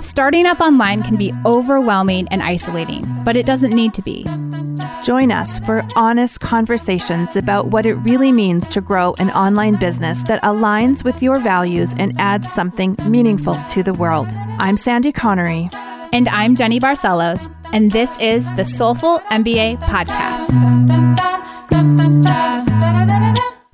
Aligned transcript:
Starting 0.00 0.46
up 0.46 0.60
online 0.60 1.02
can 1.02 1.16
be 1.16 1.32
overwhelming 1.44 2.28
and 2.28 2.42
isolating, 2.42 3.06
but 3.24 3.36
it 3.36 3.46
doesn't 3.46 3.72
need 3.72 3.94
to 3.94 4.02
be. 4.02 4.24
Join 5.02 5.30
us 5.32 5.58
for 5.60 5.82
honest 5.96 6.40
conversations 6.40 7.36
about 7.36 7.68
what 7.68 7.86
it 7.86 7.94
really 7.94 8.32
means 8.32 8.68
to 8.68 8.80
grow 8.80 9.14
an 9.18 9.30
online 9.30 9.76
business 9.76 10.22
that 10.24 10.42
aligns 10.42 11.04
with 11.04 11.22
your 11.22 11.38
values 11.38 11.94
and 11.98 12.18
adds 12.20 12.50
something 12.50 12.96
meaningful 13.06 13.60
to 13.72 13.82
the 13.82 13.94
world. 13.94 14.28
I'm 14.58 14.76
Sandy 14.76 15.12
Connery. 15.12 15.68
And 16.12 16.28
I'm 16.28 16.56
Jenny 16.56 16.80
Barcelos, 16.80 17.48
and 17.72 17.92
this 17.92 18.16
is 18.18 18.44
the 18.56 18.64
Soulful 18.64 19.20
MBA 19.30 19.80
Podcast. 19.82 20.50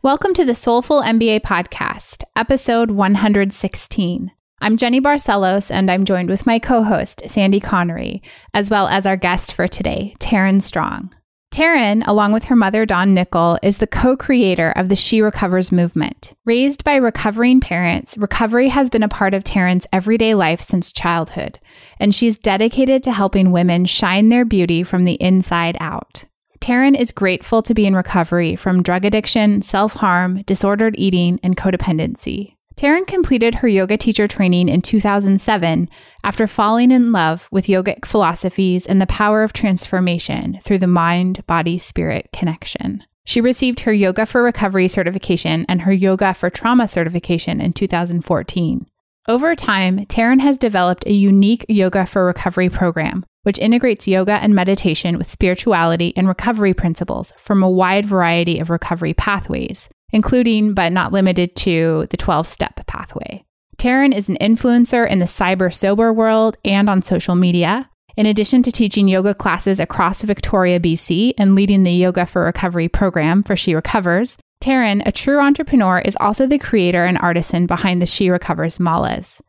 Welcome 0.03 0.35
to 0.35 0.45
the 0.45 0.55
Soulful 0.55 1.03
MBA 1.03 1.41
Podcast, 1.41 2.25
episode 2.37 2.91
116. 2.91 4.33
I'm 4.61 4.79
Jenny 4.79 5.03
Barcelos, 5.03 5.71
and 5.71 5.91
I'm 5.91 6.05
joined 6.05 6.31
with 6.31 6.47
my 6.47 6.59
co 6.59 6.83
host, 6.83 7.23
Sandy 7.29 7.61
Connery, 7.61 8.23
as 8.55 8.71
well 8.71 8.89
as 8.89 9.07
our 9.07 9.17
guest 9.17 9.53
for 9.53 9.69
today, 9.69 10.15
Taryn 10.19 10.63
Strong. 10.63 11.15
Taryn, 11.53 12.03
along 12.07 12.33
with 12.33 12.45
her 12.45 12.57
mother, 12.57 12.87
Dawn 12.87 13.13
Nickel, 13.13 13.59
is 13.63 13.79
the 13.79 13.87
co 13.87 14.17
creator 14.17 14.71
of 14.71 14.89
the 14.89 14.97
She 14.97 15.21
Recovers 15.21 15.71
movement. 15.71 16.33
Raised 16.47 16.85
by 16.85 16.97
recovering 16.97 17.61
parents, 17.61 18.17
recovery 18.17 18.69
has 18.69 18.89
been 18.89 19.03
a 19.03 19.09
part 19.09 19.35
of 19.35 19.45
Taryn's 19.45 19.87
everyday 19.93 20.35
life 20.35 20.63
since 20.63 20.91
childhood, 20.91 21.59
and 22.01 22.15
she's 22.15 22.39
dedicated 22.39 23.03
to 23.05 23.13
helping 23.13 23.53
women 23.53 23.85
shine 23.85 24.31
their 24.31 24.47
beauty 24.47 24.83
from 24.83 25.05
the 25.05 25.21
inside 25.21 25.77
out. 25.81 26.25
Taryn 26.61 26.99
is 26.99 27.13
grateful 27.13 27.63
to 27.63 27.75
be 27.75 27.87
in 27.87 27.95
recovery 27.95 28.57
from 28.57 28.83
drug 28.83 29.05
addiction, 29.05 29.61
self 29.61 29.95
harm, 29.95 30.43
disordered 30.43 30.95
eating, 30.99 31.39
and 31.43 31.59
codependency. 31.59 32.56
Taryn 32.79 33.07
completed 33.07 33.57
her 33.57 33.69
yoga 33.69 33.97
teacher 33.97 34.27
training 34.27 34.69
in 34.69 34.83
2007 34.83 35.89
after 36.23 36.47
falling 36.47 36.91
in 36.91 37.11
love 37.11 37.49
with 37.51 37.69
yogic 37.69 38.05
philosophies 38.05 38.85
and 38.85 39.01
the 39.01 39.07
power 39.07 39.43
of 39.43 39.55
transformation 39.55 40.59
through 40.63 40.79
the 40.79 40.87
mind 40.87 41.47
body 41.47 41.79
spirit 41.79 42.29
connection. 42.35 43.03
She 43.25 43.41
received 43.41 43.81
her 43.81 43.93
Yoga 43.93 44.25
for 44.25 44.43
Recovery 44.43 44.87
certification 44.89 45.67
and 45.69 45.83
her 45.83 45.93
Yoga 45.93 46.33
for 46.33 46.49
Trauma 46.49 46.87
certification 46.87 47.61
in 47.61 47.73
2014. 47.73 48.87
Over 49.27 49.57
time, 49.57 50.07
Taryn 50.07 50.41
has 50.41 50.59
developed 50.59 51.07
a 51.07 51.13
unique 51.13 51.67
Yoga 51.69 52.07
for 52.07 52.25
Recovery 52.25 52.69
program, 52.69 53.25
which 53.43 53.59
integrates 53.59 54.07
yoga 54.07 54.35
and 54.35 54.55
meditation 54.55 55.19
with 55.19 55.31
spirituality 55.31 56.13
and 56.17 56.29
recovery 56.29 56.75
principles 56.75 57.33
from 57.37 57.63
a 57.63 57.71
wide 57.71 58.07
variety 58.07 58.61
of 58.61 58.71
recovery 58.71 59.15
pathways, 59.15 59.89
including 60.11 60.75
but 60.75 60.93
not 60.93 61.13
limited 61.13 61.55
to 61.57 62.07
the 62.11 62.17
12 62.17 62.47
step 62.47 62.87
pathway. 62.87 63.45
Taryn 63.79 64.15
is 64.15 64.29
an 64.29 64.39
influencer 64.41 65.09
in 65.09 65.19
the 65.19 65.27
cyber 65.27 65.73
sober 65.73 66.13
world 66.13 66.57
and 66.65 66.89
on 66.89 67.03
social 67.03 67.35
media. 67.35 67.91
In 68.17 68.25
addition 68.25 68.63
to 68.63 68.73
teaching 68.73 69.09
yoga 69.09 69.35
classes 69.35 69.79
across 69.79 70.23
Victoria, 70.23 70.81
BC, 70.81 71.35
and 71.37 71.55
leading 71.55 71.83
the 71.83 71.93
Yoga 71.93 72.25
for 72.25 72.45
Recovery 72.45 72.89
program 72.89 73.43
for 73.43 73.55
She 73.57 73.75
Recovers, 73.75 74.39
Taryn, 74.63 75.03
a 75.05 75.13
true 75.13 75.39
entrepreneur, 75.39 75.99
is 75.99 76.17
also 76.19 76.47
the 76.47 76.59
creator 76.59 77.05
and 77.05 77.19
artisan 77.19 77.67
behind 77.67 78.01
the 78.01 78.07
She 78.07 78.31
Recovers 78.31 78.79
Malas. 78.79 79.43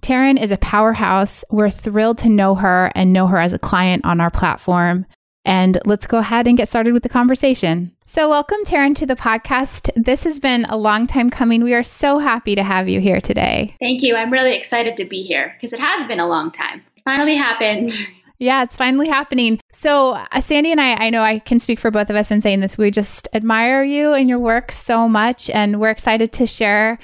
Taryn 0.00 0.42
is 0.42 0.50
a 0.50 0.56
powerhouse. 0.56 1.44
We're 1.50 1.70
thrilled 1.70 2.18
to 2.18 2.30
know 2.30 2.54
her 2.54 2.90
and 2.94 3.12
know 3.12 3.26
her 3.26 3.38
as 3.38 3.52
a 3.52 3.58
client 3.58 4.04
on 4.06 4.20
our 4.20 4.30
platform. 4.30 5.04
And 5.44 5.78
let's 5.84 6.06
go 6.06 6.18
ahead 6.18 6.46
and 6.46 6.56
get 6.56 6.68
started 6.68 6.92
with 6.92 7.02
the 7.02 7.08
conversation. 7.08 7.92
So, 8.04 8.28
welcome, 8.28 8.64
Taryn, 8.64 8.94
to 8.96 9.06
the 9.06 9.16
podcast. 9.16 9.90
This 9.96 10.24
has 10.24 10.40
been 10.40 10.64
a 10.66 10.76
long 10.76 11.06
time 11.06 11.30
coming. 11.30 11.62
We 11.62 11.74
are 11.74 11.82
so 11.82 12.18
happy 12.18 12.54
to 12.54 12.62
have 12.62 12.88
you 12.88 13.00
here 13.00 13.20
today. 13.20 13.76
Thank 13.80 14.02
you. 14.02 14.16
I'm 14.16 14.32
really 14.32 14.56
excited 14.56 14.96
to 14.98 15.04
be 15.04 15.22
here 15.22 15.54
because 15.56 15.72
it 15.72 15.80
has 15.80 16.06
been 16.06 16.20
a 16.20 16.26
long 16.26 16.50
time. 16.50 16.82
It 16.96 17.02
finally 17.04 17.36
happened. 17.36 17.92
Yeah, 18.40 18.64
it's 18.64 18.76
finally 18.76 19.08
happening. 19.08 19.60
So, 19.72 20.14
uh, 20.14 20.40
Sandy 20.40 20.72
and 20.72 20.80
I, 20.80 20.94
I 20.94 21.10
know 21.10 21.22
I 21.22 21.38
can 21.38 21.60
speak 21.60 21.78
for 21.78 21.92
both 21.92 22.10
of 22.10 22.16
us 22.16 22.32
in 22.32 22.42
saying 22.42 22.60
this. 22.60 22.76
We 22.76 22.90
just 22.90 23.28
admire 23.32 23.84
you 23.84 24.12
and 24.12 24.28
your 24.28 24.40
work 24.40 24.72
so 24.72 25.08
much, 25.08 25.48
and 25.50 25.80
we're 25.80 25.90
excited 25.90 26.32
to 26.34 26.46
share 26.46 26.98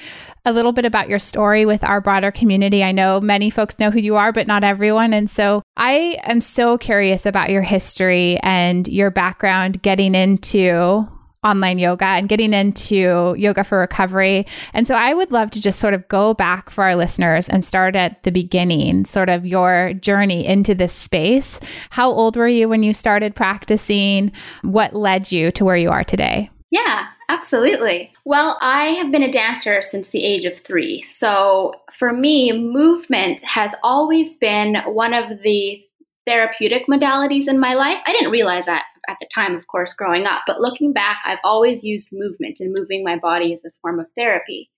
a 0.45 0.53
little 0.53 0.73
bit 0.73 0.85
about 0.85 1.09
your 1.09 1.19
story 1.19 1.67
with 1.67 1.85
our 1.85 2.01
broader 2.01 2.31
community. 2.31 2.83
I 2.83 2.93
know 2.93 3.21
many 3.21 3.51
folks 3.51 3.79
know 3.79 3.91
who 3.91 4.01
you 4.01 4.17
are, 4.17 4.33
but 4.33 4.47
not 4.47 4.65
everyone. 4.65 5.13
And 5.13 5.29
so 5.29 5.63
I 5.77 6.19
am 6.25 6.41
so 6.41 6.79
curious 6.79 7.27
about 7.27 7.51
your 7.51 7.63
history 7.63 8.39
and 8.43 8.87
your 8.89 9.11
background 9.11 9.83
getting 9.83 10.15
into 10.15 11.09
online 11.43 11.79
yoga 11.79 12.05
and 12.05 12.29
getting 12.29 12.53
into 12.53 13.35
yoga 13.39 13.65
for 13.65 13.79
recovery. 13.79 14.47
And 14.75 14.87
so 14.87 14.95
I 14.95 15.15
would 15.15 15.33
love 15.33 15.51
to 15.53 15.61
just 15.61 15.79
sort 15.79 15.95
of 15.95 16.07
go 16.09 16.35
back 16.35 16.69
for 16.69 16.85
our 16.85 16.95
listeners 16.95 17.49
and 17.49 17.65
start 17.65 17.97
at 17.97 18.23
the 18.25 18.31
beginning, 18.31 19.07
sort 19.07 19.31
of 19.31 19.47
your 19.47 19.95
journey 19.95 20.47
into 20.47 20.75
this 20.75 20.93
space. 20.93 21.59
How 21.91 22.11
old 22.11 22.37
were 22.37 22.49
you 22.49 22.69
when 22.69 22.83
you 22.83 22.93
started 22.93 23.35
practicing? 23.35 24.33
What 24.63 24.95
led 24.95 25.33
you 25.33 25.51
to 25.53 25.65
where 25.65 25.77
you 25.77 25.91
are 25.91 26.05
today? 26.05 26.51
Yeah, 26.71 27.07
absolutely. 27.31 28.13
Well, 28.25 28.59
I 28.61 28.87
have 29.01 29.13
been 29.13 29.23
a 29.23 29.31
dancer 29.33 29.81
since 29.83 30.09
the 30.09 30.25
age 30.25 30.45
of 30.45 30.59
three. 30.59 31.03
So 31.03 31.73
for 31.93 32.13
me, 32.13 32.53
movement 32.53 33.41
has 33.43 33.75
always 33.83 34.35
been 34.35 34.77
one 34.87 35.15
of 35.15 35.43
the 35.43 35.83
therapeutic 36.27 36.87
modalities 36.89 37.49
in 37.49 37.59
my 37.59 37.75
life. 37.75 37.99
I 38.05 38.13
didn't 38.13 38.31
realize 38.33 38.67
that 38.67 38.85
at 39.09 39.17
the 39.21 39.29
time, 39.35 39.57
of 39.57 39.67
course, 39.69 39.93
growing 39.93 40.27
up, 40.27 40.43
but 40.47 40.61
looking 40.61 40.93
back, 40.93 41.19
I've 41.25 41.39
always 41.45 41.83
used 41.83 42.11
movement 42.13 42.59
and 42.61 42.75
moving 42.77 43.03
my 43.05 43.17
body 43.17 43.53
as 43.53 43.65
a 43.65 43.71
form 43.81 44.01
of 44.01 44.07
therapy. 44.17 44.71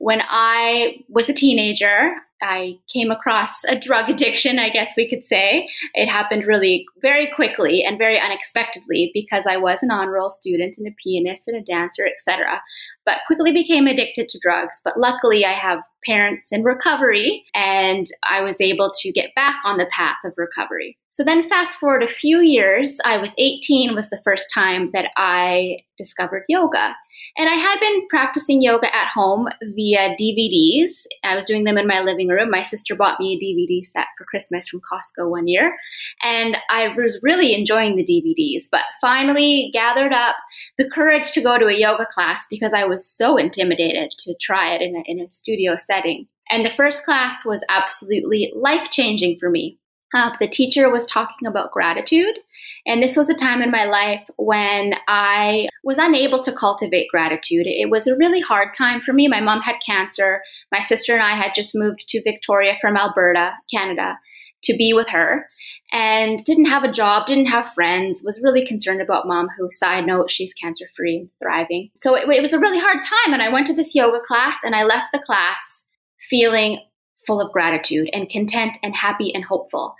When 0.00 0.20
I 0.28 1.04
was 1.08 1.28
a 1.28 1.34
teenager, 1.34 2.14
I 2.42 2.78
came 2.92 3.10
across 3.10 3.64
a 3.64 3.78
drug 3.78 4.10
addiction, 4.10 4.58
I 4.58 4.68
guess 4.68 4.94
we 4.96 5.08
could 5.08 5.24
say. 5.24 5.68
It 5.94 6.06
happened 6.06 6.46
really 6.46 6.84
very 7.00 7.28
quickly 7.34 7.82
and 7.82 7.98
very 7.98 8.20
unexpectedly 8.20 9.10
because 9.14 9.46
I 9.46 9.56
was 9.56 9.82
an 9.82 9.90
on 9.90 10.08
roll 10.08 10.30
student 10.30 10.76
and 10.76 10.86
a 10.86 10.94
pianist 11.02 11.48
and 11.48 11.56
a 11.56 11.62
dancer, 11.62 12.06
etc. 12.06 12.60
But 13.04 13.18
quickly 13.26 13.52
became 13.52 13.86
addicted 13.86 14.28
to 14.28 14.38
drugs. 14.40 14.80
But 14.84 14.98
luckily, 14.98 15.44
I 15.44 15.52
have 15.52 15.82
parents 16.04 16.52
in 16.52 16.62
recovery 16.62 17.44
and 17.54 18.06
I 18.28 18.42
was 18.42 18.60
able 18.60 18.92
to 19.00 19.12
get 19.12 19.34
back 19.34 19.56
on 19.64 19.78
the 19.78 19.86
path 19.90 20.18
of 20.24 20.34
recovery. 20.36 20.98
So 21.08 21.24
then, 21.24 21.48
fast 21.48 21.78
forward 21.78 22.02
a 22.02 22.08
few 22.08 22.40
years, 22.40 22.98
I 23.04 23.16
was 23.16 23.32
18, 23.38 23.94
was 23.94 24.10
the 24.10 24.20
first 24.22 24.50
time 24.52 24.90
that 24.92 25.10
I 25.16 25.78
discovered 25.96 26.44
yoga. 26.48 26.94
And 27.36 27.50
I 27.50 27.54
had 27.54 27.78
been 27.80 28.06
practicing 28.08 28.62
yoga 28.62 28.94
at 28.94 29.08
home 29.08 29.48
via 29.74 30.16
DVDs. 30.20 31.04
I 31.22 31.36
was 31.36 31.44
doing 31.44 31.64
them 31.64 31.76
in 31.76 31.86
my 31.86 32.00
living 32.00 32.28
room. 32.28 32.50
My 32.50 32.62
sister 32.62 32.94
bought 32.94 33.20
me 33.20 33.34
a 33.34 33.44
DVD 33.44 33.84
set 33.84 34.06
for 34.16 34.24
Christmas 34.24 34.68
from 34.68 34.80
Costco 34.80 35.30
one 35.30 35.46
year. 35.46 35.76
And 36.22 36.56
I 36.70 36.88
was 36.96 37.18
really 37.22 37.54
enjoying 37.54 37.96
the 37.96 38.04
DVDs, 38.04 38.68
but 38.70 38.82
finally 39.00 39.70
gathered 39.72 40.12
up 40.12 40.36
the 40.78 40.88
courage 40.88 41.32
to 41.32 41.42
go 41.42 41.58
to 41.58 41.66
a 41.66 41.78
yoga 41.78 42.06
class 42.10 42.46
because 42.48 42.72
I 42.72 42.84
was 42.84 43.06
so 43.06 43.36
intimidated 43.36 44.10
to 44.18 44.34
try 44.40 44.74
it 44.74 44.80
in 44.80 44.96
a, 44.96 45.02
in 45.04 45.20
a 45.20 45.30
studio 45.32 45.76
setting. 45.76 46.26
And 46.48 46.64
the 46.64 46.70
first 46.70 47.04
class 47.04 47.44
was 47.44 47.64
absolutely 47.68 48.52
life 48.54 48.90
changing 48.90 49.36
for 49.38 49.50
me. 49.50 49.78
Uh, 50.14 50.30
the 50.38 50.48
teacher 50.48 50.88
was 50.88 51.04
talking 51.06 51.46
about 51.46 51.72
gratitude. 51.72 52.38
And 52.86 53.02
this 53.02 53.16
was 53.16 53.28
a 53.28 53.34
time 53.34 53.60
in 53.60 53.70
my 53.70 53.84
life 53.84 54.28
when 54.36 54.94
I 55.08 55.68
was 55.82 55.98
unable 55.98 56.42
to 56.44 56.52
cultivate 56.52 57.10
gratitude. 57.10 57.66
It 57.66 57.90
was 57.90 58.06
a 58.06 58.16
really 58.16 58.40
hard 58.40 58.72
time 58.72 59.00
for 59.00 59.12
me. 59.12 59.26
My 59.26 59.40
mom 59.40 59.60
had 59.60 59.76
cancer. 59.84 60.42
My 60.70 60.80
sister 60.80 61.14
and 61.14 61.22
I 61.22 61.34
had 61.34 61.54
just 61.54 61.74
moved 61.74 62.08
to 62.08 62.22
Victoria 62.22 62.76
from 62.80 62.96
Alberta, 62.96 63.54
Canada, 63.72 64.18
to 64.62 64.76
be 64.76 64.92
with 64.92 65.08
her 65.08 65.48
and 65.92 66.42
didn't 66.44 66.66
have 66.66 66.84
a 66.84 66.90
job, 66.90 67.26
didn't 67.26 67.46
have 67.46 67.72
friends, 67.72 68.22
was 68.24 68.40
really 68.42 68.66
concerned 68.66 69.00
about 69.00 69.26
mom, 69.26 69.48
who, 69.56 69.68
side 69.70 70.06
note, 70.06 70.30
she's 70.30 70.52
cancer 70.52 70.86
free 70.96 71.16
and 71.18 71.30
thriving. 71.40 71.90
So 71.98 72.14
it, 72.14 72.28
it 72.28 72.42
was 72.42 72.52
a 72.52 72.58
really 72.58 72.78
hard 72.78 72.98
time. 73.02 73.32
And 73.32 73.42
I 73.42 73.48
went 73.48 73.66
to 73.68 73.74
this 73.74 73.94
yoga 73.94 74.20
class 74.20 74.58
and 74.64 74.74
I 74.74 74.82
left 74.82 75.12
the 75.12 75.20
class 75.20 75.84
feeling 76.28 76.80
full 77.26 77.40
of 77.40 77.52
gratitude 77.52 78.08
and 78.12 78.30
content 78.30 78.78
and 78.82 78.94
happy 78.94 79.32
and 79.34 79.44
hopeful. 79.44 79.94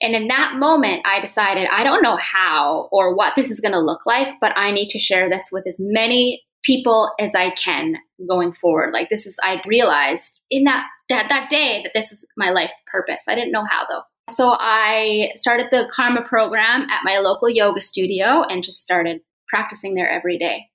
And 0.00 0.14
in 0.14 0.28
that 0.28 0.54
moment, 0.56 1.06
I 1.06 1.20
decided 1.20 1.68
I 1.70 1.84
don't 1.84 2.02
know 2.02 2.16
how 2.16 2.88
or 2.90 3.14
what 3.14 3.34
this 3.36 3.50
is 3.50 3.60
going 3.60 3.72
to 3.72 3.80
look 3.80 4.06
like, 4.06 4.28
but 4.40 4.56
I 4.56 4.70
need 4.70 4.88
to 4.90 4.98
share 4.98 5.28
this 5.28 5.50
with 5.52 5.66
as 5.66 5.78
many 5.78 6.42
people 6.62 7.12
as 7.18 7.34
I 7.34 7.50
can 7.50 7.96
going 8.28 8.52
forward. 8.52 8.92
Like 8.92 9.08
this 9.08 9.26
is, 9.26 9.36
I 9.42 9.62
realized 9.66 10.40
in 10.50 10.64
that, 10.64 10.86
that, 11.08 11.26
that 11.28 11.48
day 11.48 11.80
that 11.82 11.92
this 11.94 12.10
was 12.10 12.26
my 12.36 12.50
life's 12.50 12.80
purpose. 12.90 13.24
I 13.28 13.34
didn't 13.34 13.52
know 13.52 13.64
how 13.64 13.86
though. 13.88 14.02
So 14.28 14.56
I 14.58 15.30
started 15.36 15.68
the 15.70 15.90
Karma 15.92 16.22
program 16.22 16.82
at 16.82 17.04
my 17.04 17.18
local 17.18 17.50
yoga 17.50 17.80
studio 17.80 18.44
and 18.48 18.62
just 18.62 18.80
started 18.80 19.20
practicing 19.48 19.94
there 19.94 20.08
every 20.08 20.38
day. 20.38 20.66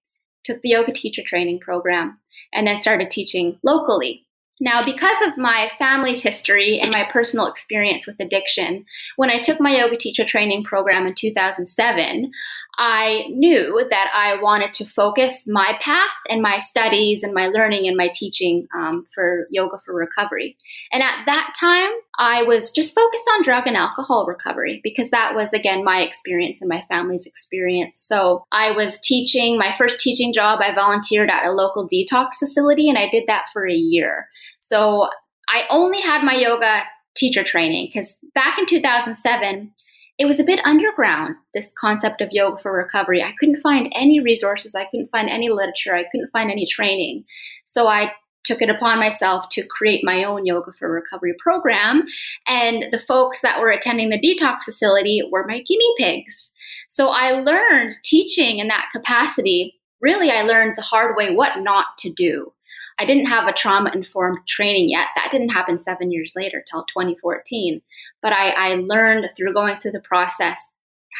Took 0.44 0.62
the 0.62 0.70
yoga 0.70 0.92
teacher 0.92 1.24
training 1.26 1.60
program 1.60 2.20
and 2.54 2.68
then 2.68 2.82
started 2.82 3.10
teaching 3.10 3.58
locally 3.64 4.25
now, 4.62 4.82
because 4.84 5.18
of 5.28 5.38
my 5.38 5.70
family's 5.78 6.24
history 6.24 6.80
and 6.80 6.94
my 6.94 7.04
personal 7.04 7.48
experience 7.48 8.08
with 8.08 8.22
addiction, 8.22 8.86
when 9.18 9.30
I 9.30 9.42
took 9.42 9.60
my 9.60 9.76
yoga 9.76 9.98
teacher 9.98 10.24
training 10.24 10.64
program 10.64 11.06
in 11.06 11.14
2007, 11.14 12.32
I 12.78 13.26
knew 13.30 13.86
that 13.90 14.08
I 14.14 14.42
wanted 14.42 14.74
to 14.74 14.86
focus 14.86 15.46
my 15.48 15.78
path 15.82 16.12
and 16.30 16.42
my 16.42 16.60
studies 16.60 17.24
and 17.24 17.34
my 17.34 17.48
learning 17.48 17.88
and 17.88 17.96
my 17.96 18.10
teaching 18.14 18.68
um, 18.76 19.06
for 19.14 19.48
yoga 19.50 19.78
for 19.86 19.94
recovery. 19.94 20.58
And 20.92 21.02
at 21.02 21.26
that 21.26 21.54
time, 21.60 21.90
I 22.18 22.44
was 22.44 22.72
just 22.72 22.96
focused 22.96 23.30
on 23.34 23.44
drug 23.44 23.68
and 23.68 23.78
alcohol 23.78 24.26
recovery 24.26 24.82
because 24.84 25.10
that 25.12 25.36
was, 25.36 25.54
again, 25.54 25.84
my 25.84 26.02
experience 26.02 26.62
and 26.62 26.70
my 26.70 26.82
family's 26.90 27.26
experience. 27.26 28.00
So 28.00 28.46
I 28.52 28.72
was 28.72 29.00
teaching 29.00 29.58
my 29.58 29.74
first 29.74 30.00
teaching 30.00 30.34
job. 30.34 30.60
I 30.62 30.74
volunteered 30.74 31.30
at 31.30 31.46
a 31.46 31.52
local 31.52 31.88
detox 31.88 32.36
facility 32.40 32.90
and 32.90 32.98
I 32.98 33.10
did 33.10 33.26
that 33.28 33.46
for 33.52 33.68
a 33.68 33.74
year. 33.74 34.28
So 34.60 35.10
I 35.50 35.64
only 35.70 36.02
had 36.02 36.24
my 36.24 36.36
yoga 36.36 36.84
teacher 37.16 37.44
training 37.44 37.90
because 37.94 38.16
back 38.34 38.60
in 38.60 38.66
2007, 38.66 39.72
it 40.18 40.26
was 40.26 40.40
a 40.40 40.46
bit 40.46 40.62
underground, 40.66 41.36
this 41.54 41.72
concept 41.80 42.22
of 42.22 42.30
yoga 42.32 42.58
for 42.58 42.72
recovery. 42.72 43.22
I 43.22 43.34
couldn't 43.38 43.60
find 43.60 43.92
any 43.94 44.20
resources, 44.20 44.74
I 44.74 44.86
couldn't 44.86 45.12
find 45.12 45.30
any 45.30 45.50
literature, 45.50 45.96
I 45.96 46.06
couldn't 46.10 46.30
find 46.32 46.50
any 46.50 46.66
training. 46.66 47.26
So 47.66 47.88
I 47.88 48.12
took 48.46 48.62
it 48.62 48.70
upon 48.70 49.00
myself 49.00 49.50
to 49.50 49.66
create 49.66 50.02
my 50.04 50.24
own 50.24 50.46
yoga 50.46 50.72
for 50.72 50.90
recovery 50.90 51.36
program. 51.40 52.06
And 52.48 52.86
the 52.92 53.00
folks 53.00 53.42
that 53.42 53.60
were 53.60 53.72
attending 53.72 54.10
the 54.10 54.22
detox 54.22 54.64
facility 54.64 55.22
were 55.32 55.48
my 55.48 55.62
guinea 55.64 55.94
pigs. 55.98 56.52
So 56.88 57.10
I 57.10 57.32
learned 57.32 57.96
teaching 58.04 58.60
in 58.60 58.68
that 58.68 58.90
capacity. 58.94 59.76
Really, 60.00 60.30
I 60.30 60.44
learned 60.44 60.76
the 60.78 60.84
hard 60.84 61.16
way 61.18 61.34
what 61.34 61.60
not 61.60 61.98
to 62.00 62.14
do. 62.14 62.54
I 62.98 63.06
didn't 63.06 63.26
have 63.26 63.48
a 63.48 63.54
trauma 63.54 63.92
informed 63.94 64.40
training 64.48 64.90
yet. 64.90 65.08
That 65.16 65.32
didn't 65.32 65.50
happen 65.50 65.80
seven 65.80 66.12
years 66.12 66.32
later 66.36 66.64
till 66.70 66.86
2014. 66.86 67.82
But 68.26 68.34
I, 68.34 68.72
I 68.72 68.74
learned 68.74 69.30
through 69.38 69.54
going 69.54 69.80
through 69.80 69.92
the 69.92 70.00
process 70.00 70.72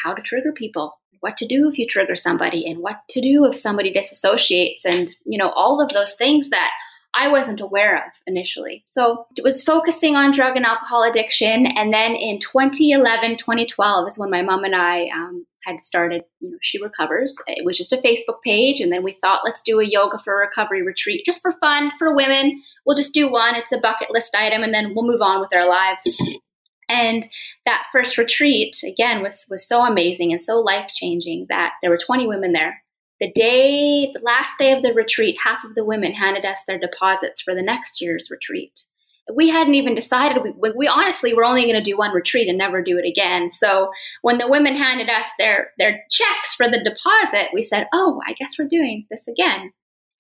how 0.04 0.16
to 0.16 0.24
trigger 0.24 0.52
people, 0.52 1.00
what 1.20 1.38
to 1.38 1.46
do 1.46 1.70
if 1.70 1.78
you 1.78 1.86
trigger 1.86 2.16
somebody, 2.16 2.66
and 2.66 2.80
what 2.80 3.02
to 3.10 3.22
do 3.22 3.46
if 3.46 3.60
somebody 3.60 3.94
disassociates, 3.94 4.86
and 4.86 5.16
you 5.24 5.38
know 5.38 5.52
all 5.52 5.84
of 5.84 5.90
those 5.90 6.16
things 6.16 6.50
that 6.50 6.72
I 7.14 7.28
wasn't 7.28 7.62
aware 7.62 7.96
of 7.98 8.12
initially. 8.26 8.86
So 8.88 9.28
it 9.38 9.44
was 9.44 9.62
focusing 9.62 10.16
on 10.16 10.32
drug 10.32 10.58
and 10.58 10.66
alcohol 10.66 11.04
addiction. 11.04 11.68
And 11.68 11.94
then 11.94 12.16
in 12.16 12.40
2011, 12.40 13.38
2012 13.38 14.08
is 14.08 14.18
when 14.18 14.32
my 14.32 14.42
mom 14.42 14.64
and 14.64 14.76
I 14.76 15.10
um, 15.10 15.46
had 15.64 15.86
started, 15.86 16.24
you 16.40 16.50
know, 16.50 16.58
She 16.62 16.82
Recovers. 16.82 17.36
It 17.46 17.64
was 17.64 17.78
just 17.78 17.94
a 17.94 17.98
Facebook 17.98 18.42
page. 18.44 18.82
And 18.82 18.92
then 18.92 19.04
we 19.04 19.14
thought, 19.14 19.44
let's 19.46 19.62
do 19.62 19.80
a 19.80 19.86
yoga 19.86 20.18
for 20.18 20.40
recovery 20.40 20.82
retreat 20.82 21.24
just 21.24 21.44
for 21.44 21.54
fun 21.62 21.92
for 22.00 22.16
women. 22.16 22.64
We'll 22.84 22.98
just 22.98 23.14
do 23.14 23.32
one. 23.32 23.56
It's 23.56 23.72
a 23.72 23.78
bucket 23.78 24.10
list 24.10 24.36
item 24.36 24.64
and 24.64 24.74
then 24.74 24.94
we'll 24.96 25.08
move 25.08 25.22
on 25.22 25.40
with 25.40 25.54
our 25.54 25.70
lives. 25.70 26.20
And 26.88 27.28
that 27.66 27.86
first 27.92 28.18
retreat, 28.18 28.78
again, 28.84 29.22
was, 29.22 29.46
was 29.50 29.68
so 29.68 29.82
amazing 29.82 30.32
and 30.32 30.42
so 30.42 30.60
life 30.60 30.90
changing 30.92 31.48
that 31.50 31.74
there 31.82 31.90
were 31.90 31.98
20 31.98 32.28
women 32.28 32.54
there. 32.54 32.82
The 33.20 33.32
day, 33.32 34.12
the 34.14 34.22
last 34.22 34.54
day 34.60 34.74
of 34.74 34.84
the 34.84 34.94
retreat, 34.94 35.38
half 35.44 35.64
of 35.64 35.74
the 35.76 35.86
women 35.86 36.14
handed 36.14 36.46
us 36.46 36.60
their 36.68 36.80
deposits 36.80 37.42
for 37.42 37.56
the 37.56 37.64
next 37.64 38.02
year's 38.02 38.30
retreat 38.30 38.86
we 39.34 39.50
hadn't 39.50 39.74
even 39.74 39.96
decided. 39.96 40.44
We, 40.60 40.72
we 40.76 40.88
honestly 40.88 41.34
were 41.34 41.46
only 41.46 41.64
going 41.64 41.76
to 41.76 41.82
do 41.82 41.98
one 41.98 42.14
retreat 42.14 42.48
and 42.48 42.58
never 42.58 42.84
do 42.84 42.98
it 42.98 43.10
again. 43.10 43.52
So 43.52 43.92
when 44.22 44.38
the 44.38 44.48
women 44.48 44.76
handed 44.76 45.10
us 45.10 45.28
their 45.40 45.72
their 45.78 46.04
checks 46.12 46.54
for 46.56 46.68
the 46.68 46.84
deposit, 46.84 47.50
we 47.54 47.62
said, 47.62 47.88
"Oh, 47.94 48.22
I 48.28 48.34
guess 48.34 48.58
we're 48.60 48.68
doing 48.68 49.06
this 49.10 49.28
again." 49.28 49.72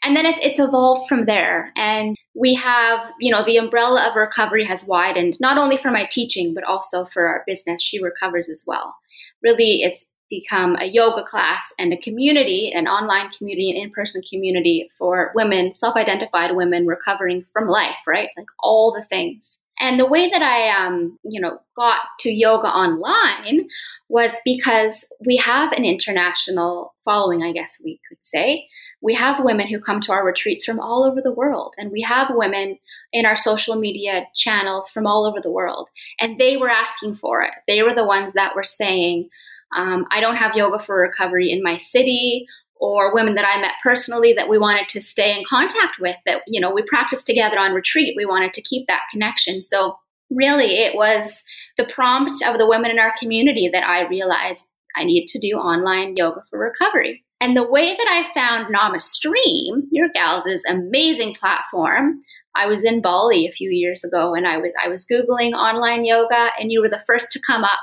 And 0.06 0.16
then 0.16 0.28
it's, 0.28 0.40
it's 0.42 0.60
evolved 0.60 1.10
from 1.10 1.26
there. 1.26 1.72
And 1.76 2.16
we 2.36 2.54
have, 2.54 3.12
you 3.20 3.32
know, 3.32 3.44
the 3.44 3.58
umbrella 3.58 4.08
of 4.08 4.16
recovery 4.16 4.64
has 4.64 4.86
widened, 4.86 5.36
not 5.40 5.58
only 5.58 5.78
for 5.78 5.90
my 5.90 6.08
teaching, 6.12 6.54
but 6.54 6.64
also 6.64 7.06
for 7.06 7.28
our 7.28 7.44
business. 7.48 7.82
She 7.82 8.02
recovers 8.02 8.48
as 8.48 8.64
well. 8.68 8.96
Really, 9.42 9.82
it's 9.82 10.06
become 10.30 10.76
a 10.76 10.86
yoga 10.86 11.24
class 11.24 11.64
and 11.80 11.92
a 11.92 11.98
community, 11.98 12.72
an 12.74 12.88
online 12.88 13.32
community, 13.32 13.72
an 13.72 13.78
in 13.78 13.92
person 13.92 14.22
community 14.30 14.90
for 14.96 15.32
women, 15.34 15.74
self 15.74 15.96
identified 15.96 16.56
women 16.56 16.86
recovering 16.86 17.44
from 17.52 17.68
life, 17.68 18.00
right? 18.06 18.30
Like 18.38 18.48
all 18.60 18.94
the 18.94 19.04
things. 19.06 19.58
And 19.80 20.00
the 20.00 20.06
way 20.06 20.30
that 20.30 20.42
I, 20.42 20.86
um, 20.86 21.18
you 21.24 21.42
know, 21.42 21.60
got 21.76 22.00
to 22.20 22.32
yoga 22.32 22.68
online 22.68 23.68
was 24.08 24.40
because 24.46 25.04
we 25.26 25.36
have 25.38 25.74
an 25.74 25.84
international 25.84 26.94
following, 27.04 27.44
I 27.44 27.52
guess 27.52 27.80
we 27.84 28.00
could 28.08 28.24
say. 28.24 28.66
We 29.02 29.14
have 29.16 29.44
women 29.44 29.68
who 29.68 29.80
come 29.80 30.02
to 30.02 30.12
our 30.12 30.26
retreats 30.26 30.66
from 30.66 30.80
all 30.80 31.04
over 31.04 31.22
the 31.22 31.34
world, 31.34 31.74
and 31.78 31.92
we 31.92 32.02
have 32.02 32.30
women 32.32 32.80
in 33.14 33.26
our 33.26 33.36
social 33.36 33.76
media 33.76 34.26
channels 34.36 34.90
from 34.90 35.06
all 35.06 35.26
over 35.26 35.40
the 35.42 35.52
world. 35.52 35.90
And 36.20 36.40
they 36.40 36.58
were 36.58 36.70
asking 36.70 37.16
for 37.16 37.42
it. 37.42 37.52
They 37.68 37.84
were 37.84 37.94
the 37.94 38.06
ones 38.06 38.34
that 38.34 38.56
were 38.56 38.64
saying, 38.64 39.30
um, 39.76 40.06
I 40.12 40.22
don't 40.22 40.38
have 40.38 40.56
yoga 40.56 40.80
for 40.80 40.96
recovery 40.96 41.52
in 41.52 41.62
my 41.62 41.78
city 41.78 42.48
or 42.78 43.14
women 43.14 43.36
that 43.36 43.48
I 43.48 43.60
met 43.60 43.72
personally 43.82 44.34
that 44.34 44.50
we 44.50 44.58
wanted 44.58 44.90
to 44.90 45.02
stay 45.02 45.38
in 45.38 45.44
contact 45.48 46.00
with 46.00 46.18
that, 46.26 46.42
you 46.48 46.60
know, 46.60 46.74
we 46.74 46.84
practiced 46.84 47.26
together 47.26 47.58
on 47.58 47.74
retreat. 47.74 48.16
We 48.18 48.26
wanted 48.26 48.54
to 48.54 48.62
keep 48.62 48.88
that 48.88 49.02
connection. 49.12 49.62
So 49.62 49.98
really 50.30 50.78
it 50.78 50.96
was 50.96 51.44
the 51.78 51.86
prompt 51.86 52.44
of 52.46 52.58
the 52.58 52.68
women 52.68 52.92
in 52.92 53.00
our 53.00 53.14
community 53.20 53.70
that 53.72 53.88
I 53.88 54.08
realized 54.08 54.68
I 54.96 55.04
need 55.04 55.28
to 55.28 55.40
do 55.40 55.58
online 55.58 56.16
yoga 56.16 56.42
for 56.50 56.60
recovery. 56.60 57.24
And 57.46 57.56
the 57.56 57.70
way 57.70 57.96
that 57.96 58.08
I 58.10 58.34
found 58.34 58.74
NamaStream, 58.74 59.84
your 59.92 60.10
gals' 60.16 60.64
amazing 60.68 61.36
platform, 61.36 62.24
I 62.56 62.66
was 62.66 62.84
in 62.84 63.04
Bali 63.04 63.46
a 63.46 63.52
few 63.52 63.70
years 63.70 64.04
ago 64.04 64.34
and 64.34 64.48
I 64.48 64.58
was 64.58 64.72
I 64.84 64.88
was 64.88 65.06
googling 65.06 65.54
online 65.54 66.06
yoga 66.06 66.50
and 66.60 66.72
you 66.72 66.82
were 66.82 66.90
the 66.90 67.04
first 67.06 67.32
to 67.34 67.42
come 67.46 67.64
up 67.64 67.78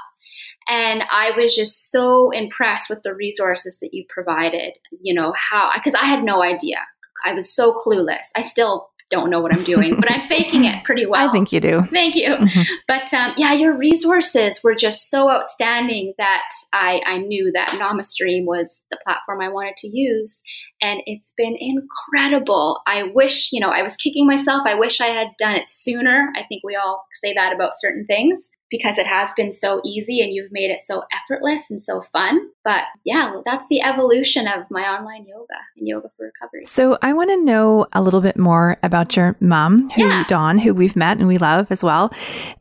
and 0.69 1.05
I 1.13 1.31
was 1.37 1.55
just 1.55 1.93
so 1.93 2.31
impressed 2.31 2.91
with 2.91 3.05
the 3.05 3.15
resources 3.15 3.79
that 3.79 3.91
you 3.93 4.05
provided. 4.09 4.73
You 5.01 5.15
know, 5.15 5.33
how, 5.39 5.71
because 5.77 5.95
I 5.95 6.07
had 6.07 6.25
no 6.25 6.43
idea. 6.43 6.79
I 7.25 7.33
was 7.33 7.55
so 7.55 7.73
clueless. 7.73 8.31
I 8.35 8.43
still 8.43 8.89
don't 9.13 9.31
know 9.31 9.41
what 9.41 9.55
I'm 9.55 9.63
doing, 9.63 9.95
but 10.01 10.11
I'm 10.11 10.27
faking 10.27 10.65
it 10.65 10.83
pretty 10.85 11.07
well. 11.13 11.29
I 11.29 11.33
think 11.33 11.53
you 11.53 11.61
do. 11.61 11.83
Thank 11.93 12.17
you. 12.17 12.31
Mm-hmm. 12.31 12.63
But 12.89 13.13
um, 13.15 13.35
yeah, 13.37 13.53
your 13.53 13.79
resources 13.79 14.61
were 14.65 14.75
just 14.75 15.11
so 15.11 15.31
outstanding 15.31 16.15
that 16.19 16.49
I, 16.73 17.01
I 17.07 17.19
knew 17.19 17.53
that 17.55 17.69
NamaStream 17.69 18.47
was 18.47 18.85
the 18.91 18.99
platform 19.05 19.41
I 19.43 19.51
wanted 19.51 19.77
to 19.79 19.89
use. 19.89 20.41
And 20.83 21.01
it's 21.07 21.33
been 21.37 21.57
incredible. 21.59 22.81
I 22.87 23.05
wish, 23.15 23.51
you 23.53 23.61
know, 23.61 23.71
I 23.71 23.83
was 23.83 23.97
kicking 23.97 24.27
myself. 24.27 24.63
I 24.67 24.75
wish 24.75 25.01
I 25.01 25.07
had 25.07 25.29
done 25.39 25.55
it 25.55 25.69
sooner. 25.69 26.33
I 26.37 26.43
think 26.43 26.63
we 26.65 26.77
all 26.77 27.05
say 27.25 27.33
that 27.35 27.55
about 27.55 27.79
certain 27.79 28.05
things 28.07 28.49
because 28.73 28.99
it 28.99 29.07
has 29.07 29.33
been 29.35 29.53
so 29.53 29.81
easy 29.85 30.21
and 30.23 30.33
you've 30.33 30.51
made 30.51 30.71
it 30.71 30.83
so 30.83 31.05
effortless 31.13 31.71
and 31.71 31.81
so 31.81 32.03
fun. 32.13 32.41
But 32.65 32.83
yeah, 33.05 33.35
that's 33.45 33.67
the 33.69 33.83
evolution 33.83 34.49
of 34.49 34.65
my 34.71 34.83
online 34.83 35.27
yoga 35.29 35.61
and 35.77 35.87
yoga 35.87 36.09
for 36.17 36.27
recovery. 36.27 36.65
So 36.65 36.99
I 37.03 37.13
want 37.13 37.31
to 37.31 37.45
know 37.45 37.87
a 37.93 38.03
little 38.03 38.23
bit 38.23 38.39
more 38.39 38.79
about 38.83 39.15
your 39.15 39.37
mom, 39.39 39.91
who 39.91 40.03
yeah. 40.03 40.25
Dawn, 40.27 40.59
who 40.59 40.75
we've 40.75 40.97
met 40.97 41.19
and 41.19 41.29
we 41.29 41.39
love 41.39 41.71
as 41.71 41.85
well. 41.85 42.13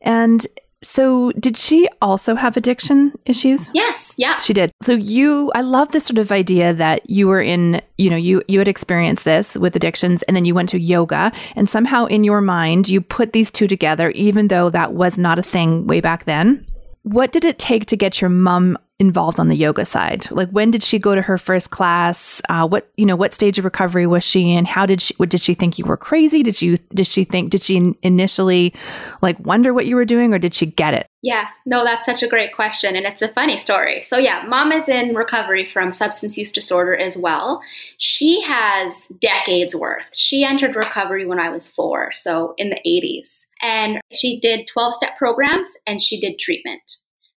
And 0.02 0.46
so, 0.82 1.30
did 1.32 1.56
she 1.56 1.88
also 2.00 2.34
have 2.34 2.56
addiction 2.56 3.12
issues? 3.24 3.70
Yes, 3.72 4.12
yeah. 4.16 4.38
She 4.38 4.52
did. 4.52 4.72
So 4.82 4.92
you 4.92 5.50
I 5.54 5.60
love 5.60 5.92
this 5.92 6.04
sort 6.04 6.18
of 6.18 6.32
idea 6.32 6.72
that 6.74 7.08
you 7.08 7.28
were 7.28 7.40
in, 7.40 7.80
you 7.98 8.10
know, 8.10 8.16
you 8.16 8.42
you 8.48 8.58
had 8.58 8.68
experienced 8.68 9.24
this 9.24 9.56
with 9.56 9.76
addictions 9.76 10.22
and 10.24 10.36
then 10.36 10.44
you 10.44 10.54
went 10.54 10.70
to 10.70 10.80
yoga 10.80 11.32
and 11.54 11.68
somehow 11.68 12.06
in 12.06 12.24
your 12.24 12.40
mind 12.40 12.88
you 12.88 13.00
put 13.00 13.32
these 13.32 13.50
two 13.50 13.68
together 13.68 14.10
even 14.10 14.48
though 14.48 14.70
that 14.70 14.92
was 14.92 15.18
not 15.18 15.38
a 15.38 15.42
thing 15.42 15.86
way 15.86 16.00
back 16.00 16.24
then. 16.24 16.66
What 17.04 17.32
did 17.32 17.44
it 17.44 17.58
take 17.58 17.86
to 17.86 17.96
get 17.96 18.20
your 18.20 18.30
mom 18.30 18.78
involved 19.02 19.38
on 19.38 19.48
the 19.48 19.56
yoga 19.56 19.84
side? 19.84 20.30
Like 20.30 20.48
when 20.50 20.70
did 20.70 20.82
she 20.82 20.98
go 20.98 21.14
to 21.14 21.20
her 21.20 21.36
first 21.36 21.70
class? 21.70 22.40
Uh, 22.48 22.66
what 22.66 22.90
you 22.96 23.04
know, 23.04 23.16
what 23.16 23.34
stage 23.34 23.58
of 23.58 23.64
recovery 23.64 24.06
was 24.06 24.24
she 24.24 24.52
in? 24.52 24.64
How 24.64 24.86
did 24.86 25.02
she? 25.02 25.14
What, 25.16 25.28
did 25.28 25.40
she 25.40 25.54
think 25.54 25.78
you 25.78 25.84
were 25.84 25.96
crazy? 25.96 26.42
Did 26.42 26.62
you? 26.62 26.78
Did 26.94 27.06
she 27.06 27.24
think? 27.24 27.50
Did 27.50 27.62
she 27.62 27.94
initially 28.02 28.72
like 29.20 29.38
wonder 29.40 29.74
what 29.74 29.86
you 29.86 29.96
were 29.96 30.04
doing, 30.04 30.32
or 30.32 30.38
did 30.38 30.54
she 30.54 30.66
get 30.66 30.94
it? 30.94 31.06
Yeah, 31.24 31.46
no, 31.66 31.84
that's 31.84 32.06
such 32.06 32.22
a 32.22 32.28
great 32.28 32.52
question, 32.54 32.96
and 32.96 33.06
it's 33.06 33.22
a 33.22 33.28
funny 33.28 33.56
story. 33.58 34.02
So 34.02 34.18
yeah, 34.18 34.44
mom 34.46 34.72
is 34.72 34.88
in 34.88 35.14
recovery 35.14 35.66
from 35.66 35.92
substance 35.92 36.36
use 36.38 36.50
disorder 36.50 36.96
as 36.96 37.16
well. 37.16 37.60
She 37.98 38.42
has 38.42 39.06
decades 39.20 39.74
worth. 39.74 40.10
She 40.14 40.44
entered 40.44 40.74
recovery 40.74 41.26
when 41.26 41.38
I 41.38 41.50
was 41.50 41.68
four, 41.68 42.10
so 42.12 42.54
in 42.58 42.70
the 42.70 42.80
80s. 42.86 43.46
And 43.62 44.00
she 44.12 44.40
did 44.40 44.66
12 44.66 44.96
step 44.96 45.16
programs 45.16 45.76
and 45.86 46.02
she 46.02 46.20
did 46.20 46.38
treatment. 46.38 46.82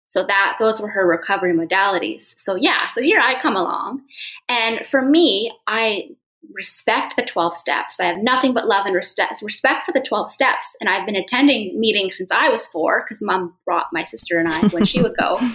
So 0.08 0.26
that 0.26 0.58
those 0.60 0.80
were 0.82 0.90
her 0.90 1.08
recovery 1.08 1.54
modalities. 1.54 2.34
So 2.38 2.56
yeah, 2.56 2.88
so 2.94 3.02
here 3.02 3.20
I 3.20 3.40
come 3.40 3.56
along. 3.56 4.04
And 4.48 4.86
for 4.86 5.02
me, 5.02 5.52
I 5.68 6.10
respect 6.54 7.16
the 7.16 7.24
12 7.24 7.58
steps. 7.58 8.00
I 8.00 8.06
have 8.06 8.18
nothing 8.18 8.54
but 8.54 8.68
love 8.68 8.86
and 8.86 8.96
respect, 8.96 9.42
respect 9.42 9.86
for 9.86 9.92
the 9.92 10.02
12 10.02 10.32
steps. 10.32 10.76
And 10.80 10.90
I've 10.90 11.06
been 11.06 11.16
attending 11.16 11.80
meetings 11.80 12.18
since 12.18 12.32
I 12.32 12.50
was 12.50 12.68
four 12.68 13.04
because 13.04 13.22
mom 13.22 13.54
brought 13.66 13.88
my 13.92 14.04
sister 14.04 14.40
and 14.40 14.48
I 14.48 14.68
when 14.68 14.86
she 14.86 15.02
would 15.02 15.18
go. 15.18 15.40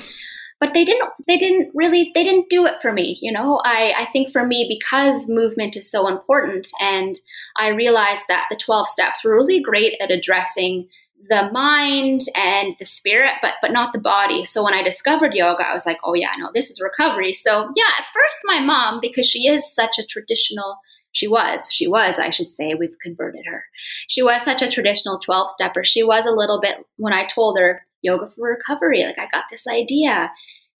But 0.61 0.75
they 0.75 0.85
didn't 0.85 1.09
they 1.27 1.39
didn't 1.39 1.71
really 1.75 2.13
they 2.15 2.23
didn't 2.23 2.51
do 2.51 2.67
it 2.67 2.83
for 2.83 2.93
me, 2.93 3.19
you 3.23 3.33
know. 3.33 3.63
I, 3.65 3.95
I 3.97 4.09
think 4.13 4.31
for 4.31 4.47
me, 4.47 4.67
because 4.69 5.27
movement 5.27 5.75
is 5.75 5.91
so 5.91 6.07
important 6.07 6.69
and 6.79 7.19
I 7.57 7.69
realized 7.69 8.27
that 8.29 8.45
the 8.51 8.57
12 8.57 8.87
steps 8.91 9.25
were 9.25 9.35
really 9.35 9.63
great 9.63 9.95
at 10.03 10.11
addressing 10.11 10.87
the 11.29 11.51
mind 11.53 12.23
and 12.35 12.75
the 12.79 12.85
spirit, 12.85 13.35
but 13.43 13.55
but 13.61 13.73
not 13.73 13.93
the 13.93 14.01
body. 14.01 14.45
So 14.45 14.65
when 14.65 14.75
I 14.75 14.83
discovered 14.83 15.35
yoga, 15.35 15.67
I 15.67 15.75
was 15.75 15.87
like, 15.87 15.99
oh 16.05 16.15
yeah, 16.15 16.31
no, 16.39 16.51
this 16.55 16.71
is 16.71 16.81
recovery. 16.81 17.33
So 17.33 17.71
yeah, 17.77 17.91
at 17.99 18.07
first 18.07 18.41
my 18.45 18.61
mom, 18.61 19.01
because 19.01 19.27
she 19.27 19.49
is 19.49 19.73
such 19.73 19.99
a 19.99 20.07
traditional, 20.07 20.77
she 21.13 21.29
was, 21.29 21.69
she 21.71 21.87
was, 21.87 22.19
I 22.19 22.31
should 22.31 22.51
say, 22.51 22.75
we've 22.75 22.99
converted 23.03 23.45
her. 23.47 23.65
She 24.09 24.23
was 24.23 24.43
such 24.43 24.63
a 24.63 24.71
traditional 24.71 25.19
12 25.19 25.51
stepper. 25.51 25.85
She 25.85 26.03
was 26.03 26.27
a 26.27 26.33
little 26.33 26.61
bit 26.61 26.79
when 26.97 27.13
I 27.13 27.27
told 27.27 27.59
her 27.59 27.83
yoga 28.03 28.29
for 28.29 28.49
recovery, 28.49 29.05
like 29.05 29.19
I 29.19 29.29
got 29.31 29.45
this 29.51 29.67
idea. 29.67 30.33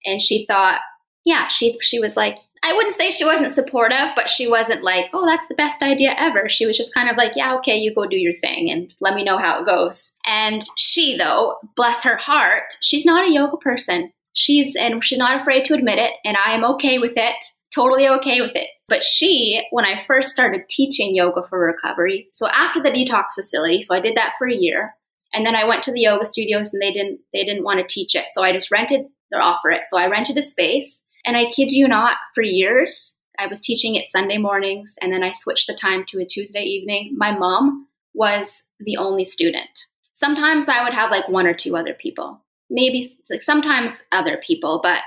And 0.05 0.21
she 0.21 0.45
thought, 0.47 0.81
yeah, 1.25 1.47
she 1.47 1.77
she 1.81 1.99
was 1.99 2.15
like, 2.17 2.37
I 2.63 2.73
wouldn't 2.73 2.93
say 2.93 3.09
she 3.09 3.25
wasn't 3.25 3.51
supportive, 3.51 4.09
but 4.15 4.29
she 4.29 4.47
wasn't 4.47 4.83
like, 4.83 5.05
oh, 5.13 5.25
that's 5.25 5.47
the 5.47 5.55
best 5.55 5.81
idea 5.81 6.13
ever. 6.17 6.47
She 6.47 6.65
was 6.65 6.77
just 6.77 6.93
kind 6.93 7.09
of 7.09 7.17
like, 7.17 7.33
yeah, 7.35 7.55
okay, 7.55 7.75
you 7.75 7.93
go 7.93 8.05
do 8.05 8.17
your 8.17 8.35
thing 8.35 8.69
and 8.69 8.93
let 8.99 9.15
me 9.15 9.23
know 9.23 9.37
how 9.37 9.59
it 9.59 9.65
goes. 9.65 10.11
And 10.25 10.61
she, 10.77 11.17
though, 11.17 11.57
bless 11.75 12.03
her 12.03 12.17
heart, 12.17 12.77
she's 12.81 13.05
not 13.05 13.27
a 13.27 13.33
yoga 13.33 13.57
person. 13.57 14.11
She's, 14.33 14.75
and 14.75 15.03
she's 15.03 15.17
not 15.17 15.41
afraid 15.41 15.65
to 15.65 15.73
admit 15.73 15.97
it. 15.97 16.17
And 16.23 16.37
I 16.37 16.53
am 16.53 16.63
okay 16.75 16.99
with 16.99 17.13
it, 17.15 17.35
totally 17.73 18.07
okay 18.07 18.41
with 18.41 18.55
it. 18.55 18.67
But 18.87 19.03
she, 19.03 19.61
when 19.71 19.85
I 19.85 20.01
first 20.03 20.29
started 20.29 20.69
teaching 20.69 21.15
yoga 21.15 21.43
for 21.49 21.59
recovery, 21.59 22.29
so 22.31 22.47
after 22.47 22.81
the 22.81 22.91
detox 22.91 23.33
facility, 23.35 23.81
so 23.81 23.95
I 23.95 23.99
did 23.99 24.15
that 24.15 24.33
for 24.37 24.47
a 24.47 24.55
year. 24.55 24.95
And 25.33 25.45
then 25.45 25.55
I 25.55 25.65
went 25.65 25.83
to 25.83 25.91
the 25.91 26.01
yoga 26.01 26.25
studios 26.25 26.73
and 26.73 26.81
they 26.81 26.91
didn't, 26.91 27.19
they 27.33 27.43
didn't 27.43 27.63
want 27.63 27.79
to 27.79 27.93
teach 27.93 28.15
it. 28.15 28.25
So 28.31 28.43
I 28.43 28.51
just 28.51 28.71
rented 28.71 29.05
their 29.31 29.41
offer 29.41 29.71
it. 29.71 29.81
So 29.87 29.97
I 29.97 30.07
rented 30.07 30.37
a 30.37 30.43
space 30.43 31.01
and 31.25 31.37
I 31.37 31.45
kid 31.51 31.71
you 31.71 31.87
not, 31.87 32.17
for 32.33 32.43
years, 32.43 33.15
I 33.39 33.47
was 33.47 33.61
teaching 33.61 33.95
it 33.95 34.07
Sunday 34.07 34.37
mornings 34.37 34.95
and 35.01 35.11
then 35.11 35.23
I 35.23 35.31
switched 35.31 35.67
the 35.67 35.73
time 35.73 36.05
to 36.07 36.19
a 36.19 36.25
Tuesday 36.25 36.63
evening. 36.63 37.15
My 37.17 37.35
mom 37.37 37.87
was 38.13 38.63
the 38.79 38.97
only 38.97 39.23
student. 39.23 39.85
Sometimes 40.13 40.69
I 40.69 40.83
would 40.83 40.93
have 40.93 41.11
like 41.11 41.27
one 41.27 41.47
or 41.47 41.53
two 41.53 41.75
other 41.75 41.93
people, 41.93 42.43
maybe 42.69 43.17
like 43.29 43.41
sometimes 43.41 44.01
other 44.11 44.37
people, 44.37 44.79
but 44.83 44.99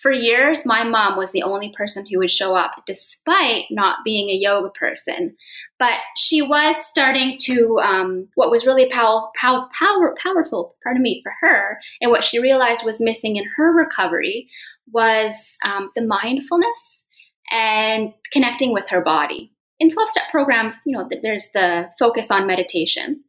for 0.00 0.12
years, 0.12 0.64
my 0.64 0.84
mom 0.84 1.16
was 1.16 1.32
the 1.32 1.42
only 1.42 1.72
person 1.76 2.06
who 2.06 2.18
would 2.18 2.30
show 2.30 2.54
up 2.54 2.84
despite 2.86 3.64
not 3.70 4.04
being 4.04 4.28
a 4.28 4.34
yoga 4.34 4.70
person. 4.70 5.34
But 5.78 5.98
she 6.16 6.40
was 6.40 6.76
starting 6.76 7.36
to, 7.42 7.80
um, 7.82 8.26
what 8.36 8.50
was 8.50 8.64
really 8.64 8.88
pow- 8.90 9.30
pow- 9.40 9.68
power, 9.76 10.14
powerful, 10.22 10.76
pardon 10.84 11.02
me, 11.02 11.20
for 11.24 11.32
her, 11.40 11.80
and 12.00 12.12
what 12.12 12.22
she 12.22 12.38
realized 12.38 12.84
was 12.84 13.00
missing 13.00 13.36
in 13.36 13.44
her 13.56 13.72
recovery 13.72 14.46
was 14.92 15.56
um, 15.64 15.90
the 15.94 16.02
mindfulness 16.02 17.04
and 17.50 18.12
connecting 18.32 18.72
with 18.72 18.88
her 18.88 19.00
body. 19.00 19.52
In 19.80 19.90
12 19.90 20.10
step 20.10 20.24
programs, 20.30 20.78
you 20.84 20.96
know, 20.96 21.08
there's 21.22 21.50
the 21.54 21.88
focus 21.98 22.30
on 22.30 22.46
meditation. 22.46 23.22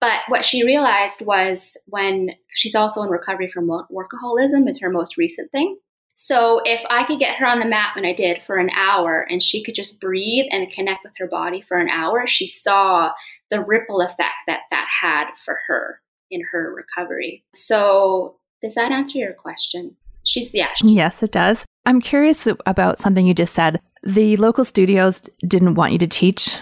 But 0.00 0.20
what 0.28 0.44
she 0.44 0.64
realized 0.64 1.22
was 1.24 1.78
when 1.86 2.30
she's 2.50 2.74
also 2.74 3.02
in 3.02 3.08
recovery 3.08 3.50
from 3.50 3.68
workaholism, 3.68 4.68
is 4.68 4.78
her 4.80 4.90
most 4.90 5.16
recent 5.16 5.50
thing. 5.50 5.78
So 6.14 6.60
if 6.64 6.84
I 6.90 7.04
could 7.04 7.18
get 7.18 7.38
her 7.38 7.46
on 7.46 7.58
the 7.58 7.66
mat 7.66 7.96
when 7.96 8.04
I 8.04 8.12
did 8.12 8.42
for 8.42 8.56
an 8.56 8.70
hour 8.70 9.26
and 9.28 9.42
she 9.42 9.64
could 9.64 9.74
just 9.74 10.00
breathe 10.00 10.46
and 10.50 10.70
connect 10.70 11.04
with 11.04 11.14
her 11.18 11.26
body 11.26 11.60
for 11.60 11.76
an 11.76 11.88
hour, 11.88 12.26
she 12.26 12.46
saw 12.46 13.12
the 13.50 13.64
ripple 13.64 14.00
effect 14.00 14.34
that 14.46 14.60
that 14.70 14.86
had 15.00 15.30
for 15.44 15.58
her 15.66 16.00
in 16.30 16.42
her 16.52 16.72
recovery. 16.72 17.44
So 17.54 18.36
does 18.62 18.74
that 18.76 18.92
answer 18.92 19.18
your 19.18 19.32
question? 19.32 19.96
She's, 20.24 20.54
yeah. 20.54 20.68
yes, 20.82 21.22
it 21.22 21.32
does. 21.32 21.64
I'm 21.86 22.00
curious 22.00 22.48
about 22.66 22.98
something 22.98 23.26
you 23.26 23.34
just 23.34 23.54
said. 23.54 23.80
The 24.02 24.36
local 24.36 24.64
studios 24.64 25.22
didn't 25.46 25.74
want 25.74 25.92
you 25.92 25.98
to 25.98 26.06
teach 26.06 26.58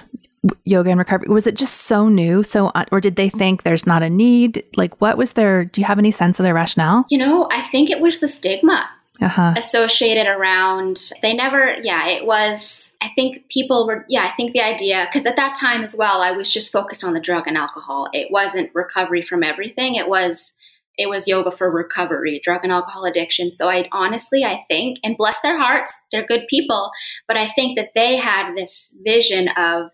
yoga 0.64 0.90
and 0.90 0.98
recovery. 0.98 1.28
Was 1.28 1.46
it 1.46 1.56
just 1.56 1.82
so 1.82 2.08
new? 2.08 2.42
So, 2.42 2.72
or 2.90 3.00
did 3.00 3.16
they 3.16 3.28
think 3.28 3.62
there's 3.62 3.86
not 3.86 4.02
a 4.02 4.10
need? 4.10 4.64
Like, 4.76 5.00
what 5.00 5.16
was 5.16 5.34
their, 5.34 5.64
do 5.64 5.80
you 5.80 5.86
have 5.86 5.98
any 5.98 6.10
sense 6.10 6.40
of 6.40 6.44
their 6.44 6.54
rationale? 6.54 7.06
You 7.08 7.18
know, 7.18 7.48
I 7.50 7.62
think 7.68 7.90
it 7.90 8.00
was 8.00 8.18
the 8.18 8.28
stigma. 8.28 8.88
Uh-huh. 9.20 9.54
associated 9.56 10.26
around 10.26 11.12
they 11.20 11.32
never 11.32 11.76
yeah 11.82 12.08
it 12.08 12.26
was 12.26 12.92
i 13.00 13.08
think 13.14 13.48
people 13.50 13.86
were 13.86 14.04
yeah 14.08 14.24
i 14.24 14.34
think 14.34 14.52
the 14.52 14.60
idea 14.60 15.06
because 15.06 15.24
at 15.26 15.36
that 15.36 15.54
time 15.54 15.84
as 15.84 15.94
well 15.94 16.22
i 16.22 16.32
was 16.32 16.52
just 16.52 16.72
focused 16.72 17.04
on 17.04 17.12
the 17.12 17.20
drug 17.20 17.46
and 17.46 17.56
alcohol 17.56 18.08
it 18.12 18.32
wasn't 18.32 18.74
recovery 18.74 19.22
from 19.22 19.44
everything 19.44 19.94
it 19.94 20.08
was 20.08 20.54
it 20.98 21.08
was 21.08 21.28
yoga 21.28 21.50
for 21.50 21.70
recovery, 21.70 22.40
drug 22.42 22.60
and 22.62 22.72
alcohol 22.72 23.04
addiction. 23.04 23.50
So 23.50 23.68
I 23.68 23.88
honestly, 23.92 24.44
I 24.44 24.64
think, 24.68 24.98
and 25.02 25.16
bless 25.16 25.40
their 25.42 25.58
hearts, 25.58 25.94
they're 26.10 26.26
good 26.26 26.46
people, 26.48 26.90
but 27.26 27.36
I 27.36 27.48
think 27.50 27.78
that 27.78 27.90
they 27.94 28.16
had 28.16 28.54
this 28.54 28.94
vision 29.04 29.48
of, 29.48 29.90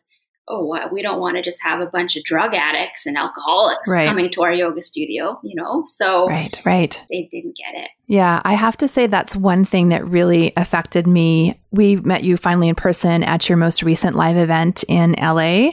oh, 0.50 0.88
we 0.90 1.02
don't 1.02 1.20
want 1.20 1.36
to 1.36 1.42
just 1.42 1.62
have 1.62 1.80
a 1.80 1.86
bunch 1.86 2.16
of 2.16 2.24
drug 2.24 2.54
addicts 2.54 3.06
and 3.06 3.16
alcoholics 3.16 3.88
right. 3.88 4.08
coming 4.08 4.30
to 4.30 4.42
our 4.42 4.52
yoga 4.52 4.82
studio, 4.82 5.38
you 5.44 5.54
know? 5.54 5.82
So 5.86 6.26
right, 6.26 6.58
right. 6.64 7.04
They 7.10 7.28
didn't 7.30 7.54
get 7.56 7.82
it. 7.82 7.90
Yeah, 8.06 8.40
I 8.44 8.54
have 8.54 8.76
to 8.78 8.88
say 8.88 9.06
that's 9.06 9.36
one 9.36 9.66
thing 9.66 9.90
that 9.90 10.08
really 10.08 10.54
affected 10.56 11.06
me. 11.06 11.60
We 11.70 11.96
met 11.96 12.24
you 12.24 12.38
finally 12.38 12.70
in 12.70 12.74
person 12.74 13.22
at 13.22 13.48
your 13.48 13.58
most 13.58 13.82
recent 13.82 14.16
live 14.16 14.38
event 14.38 14.84
in 14.88 15.12
LA. 15.20 15.72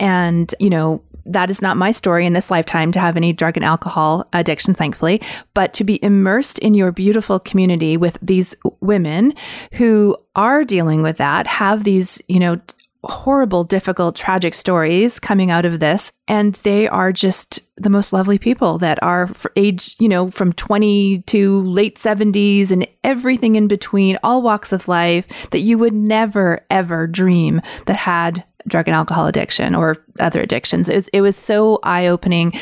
And, 0.00 0.52
you 0.58 0.70
know, 0.70 1.02
that 1.26 1.50
is 1.50 1.60
not 1.60 1.76
my 1.76 1.92
story 1.92 2.26
in 2.26 2.32
this 2.32 2.50
lifetime 2.50 2.92
to 2.92 3.00
have 3.00 3.16
any 3.16 3.32
drug 3.32 3.56
and 3.56 3.64
alcohol 3.64 4.28
addiction, 4.32 4.74
thankfully, 4.74 5.20
but 5.54 5.74
to 5.74 5.84
be 5.84 6.02
immersed 6.02 6.58
in 6.60 6.74
your 6.74 6.92
beautiful 6.92 7.38
community 7.38 7.96
with 7.96 8.18
these 8.22 8.54
women 8.80 9.34
who 9.72 10.16
are 10.34 10.64
dealing 10.64 11.02
with 11.02 11.16
that, 11.18 11.46
have 11.46 11.84
these, 11.84 12.20
you 12.28 12.38
know, 12.38 12.60
horrible, 13.04 13.64
difficult, 13.64 14.16
tragic 14.16 14.54
stories 14.54 15.18
coming 15.20 15.50
out 15.50 15.64
of 15.64 15.80
this. 15.80 16.10
And 16.28 16.54
they 16.56 16.88
are 16.88 17.12
just 17.12 17.60
the 17.76 17.90
most 17.90 18.12
lovely 18.12 18.38
people 18.38 18.78
that 18.78 19.00
are 19.02 19.30
age, 19.54 19.94
you 20.00 20.08
know, 20.08 20.30
from 20.30 20.52
20 20.52 21.22
to 21.22 21.62
late 21.62 21.96
70s 21.96 22.70
and 22.70 22.86
everything 23.04 23.54
in 23.54 23.68
between, 23.68 24.18
all 24.22 24.42
walks 24.42 24.72
of 24.72 24.88
life 24.88 25.26
that 25.50 25.60
you 25.60 25.78
would 25.78 25.94
never, 25.94 26.64
ever 26.70 27.06
dream 27.06 27.60
that 27.86 27.96
had 27.96 28.44
drug 28.66 28.88
and 28.88 28.94
alcohol 28.94 29.26
addiction 29.26 29.74
or 29.74 29.96
other 30.18 30.40
addictions. 30.40 30.88
It 30.88 30.94
was, 30.94 31.08
it 31.08 31.20
was 31.20 31.36
so 31.36 31.78
eye 31.82 32.06
opening, 32.06 32.52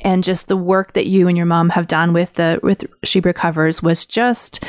and 0.00 0.24
just 0.24 0.48
the 0.48 0.56
work 0.56 0.92
that 0.94 1.06
you 1.06 1.28
and 1.28 1.36
your 1.36 1.46
mom 1.46 1.70
have 1.70 1.86
done 1.86 2.12
with 2.12 2.34
the 2.34 2.60
with 2.62 2.84
She 3.04 3.20
Recovers 3.20 3.82
was 3.82 4.06
just 4.06 4.64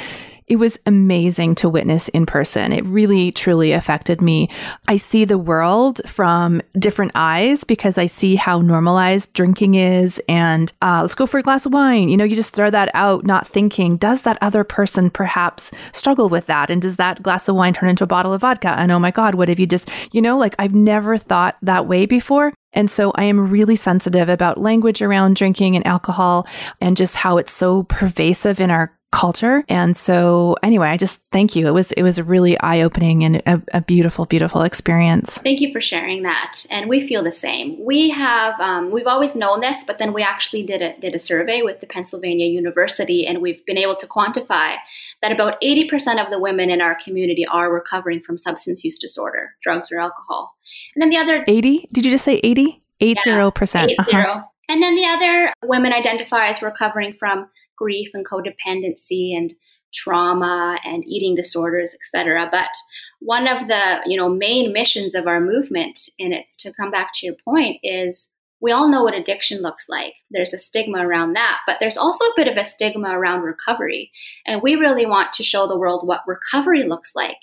it 0.47 0.57
was 0.57 0.79
amazing 0.85 1.55
to 1.55 1.69
witness 1.69 2.09
in 2.09 2.25
person. 2.25 2.73
It 2.73 2.85
really, 2.85 3.31
truly 3.31 3.71
affected 3.71 4.21
me. 4.21 4.49
I 4.87 4.97
see 4.97 5.25
the 5.25 5.37
world 5.37 6.01
from 6.05 6.61
different 6.77 7.11
eyes 7.15 7.63
because 7.63 7.97
I 7.97 8.05
see 8.05 8.35
how 8.35 8.61
normalized 8.61 9.33
drinking 9.33 9.75
is. 9.75 10.21
And 10.27 10.71
uh, 10.81 11.01
let's 11.01 11.15
go 11.15 11.25
for 11.25 11.37
a 11.37 11.43
glass 11.43 11.65
of 11.65 11.73
wine. 11.73 12.09
You 12.09 12.17
know, 12.17 12.23
you 12.23 12.35
just 12.35 12.53
throw 12.53 12.69
that 12.69 12.89
out, 12.93 13.25
not 13.25 13.47
thinking, 13.47 13.97
does 13.97 14.23
that 14.23 14.37
other 14.41 14.63
person 14.63 15.09
perhaps 15.09 15.71
struggle 15.91 16.29
with 16.29 16.45
that? 16.47 16.69
And 16.69 16.81
does 16.81 16.97
that 16.97 17.23
glass 17.23 17.47
of 17.47 17.55
wine 17.55 17.73
turn 17.73 17.89
into 17.89 18.03
a 18.03 18.07
bottle 18.07 18.33
of 18.33 18.41
vodka? 18.41 18.75
And 18.77 18.91
oh 18.91 18.99
my 18.99 19.11
God, 19.11 19.35
what 19.35 19.49
if 19.49 19.59
you 19.59 19.67
just, 19.67 19.89
you 20.11 20.21
know, 20.21 20.37
like 20.37 20.55
I've 20.59 20.75
never 20.75 21.17
thought 21.17 21.57
that 21.61 21.87
way 21.87 22.05
before. 22.05 22.53
And 22.73 22.89
so 22.89 23.11
I 23.15 23.25
am 23.25 23.51
really 23.51 23.75
sensitive 23.75 24.29
about 24.29 24.59
language 24.59 25.01
around 25.01 25.35
drinking 25.35 25.75
and 25.75 25.85
alcohol 25.85 26.47
and 26.81 26.97
just 26.97 27.15
how 27.15 27.37
it's 27.37 27.51
so 27.51 27.83
pervasive 27.83 28.59
in 28.59 28.71
our 28.71 28.97
culture. 29.13 29.63
And 29.69 29.95
so 29.95 30.57
anyway, 30.63 30.89
I 30.89 30.97
just 30.97 31.21
thank 31.31 31.55
you. 31.55 31.67
It 31.67 31.71
was 31.71 31.91
it 31.93 32.03
was 32.03 32.17
a 32.17 32.23
really 32.23 32.59
eye-opening 32.59 33.23
and 33.23 33.35
a, 33.45 33.61
a 33.73 33.81
beautiful, 33.81 34.25
beautiful 34.25 34.63
experience. 34.63 35.37
Thank 35.37 35.61
you 35.61 35.71
for 35.71 35.79
sharing 35.79 36.23
that. 36.23 36.65
And 36.69 36.89
we 36.89 37.07
feel 37.07 37.23
the 37.23 37.31
same. 37.31 37.77
We 37.83 38.09
have 38.09 38.59
um, 38.59 38.91
we've 38.91 39.07
always 39.07 39.35
known 39.35 39.61
this, 39.61 39.83
but 39.83 39.99
then 39.99 40.13
we 40.13 40.23
actually 40.23 40.63
did 40.63 40.81
a 40.81 40.99
did 40.99 41.15
a 41.15 41.19
survey 41.19 41.61
with 41.61 41.79
the 41.79 41.87
Pennsylvania 41.87 42.47
University, 42.47 43.25
and 43.27 43.41
we've 43.41 43.63
been 43.65 43.77
able 43.77 43.95
to 43.97 44.07
quantify 44.07 44.77
that 45.21 45.31
about 45.31 45.61
80% 45.61 46.23
of 46.23 46.31
the 46.31 46.39
women 46.39 46.69
in 46.69 46.81
our 46.81 46.97
community 47.01 47.45
are 47.45 47.73
recovering 47.73 48.19
from 48.19 48.37
substance 48.37 48.83
use 48.83 48.97
disorder, 48.99 49.55
drugs 49.61 49.91
or 49.91 49.99
alcohol. 49.99 50.53
And 50.95 51.01
then 51.01 51.09
the 51.09 51.17
other 51.17 51.45
80? 51.47 51.87
Did 51.93 52.03
you 52.05 52.11
just 52.11 52.25
say 52.25 52.41
80? 52.43 52.79
80%. 52.99 53.25
Yeah, 53.25 53.85
80. 53.85 53.97
Uh-huh. 53.99 54.41
And 54.69 54.81
then 54.81 54.95
the 54.95 55.05
other 55.05 55.53
women 55.63 55.93
identify 55.93 56.47
as 56.47 56.61
recovering 56.61 57.13
from 57.13 57.49
grief 57.77 58.11
and 58.13 58.25
codependency 58.25 59.35
and 59.35 59.53
trauma 59.93 60.79
and 60.83 61.05
eating 61.05 61.35
disorders, 61.35 61.93
etc. 61.93 62.49
But 62.51 62.71
one 63.19 63.47
of 63.47 63.67
the 63.67 64.01
you 64.05 64.17
know 64.17 64.29
main 64.29 64.73
missions 64.73 65.15
of 65.15 65.27
our 65.27 65.39
movement, 65.39 65.99
and 66.19 66.33
it's 66.33 66.55
to 66.57 66.73
come 66.73 66.91
back 66.91 67.11
to 67.15 67.25
your 67.25 67.35
point, 67.45 67.79
is 67.83 68.27
we 68.63 68.71
all 68.71 68.87
know 68.87 69.03
what 69.03 69.13
addiction 69.13 69.61
looks 69.61 69.89
like. 69.89 70.13
There's 70.31 70.53
a 70.53 70.57
stigma 70.57 71.05
around 71.05 71.33
that, 71.33 71.59
but 71.67 71.77
there's 71.81 71.97
also 71.97 72.23
a 72.23 72.33
bit 72.37 72.47
of 72.47 72.55
a 72.55 72.63
stigma 72.63 73.09
around 73.09 73.41
recovery. 73.41 74.09
And 74.47 74.61
we 74.61 74.75
really 74.75 75.05
want 75.05 75.33
to 75.33 75.43
show 75.43 75.67
the 75.67 75.77
world 75.77 76.07
what 76.07 76.21
recovery 76.25 76.83
looks 76.83 77.13
like. 77.13 77.35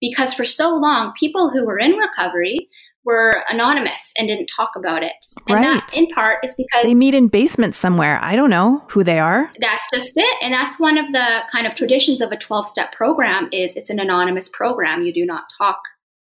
Because 0.00 0.32
for 0.32 0.44
so 0.44 0.76
long, 0.76 1.12
people 1.18 1.50
who 1.50 1.66
were 1.66 1.80
in 1.80 1.96
recovery 1.96 2.68
were 3.04 3.42
anonymous 3.48 4.12
and 4.18 4.28
didn't 4.28 4.50
talk 4.54 4.70
about 4.76 5.02
it. 5.02 5.12
And 5.46 5.56
right. 5.56 5.64
that 5.64 5.96
in 5.96 6.06
part 6.08 6.44
is 6.44 6.54
because 6.54 6.84
they 6.84 6.94
meet 6.94 7.14
in 7.14 7.28
basements 7.28 7.78
somewhere. 7.78 8.18
I 8.22 8.36
don't 8.36 8.50
know 8.50 8.84
who 8.88 9.02
they 9.02 9.18
are. 9.18 9.50
That's 9.60 9.88
just 9.92 10.12
it. 10.16 10.36
And 10.42 10.52
that's 10.52 10.78
one 10.78 10.98
of 10.98 11.06
the 11.12 11.40
kind 11.50 11.66
of 11.66 11.74
traditions 11.74 12.20
of 12.20 12.32
a 12.32 12.36
12-step 12.36 12.92
program 12.92 13.48
is 13.52 13.76
it's 13.76 13.90
an 13.90 13.98
anonymous 13.98 14.48
program. 14.48 15.04
You 15.04 15.12
do 15.12 15.24
not 15.24 15.44
talk 15.56 15.80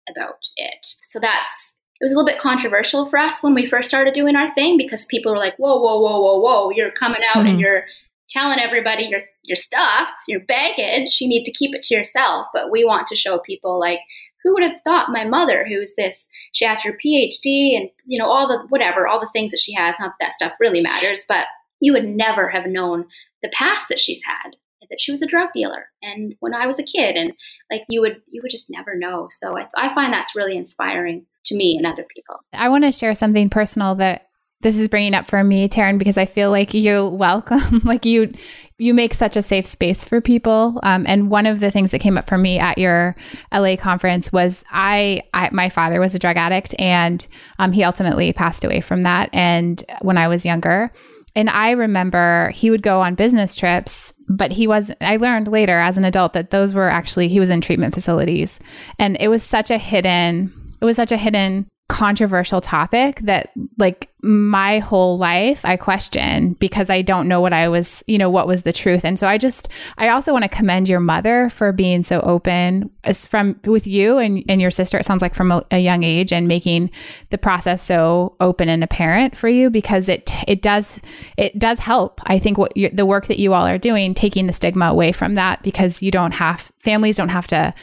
about 0.10 0.50
it. 0.58 0.86
So 1.10 1.20
that's 1.20 1.74
it 2.02 2.04
was 2.04 2.12
a 2.12 2.16
little 2.18 2.28
bit 2.28 2.42
controversial 2.42 3.06
for 3.06 3.18
us 3.18 3.42
when 3.42 3.54
we 3.54 3.66
first 3.66 3.88
started 3.88 4.14
doing 4.14 4.36
our 4.36 4.54
thing 4.54 4.78
because 4.78 5.06
people 5.06 5.32
were 5.32 5.38
like, 5.38 5.56
whoa, 5.56 5.80
whoa, 5.80 6.00
whoa, 6.00 6.20
whoa, 6.20 6.40
whoa, 6.40 6.70
you're 6.72 6.92
coming 6.92 7.22
out 7.30 7.38
mm-hmm. 7.38 7.48
and 7.48 7.60
you're 7.60 7.86
telling 8.30 8.60
everybody 8.60 9.04
your 9.04 9.22
your 9.44 9.56
stuff, 9.56 10.10
your 10.28 10.42
baggage, 10.42 11.20
you 11.22 11.28
need 11.28 11.46
to 11.46 11.52
keep 11.52 11.74
it 11.74 11.84
to 11.84 11.96
yourself. 11.96 12.48
But 12.54 12.72
we 12.72 12.84
want 12.84 13.08
to 13.08 13.16
show 13.16 13.40
people 13.40 13.80
like 13.80 14.00
who 14.46 14.54
would 14.54 14.64
have 14.64 14.80
thought 14.82 15.12
my 15.12 15.26
mother, 15.26 15.66
who's 15.68 15.94
this, 15.98 16.26
she 16.54 16.64
has 16.64 16.82
her 16.84 16.94
PhD 16.94 17.76
and 17.76 17.90
you 18.06 18.18
know 18.18 18.30
all 18.30 18.48
the 18.48 18.66
whatever, 18.70 19.06
all 19.06 19.20
the 19.20 19.30
things 19.34 19.52
that 19.52 19.60
she 19.60 19.74
has. 19.74 20.00
Not 20.00 20.14
that, 20.20 20.28
that 20.28 20.34
stuff 20.34 20.54
really 20.62 20.80
matters, 20.80 21.26
but 21.28 21.48
you 21.82 21.92
would 21.92 22.08
never 22.08 22.48
have 22.48 22.66
known 22.66 23.06
the 23.44 23.52
past 23.54 23.90
that 23.90 24.00
she's 24.00 24.22
had 24.26 24.56
that 24.88 25.02
she 25.02 25.12
was 25.12 25.24
a 25.24 25.26
drug 25.26 25.50
dealer 25.52 25.88
and 26.04 26.36
when 26.42 26.54
i 26.54 26.68
was 26.68 26.78
a 26.78 26.84
kid 26.84 27.16
and 27.16 27.34
like 27.72 27.82
you 27.90 28.00
would 28.00 28.22
you 28.28 28.40
would 28.44 28.52
just 28.52 28.70
never 28.70 28.96
know 28.96 29.28
so 29.32 29.58
i, 29.58 29.68
I 29.76 29.92
find 29.96 30.14
that's 30.14 30.36
really 30.36 30.56
inspiring 30.56 31.26
to 31.46 31.56
me 31.56 31.78
and 31.78 31.86
other 31.86 32.06
people. 32.14 32.38
I 32.54 32.70
want 32.70 32.84
to 32.84 32.92
share 32.92 33.14
something 33.14 33.50
personal 33.50 33.96
that 33.96 34.30
this 34.66 34.78
is 34.78 34.90
bringing 34.90 35.14
up 35.14 35.28
for 35.28 35.44
me, 35.44 35.70
Taryn, 35.70 36.00
because 36.00 36.18
I 36.18 36.26
feel 36.26 36.50
like 36.50 36.74
you 36.74 37.06
welcome, 37.06 37.82
like 37.86 38.04
you, 38.04 38.32
you 38.80 38.96
make 38.96 39.14
such 39.14 39.38
a 39.38 39.44
safe 39.44 39.64
space 39.64 40.04
for 40.04 40.22
people. 40.22 40.80
Um, 40.82 41.06
and 41.08 41.30
one 41.30 41.46
of 41.46 41.60
the 41.60 41.70
things 41.70 41.92
that 41.92 42.00
came 42.00 42.18
up 42.18 42.28
for 42.28 42.36
me 42.36 42.58
at 42.58 42.80
your 42.80 43.16
LA 43.54 43.76
conference 43.76 44.34
was 44.34 44.64
I, 44.72 45.22
I 45.36 45.52
my 45.52 45.70
father 45.70 46.00
was 46.00 46.16
a 46.16 46.20
drug 46.20 46.38
addict, 46.38 46.74
and 46.80 47.28
um, 47.60 47.74
he 47.74 47.84
ultimately 47.84 48.34
passed 48.34 48.64
away 48.64 48.82
from 48.82 49.04
that. 49.04 49.30
And 49.34 49.84
when 50.02 50.18
I 50.18 50.28
was 50.28 50.48
younger, 50.48 50.90
and 51.36 51.48
I 51.48 51.70
remember 51.70 52.50
he 52.50 52.72
would 52.72 52.82
go 52.82 53.02
on 53.02 53.14
business 53.14 53.56
trips, 53.56 54.14
but 54.28 54.52
he 54.52 54.66
was, 54.66 54.92
I 55.00 55.18
learned 55.18 55.48
later 55.48 55.78
as 55.78 56.00
an 56.00 56.06
adult 56.06 56.34
that 56.34 56.50
those 56.50 56.74
were 56.74 56.90
actually, 56.90 57.28
he 57.28 57.40
was 57.40 57.52
in 57.52 57.62
treatment 57.62 57.94
facilities. 57.94 58.60
And 58.98 59.16
it 59.20 59.28
was 59.28 59.44
such 59.44 59.70
a 59.70 59.78
hidden, 59.78 60.52
it 60.82 60.86
was 60.86 60.96
such 60.96 61.12
a 61.12 61.18
hidden 61.18 61.68
controversial 61.96 62.60
topic 62.60 63.22
that 63.22 63.52
like 63.78 64.10
my 64.22 64.80
whole 64.80 65.18
life 65.18 65.64
I 65.64 65.78
question 65.78 66.52
because 66.56 66.90
I 66.90 67.02
don't 67.02 67.30
know 67.30 67.40
what 67.40 67.54
I 67.54 67.70
was, 67.70 68.04
you 68.06 68.18
know, 68.18 68.30
what 68.30 68.48
was 68.48 68.64
the 68.64 68.74
truth. 68.74 69.06
And 69.06 69.18
so 69.18 69.30
I 69.30 69.38
just 69.38 69.70
I 69.98 70.10
also 70.10 70.34
want 70.34 70.44
to 70.44 70.50
commend 70.50 70.90
your 70.90 71.00
mother 71.00 71.48
for 71.48 71.72
being 71.72 72.04
so 72.04 72.20
open 72.20 72.90
as 73.06 73.26
from 73.26 73.58
with 73.64 73.88
you 73.88 74.18
and, 74.18 74.44
and 74.50 74.60
your 74.60 74.72
sister, 74.72 74.98
it 74.98 75.06
sounds 75.06 75.22
like 75.22 75.34
from 75.34 75.54
a, 75.54 75.64
a 75.72 75.80
young 75.80 76.04
age 76.04 76.34
and 76.34 76.50
making 76.50 76.92
the 77.30 77.38
process 77.38 77.82
so 77.82 78.36
open 78.42 78.68
and 78.68 78.84
apparent 78.84 79.38
for 79.38 79.48
you 79.48 79.70
because 79.70 80.10
it 80.10 80.30
it 80.50 80.62
does 80.62 81.00
it 81.38 81.58
does 81.58 81.80
help. 81.80 82.20
I 82.26 82.40
think 82.40 82.58
what 82.58 82.76
you, 82.76 82.90
the 82.90 83.06
work 83.06 83.28
that 83.28 83.40
you 83.40 83.54
all 83.54 83.66
are 83.66 83.78
doing, 83.78 84.14
taking 84.14 84.48
the 84.48 84.54
stigma 84.54 84.88
away 84.88 85.14
from 85.14 85.36
that 85.36 85.64
because 85.64 86.04
you 86.04 86.12
don't 86.12 86.34
have 86.34 86.74
families 86.78 87.16
don't 87.16 87.30
have 87.30 87.48
to 87.48 87.74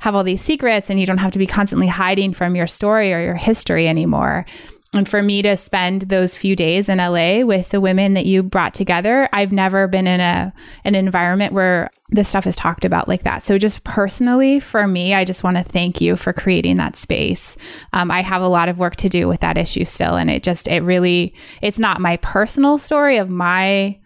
have 0.00 0.14
all 0.14 0.24
these 0.24 0.42
secrets 0.42 0.90
and 0.90 0.98
you 0.98 1.06
don't 1.06 1.18
have 1.18 1.32
to 1.32 1.38
be 1.38 1.46
constantly 1.46 1.86
hiding 1.86 2.32
from 2.32 2.56
your 2.56 2.66
story 2.66 3.12
or 3.12 3.20
your 3.20 3.34
history 3.34 3.86
anymore. 3.86 4.44
And 4.92 5.08
for 5.08 5.22
me 5.22 5.40
to 5.42 5.56
spend 5.56 6.02
those 6.02 6.36
few 6.36 6.56
days 6.56 6.88
in 6.88 6.98
LA 6.98 7.42
with 7.42 7.68
the 7.68 7.80
women 7.80 8.14
that 8.14 8.26
you 8.26 8.42
brought 8.42 8.74
together, 8.74 9.28
I've 9.32 9.52
never 9.52 9.86
been 9.86 10.08
in 10.08 10.20
a 10.20 10.52
an 10.82 10.96
environment 10.96 11.52
where 11.52 11.90
this 12.08 12.28
stuff 12.28 12.44
is 12.44 12.56
talked 12.56 12.84
about 12.84 13.06
like 13.06 13.22
that. 13.22 13.44
So 13.44 13.56
just 13.56 13.84
personally, 13.84 14.58
for 14.58 14.88
me, 14.88 15.14
I 15.14 15.24
just 15.24 15.44
want 15.44 15.58
to 15.58 15.62
thank 15.62 16.00
you 16.00 16.16
for 16.16 16.32
creating 16.32 16.78
that 16.78 16.96
space. 16.96 17.56
Um, 17.92 18.10
I 18.10 18.22
have 18.22 18.42
a 18.42 18.48
lot 18.48 18.68
of 18.68 18.80
work 18.80 18.96
to 18.96 19.08
do 19.08 19.28
with 19.28 19.40
that 19.40 19.56
issue 19.56 19.84
still, 19.84 20.16
and 20.16 20.28
it 20.28 20.42
just 20.42 20.66
it 20.66 20.82
really 20.82 21.34
it's 21.62 21.78
not 21.78 22.00
my 22.00 22.16
personal 22.16 22.76
story 22.76 23.18
of 23.18 23.30
my 23.30 23.96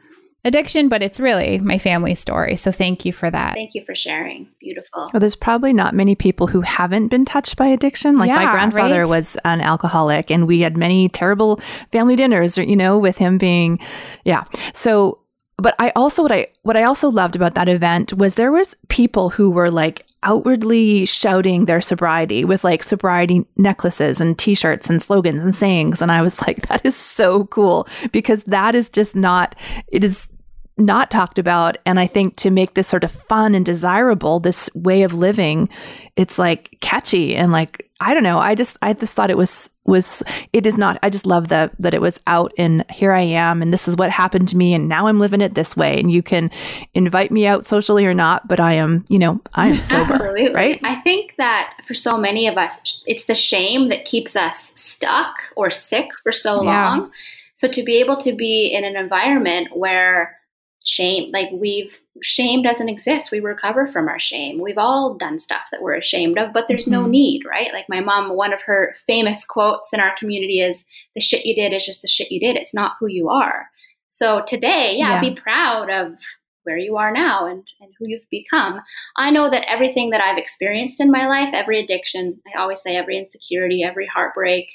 addiction, 0.44 0.88
but 0.88 1.02
it's 1.02 1.18
really 1.18 1.59
my 1.59 1.78
family 1.78 2.14
story. 2.14 2.57
So 2.57 2.70
thank 2.70 3.04
you 3.04 3.12
for 3.12 3.30
that. 3.30 3.54
Thank 3.54 3.74
you 3.74 3.85
for 3.85 3.94
sharing. 3.94 4.48
Beautiful. 4.61 5.11
Well, 5.12 5.20
there's 5.20 5.37
probably 5.37 5.72
not 5.72 5.94
many 5.94 6.14
people 6.14 6.46
who 6.46 6.61
haven't 6.61 7.09
been 7.09 7.24
touched 7.24 7.57
by 7.57 7.66
addiction. 7.66 8.16
Like 8.16 8.28
yeah, 8.28 8.44
my 8.44 8.52
grandfather 8.52 9.00
right? 9.00 9.09
was 9.09 9.37
an 9.44 9.61
alcoholic, 9.61 10.30
and 10.30 10.46
we 10.46 10.61
had 10.61 10.76
many 10.76 11.09
terrible 11.09 11.61
family 11.92 12.16
dinners, 12.16 12.59
you 12.59 12.76
know, 12.76 12.98
with 12.98 13.18
him 13.18 13.38
being, 13.38 13.78
yeah. 14.24 14.44
So 14.74 15.20
but 15.57 15.74
I 15.78 15.92
also 15.94 16.22
what 16.22 16.33
I 16.33 16.48
what 16.62 16.76
I 16.76 16.83
also 16.83 17.09
loved 17.09 17.37
about 17.37 17.54
that 17.54 17.68
event 17.68 18.12
was 18.12 18.35
there 18.35 18.50
was 18.50 18.76
people 18.88 19.30
who 19.30 19.50
were 19.50 19.70
like 19.70 20.04
outwardly 20.22 21.04
shouting 21.04 21.66
their 21.66 21.80
sobriety 21.80 22.44
with 22.44 22.64
like 22.64 22.83
sobriety 22.83 23.46
necklaces 23.57 24.20
and 24.20 24.38
t-shirts 24.38 24.88
and 24.88 25.00
slogans 25.00 25.42
and 25.42 25.54
sayings 25.54 26.02
and 26.02 26.11
I 26.11 26.22
was 26.22 26.40
like 26.42 26.66
that 26.68 26.85
is 26.85 26.96
so 26.96 27.44
cool 27.46 27.87
because 28.11 28.42
that 28.44 28.74
is 28.74 28.88
just 28.88 29.14
not 29.14 29.54
it 29.88 30.02
is 30.02 30.28
not 30.76 31.10
talked 31.10 31.38
about. 31.38 31.78
And 31.87 32.00
I 32.00 32.06
think 32.06 32.37
to 32.37 32.50
make 32.50 32.74
this 32.74 32.88
sort 32.88 33.04
of 33.04 33.10
fun 33.10 33.54
and 33.54 33.64
desirable, 33.64 34.40
this 34.40 34.68
way 34.74 35.02
of 35.02 35.14
living, 35.14 35.68
it's 36.16 36.38
like 36.38 36.76
catchy 36.80 37.34
and 37.34 37.52
like 37.52 37.88
I 38.00 38.12
don't 38.12 38.22
know. 38.24 38.38
I 38.38 38.54
just 38.54 38.76
I 38.82 38.92
just 38.92 39.14
thought 39.14 39.30
it 39.30 39.38
was 39.38 39.70
was 39.84 40.22
it 40.52 40.66
is 40.66 40.76
not. 40.76 40.98
I 41.02 41.10
just 41.10 41.26
love 41.26 41.48
that 41.48 41.72
that 41.78 41.94
it 41.94 42.00
was 42.00 42.20
out 42.26 42.52
and 42.58 42.84
here 42.90 43.12
I 43.12 43.20
am 43.20 43.62
and 43.62 43.72
this 43.72 43.87
is 43.87 43.96
what 43.96 44.10
happened 44.10 44.48
to 44.48 44.56
me 44.56 44.74
and 44.74 44.88
now 44.88 45.06
I'm 45.06 45.18
living 45.18 45.40
it 45.40 45.54
this 45.54 45.76
way 45.76 45.98
and 45.98 46.10
you 46.10 46.22
can 46.22 46.50
invite 46.92 47.30
me 47.30 47.46
out 47.46 47.66
socially 47.66 48.04
or 48.04 48.14
not, 48.14 48.46
but 48.48 48.58
I 48.58 48.74
am 48.74 49.04
you 49.08 49.18
know 49.18 49.40
I 49.54 49.68
am 49.68 49.78
sober. 49.78 50.12
Absolutely. 50.12 50.52
Right. 50.52 50.80
I 50.82 50.96
think 51.02 51.34
that 51.38 51.76
for 51.87 51.94
so 51.94 52.18
many 52.18 52.48
of 52.48 52.58
us, 52.58 53.02
it's 53.06 53.26
the 53.26 53.34
shame 53.34 53.88
that 53.90 54.04
keeps 54.04 54.34
us 54.34 54.72
stuck 54.74 55.37
or 55.56 55.70
sick 55.70 56.10
for 56.22 56.32
so 56.32 56.62
yeah. 56.64 56.90
long. 56.90 57.12
So 57.54 57.68
to 57.68 57.84
be 57.84 58.00
able 58.00 58.16
to 58.18 58.32
be 58.32 58.66
in 58.66 58.84
an 58.84 58.96
environment 58.96 59.76
where 59.76 60.37
shame 60.85 61.31
like 61.33 61.49
we've 61.53 62.01
shame 62.23 62.62
doesn't 62.62 62.88
exist. 62.88 63.31
We 63.33 63.40
recover 63.40 63.87
from 63.87 64.07
our 64.07 64.20
shame. 64.20 64.61
We've 64.61 64.79
all 64.79 65.14
done 65.14 65.38
stuff 65.38 65.62
that 65.73 65.83
we're 65.83 65.97
ashamed 65.97 66.38
of 66.38 66.53
but 66.53 66.68
there's 66.68 66.85
mm-hmm. 66.85 67.03
no 67.03 67.07
need 67.07 67.42
right? 67.49 67.73
Like 67.73 67.87
my 67.88 68.01
mom 68.01 68.37
one 68.37 68.53
of 68.53 68.62
her 68.62 68.94
famous 69.07 69.44
quotes 69.44 69.92
in 69.92 70.01
our 70.01 70.14
community 70.18 70.61
is 70.61 70.85
the 71.14 71.20
shit 71.20 71.47
you 71.47 71.55
did 71.55 71.73
is 71.73 71.87
just 71.87 72.03
the 72.03 72.09
shit 72.09 72.31
you 72.31 72.38
did. 72.38 72.57
It's 72.57 72.75
not 72.75 72.97
who 73.01 73.07
you 73.09 73.29
are. 73.31 73.66
So 74.09 74.42
today 74.47 74.97
yeah, 74.99 75.14
yeah. 75.14 75.20
be 75.20 75.35
proud 75.35 75.90
of 75.90 76.18
where 76.64 76.79
you 76.79 76.97
are 76.97 77.12
now 77.12 77.47
and, 77.47 77.66
and 77.81 77.92
who 77.99 78.07
you've 78.09 78.29
become. 78.31 78.81
I 79.16 79.31
know 79.31 79.51
that 79.51 79.70
everything 79.70 80.11
that 80.11 80.20
i've 80.20 80.38
experienced 80.38 81.01
in 81.01 81.11
my 81.11 81.27
life 81.27 81.51
every 81.53 81.81
addiction 81.81 82.38
i 82.55 82.59
always 82.59 82.83
say 82.83 82.97
every 82.97 83.18
insecurity 83.18 83.83
every 83.83 84.07
heartbreak 84.07 84.66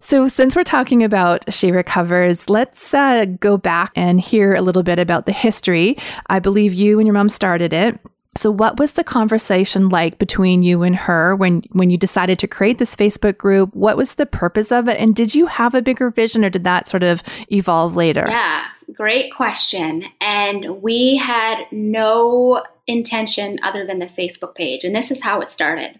So, 0.00 0.28
since 0.28 0.54
we're 0.54 0.64
talking 0.64 1.02
about 1.02 1.52
She 1.52 1.72
Recovers, 1.72 2.48
let's 2.48 2.94
uh, 2.94 3.24
go 3.24 3.56
back 3.56 3.90
and 3.96 4.20
hear 4.20 4.54
a 4.54 4.60
little 4.60 4.82
bit 4.82 4.98
about 4.98 5.26
the 5.26 5.32
history. 5.32 5.96
I 6.28 6.38
believe 6.38 6.72
you 6.72 7.00
and 7.00 7.06
your 7.06 7.14
mom 7.14 7.28
started 7.28 7.72
it. 7.72 7.98
So, 8.36 8.50
what 8.50 8.78
was 8.78 8.92
the 8.92 9.02
conversation 9.02 9.88
like 9.88 10.18
between 10.18 10.62
you 10.62 10.82
and 10.82 10.94
her 10.94 11.34
when 11.34 11.62
when 11.72 11.90
you 11.90 11.96
decided 11.96 12.38
to 12.40 12.46
create 12.46 12.78
this 12.78 12.94
Facebook 12.94 13.38
group? 13.38 13.74
What 13.74 13.96
was 13.96 14.16
the 14.16 14.26
purpose 14.26 14.70
of 14.70 14.88
it, 14.88 15.00
and 15.00 15.16
did 15.16 15.34
you 15.34 15.46
have 15.46 15.74
a 15.74 15.82
bigger 15.82 16.10
vision, 16.10 16.44
or 16.44 16.50
did 16.50 16.64
that 16.64 16.86
sort 16.86 17.02
of 17.02 17.22
evolve 17.50 17.96
later? 17.96 18.26
Yeah, 18.28 18.66
great 18.94 19.32
question. 19.34 20.04
And 20.20 20.82
we 20.82 21.16
had 21.16 21.64
no 21.72 22.62
intention 22.86 23.58
other 23.62 23.86
than 23.86 23.98
the 23.98 24.06
Facebook 24.06 24.54
page, 24.54 24.84
and 24.84 24.94
this 24.94 25.10
is 25.10 25.22
how 25.22 25.40
it 25.40 25.48
started. 25.48 25.98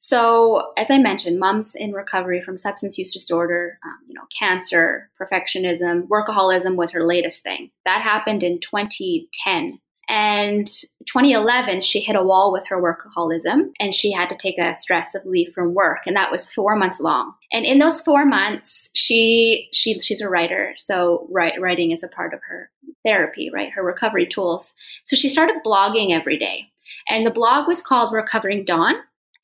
So, 0.00 0.72
as 0.76 0.92
I 0.92 0.98
mentioned, 0.98 1.40
mom's 1.40 1.74
in 1.74 1.92
recovery 1.92 2.40
from 2.40 2.56
substance 2.56 2.98
use 2.98 3.12
disorder, 3.12 3.80
um, 3.84 3.98
you 4.06 4.14
know, 4.14 4.26
cancer, 4.38 5.10
perfectionism, 5.20 6.06
workaholism 6.06 6.76
was 6.76 6.92
her 6.92 7.04
latest 7.04 7.42
thing. 7.42 7.72
That 7.84 8.02
happened 8.02 8.44
in 8.44 8.60
2010. 8.60 9.80
And 10.08 10.66
2011, 11.06 11.82
she 11.82 12.00
hit 12.00 12.16
a 12.16 12.22
wall 12.22 12.50
with 12.50 12.66
her 12.68 12.80
workaholism 12.80 13.70
and 13.78 13.94
she 13.94 14.10
had 14.10 14.30
to 14.30 14.36
take 14.36 14.58
a 14.58 14.74
stress 14.74 15.14
of 15.14 15.24
leave 15.26 15.52
from 15.52 15.74
work. 15.74 16.00
And 16.06 16.16
that 16.16 16.30
was 16.30 16.50
four 16.52 16.76
months 16.76 16.98
long. 16.98 17.34
And 17.52 17.66
in 17.66 17.78
those 17.78 18.00
four 18.00 18.24
months, 18.24 18.88
she, 18.94 19.68
she 19.72 20.00
she's 20.00 20.22
a 20.22 20.28
writer. 20.28 20.72
So 20.76 21.26
write, 21.30 21.60
writing 21.60 21.90
is 21.90 22.02
a 22.02 22.08
part 22.08 22.32
of 22.32 22.40
her 22.48 22.70
therapy, 23.04 23.50
right? 23.52 23.70
Her 23.70 23.82
recovery 23.82 24.26
tools. 24.26 24.74
So 25.04 25.14
she 25.14 25.28
started 25.28 25.56
blogging 25.64 26.12
every 26.12 26.38
day. 26.38 26.70
And 27.08 27.26
the 27.26 27.30
blog 27.30 27.66
was 27.66 27.82
called 27.82 28.12
Recovering 28.12 28.64
Dawn. 28.64 28.94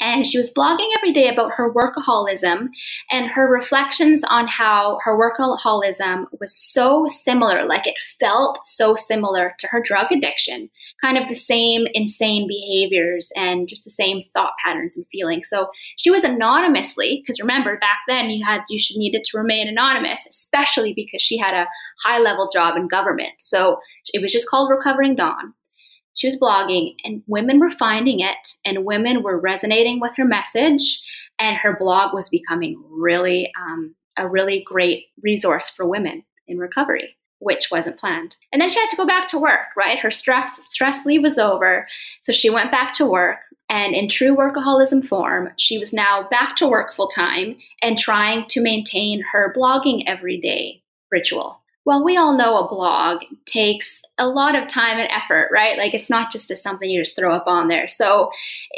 And 0.00 0.26
she 0.26 0.36
was 0.36 0.52
blogging 0.52 0.88
every 0.96 1.12
day 1.12 1.28
about 1.28 1.52
her 1.56 1.72
workaholism 1.72 2.68
and 3.10 3.30
her 3.30 3.48
reflections 3.50 4.22
on 4.24 4.48
how 4.48 4.98
her 5.04 5.16
workaholism 5.16 6.26
was 6.40 6.54
so 6.54 7.06
similar, 7.08 7.64
like 7.64 7.86
it 7.86 7.96
felt 8.20 8.58
so 8.64 8.96
similar 8.96 9.54
to 9.60 9.66
her 9.68 9.80
drug 9.80 10.10
addiction, 10.10 10.68
kind 11.00 11.16
of 11.16 11.28
the 11.28 11.34
same 11.34 11.86
insane 11.94 12.46
behaviors 12.48 13.30
and 13.36 13.68
just 13.68 13.84
the 13.84 13.90
same 13.90 14.20
thought 14.32 14.52
patterns 14.62 14.96
and 14.96 15.06
feelings. 15.12 15.48
So 15.48 15.68
she 15.96 16.10
was 16.10 16.24
anonymously, 16.24 17.22
because 17.22 17.40
remember 17.40 17.78
back 17.78 17.98
then 18.08 18.30
you 18.30 18.44
had 18.44 18.60
you 18.68 18.78
should 18.78 18.96
needed 18.96 19.24
to 19.24 19.38
remain 19.38 19.68
anonymous, 19.68 20.26
especially 20.28 20.92
because 20.94 21.22
she 21.22 21.38
had 21.38 21.54
a 21.54 21.68
high 22.04 22.18
level 22.18 22.50
job 22.52 22.76
in 22.76 22.88
government. 22.88 23.34
So 23.38 23.78
it 24.12 24.20
was 24.20 24.32
just 24.32 24.48
called 24.48 24.70
Recovering 24.70 25.14
Dawn 25.14 25.54
she 26.14 26.26
was 26.26 26.36
blogging 26.36 26.94
and 27.04 27.22
women 27.26 27.58
were 27.58 27.70
finding 27.70 28.20
it 28.20 28.54
and 28.64 28.84
women 28.84 29.22
were 29.22 29.38
resonating 29.38 30.00
with 30.00 30.14
her 30.16 30.24
message 30.24 31.02
and 31.38 31.56
her 31.56 31.76
blog 31.78 32.14
was 32.14 32.28
becoming 32.28 32.82
really 32.88 33.52
um, 33.60 33.94
a 34.16 34.28
really 34.28 34.62
great 34.64 35.06
resource 35.22 35.68
for 35.70 35.86
women 35.86 36.24
in 36.46 36.58
recovery 36.58 37.16
which 37.40 37.70
wasn't 37.70 37.98
planned. 37.98 38.36
And 38.52 38.62
then 38.62 38.70
she 38.70 38.80
had 38.80 38.88
to 38.88 38.96
go 38.96 39.06
back 39.06 39.28
to 39.28 39.38
work 39.38 39.76
right? 39.76 39.98
Her 39.98 40.10
stress 40.10 40.60
stress 40.66 41.04
leave 41.04 41.22
was 41.22 41.38
over 41.38 41.86
so 42.22 42.32
she 42.32 42.50
went 42.50 42.70
back 42.70 42.94
to 42.94 43.06
work 43.06 43.40
and 43.68 43.94
in 43.94 44.08
true 44.08 44.36
workaholism 44.36 45.04
form 45.04 45.50
she 45.56 45.78
was 45.78 45.92
now 45.92 46.28
back 46.30 46.56
to 46.56 46.68
work 46.68 46.94
full 46.94 47.08
time 47.08 47.56
and 47.82 47.98
trying 47.98 48.46
to 48.48 48.60
maintain 48.60 49.22
her 49.32 49.52
blogging 49.56 50.04
every 50.06 50.40
day 50.40 50.82
ritual 51.10 51.60
well, 51.84 52.04
we 52.04 52.16
all 52.16 52.36
know 52.36 52.58
a 52.58 52.68
blog 52.68 53.22
takes 53.44 54.00
a 54.18 54.26
lot 54.26 54.56
of 54.56 54.68
time 54.68 54.98
and 54.98 55.10
effort, 55.10 55.50
right? 55.52 55.76
Like 55.76 55.94
it's 55.94 56.10
not 56.10 56.32
just 56.32 56.50
a 56.50 56.56
something 56.56 56.88
you 56.88 57.02
just 57.02 57.16
throw 57.16 57.34
up 57.34 57.46
on 57.46 57.68
there. 57.68 57.88
So 57.88 58.30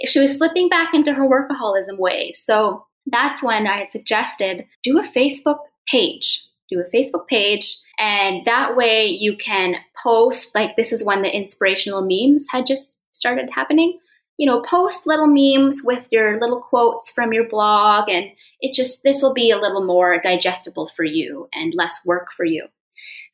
she 0.04 0.18
was 0.18 0.36
slipping 0.36 0.68
back 0.68 0.92
into 0.92 1.12
her 1.12 1.28
workaholism 1.28 1.98
ways. 1.98 2.42
So 2.44 2.84
that's 3.06 3.42
when 3.42 3.66
I 3.66 3.78
had 3.78 3.92
suggested 3.92 4.66
do 4.82 4.98
a 4.98 5.06
Facebook 5.06 5.58
page. 5.88 6.42
Do 6.68 6.80
a 6.80 6.96
Facebook 6.96 7.28
page, 7.28 7.78
and 7.96 8.44
that 8.44 8.76
way 8.76 9.06
you 9.06 9.36
can 9.36 9.76
post. 10.02 10.52
Like, 10.52 10.74
this 10.74 10.92
is 10.92 11.04
when 11.04 11.22
the 11.22 11.32
inspirational 11.32 12.02
memes 12.02 12.44
had 12.50 12.66
just 12.66 12.98
started 13.12 13.48
happening 13.54 14.00
you 14.38 14.46
know, 14.46 14.60
post 14.60 15.06
little 15.06 15.26
memes 15.26 15.82
with 15.82 16.08
your 16.10 16.38
little 16.38 16.60
quotes 16.60 17.10
from 17.10 17.32
your 17.32 17.48
blog. 17.48 18.08
And 18.08 18.30
it 18.60 18.74
just, 18.74 19.02
this 19.02 19.22
will 19.22 19.32
be 19.32 19.50
a 19.50 19.58
little 19.58 19.84
more 19.84 20.20
digestible 20.20 20.90
for 20.94 21.04
you 21.04 21.48
and 21.52 21.74
less 21.74 22.00
work 22.04 22.28
for 22.36 22.44
you. 22.44 22.66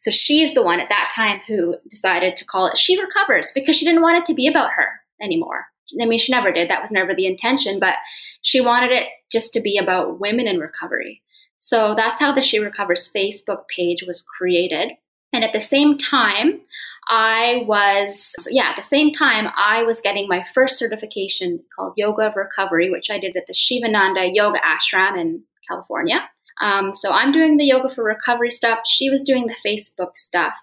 So 0.02 0.10
she's 0.10 0.52
the 0.52 0.64
one 0.64 0.80
at 0.80 0.88
that 0.88 1.12
time 1.14 1.40
who 1.46 1.76
decided 1.88 2.34
to 2.34 2.44
call 2.44 2.66
it 2.66 2.76
She 2.76 3.00
Recovers 3.00 3.52
because 3.54 3.76
she 3.76 3.84
didn't 3.84 4.02
want 4.02 4.18
it 4.18 4.26
to 4.26 4.34
be 4.34 4.48
about 4.48 4.72
her 4.72 4.88
anymore. 5.22 5.66
I 6.00 6.06
mean, 6.06 6.18
she 6.18 6.32
never 6.32 6.50
did. 6.50 6.68
That 6.68 6.80
was 6.80 6.90
never 6.90 7.14
the 7.14 7.28
intention, 7.28 7.78
but 7.78 7.94
she 8.40 8.60
wanted 8.60 8.90
it 8.90 9.06
just 9.30 9.52
to 9.52 9.60
be 9.60 9.78
about 9.78 10.18
women 10.18 10.48
in 10.48 10.58
recovery. 10.58 11.22
So 11.58 11.94
that's 11.94 12.18
how 12.18 12.32
the 12.32 12.42
She 12.42 12.58
Recovers 12.58 13.12
Facebook 13.14 13.68
page 13.68 14.02
was 14.04 14.24
created. 14.36 14.90
And 15.32 15.44
at 15.44 15.52
the 15.52 15.60
same 15.60 15.96
time, 15.96 16.60
I 17.08 17.62
was, 17.68 18.34
so 18.40 18.50
yeah, 18.50 18.70
at 18.70 18.76
the 18.76 18.82
same 18.82 19.12
time, 19.12 19.52
I 19.56 19.84
was 19.84 20.00
getting 20.00 20.26
my 20.26 20.44
first 20.52 20.78
certification 20.78 21.62
called 21.76 21.94
Yoga 21.96 22.26
of 22.26 22.34
Recovery, 22.34 22.90
which 22.90 23.08
I 23.08 23.20
did 23.20 23.36
at 23.36 23.46
the 23.46 23.54
Shivananda 23.54 24.30
Yoga 24.32 24.58
Ashram 24.58 25.16
in 25.16 25.44
California. 25.68 26.28
Um, 26.60 26.92
so 26.92 27.10
I'm 27.10 27.32
doing 27.32 27.56
the 27.56 27.64
yoga 27.64 27.88
for 27.88 28.04
recovery 28.04 28.50
stuff. 28.50 28.80
She 28.86 29.10
was 29.10 29.24
doing 29.24 29.46
the 29.46 29.56
Facebook 29.66 30.16
stuff. 30.16 30.54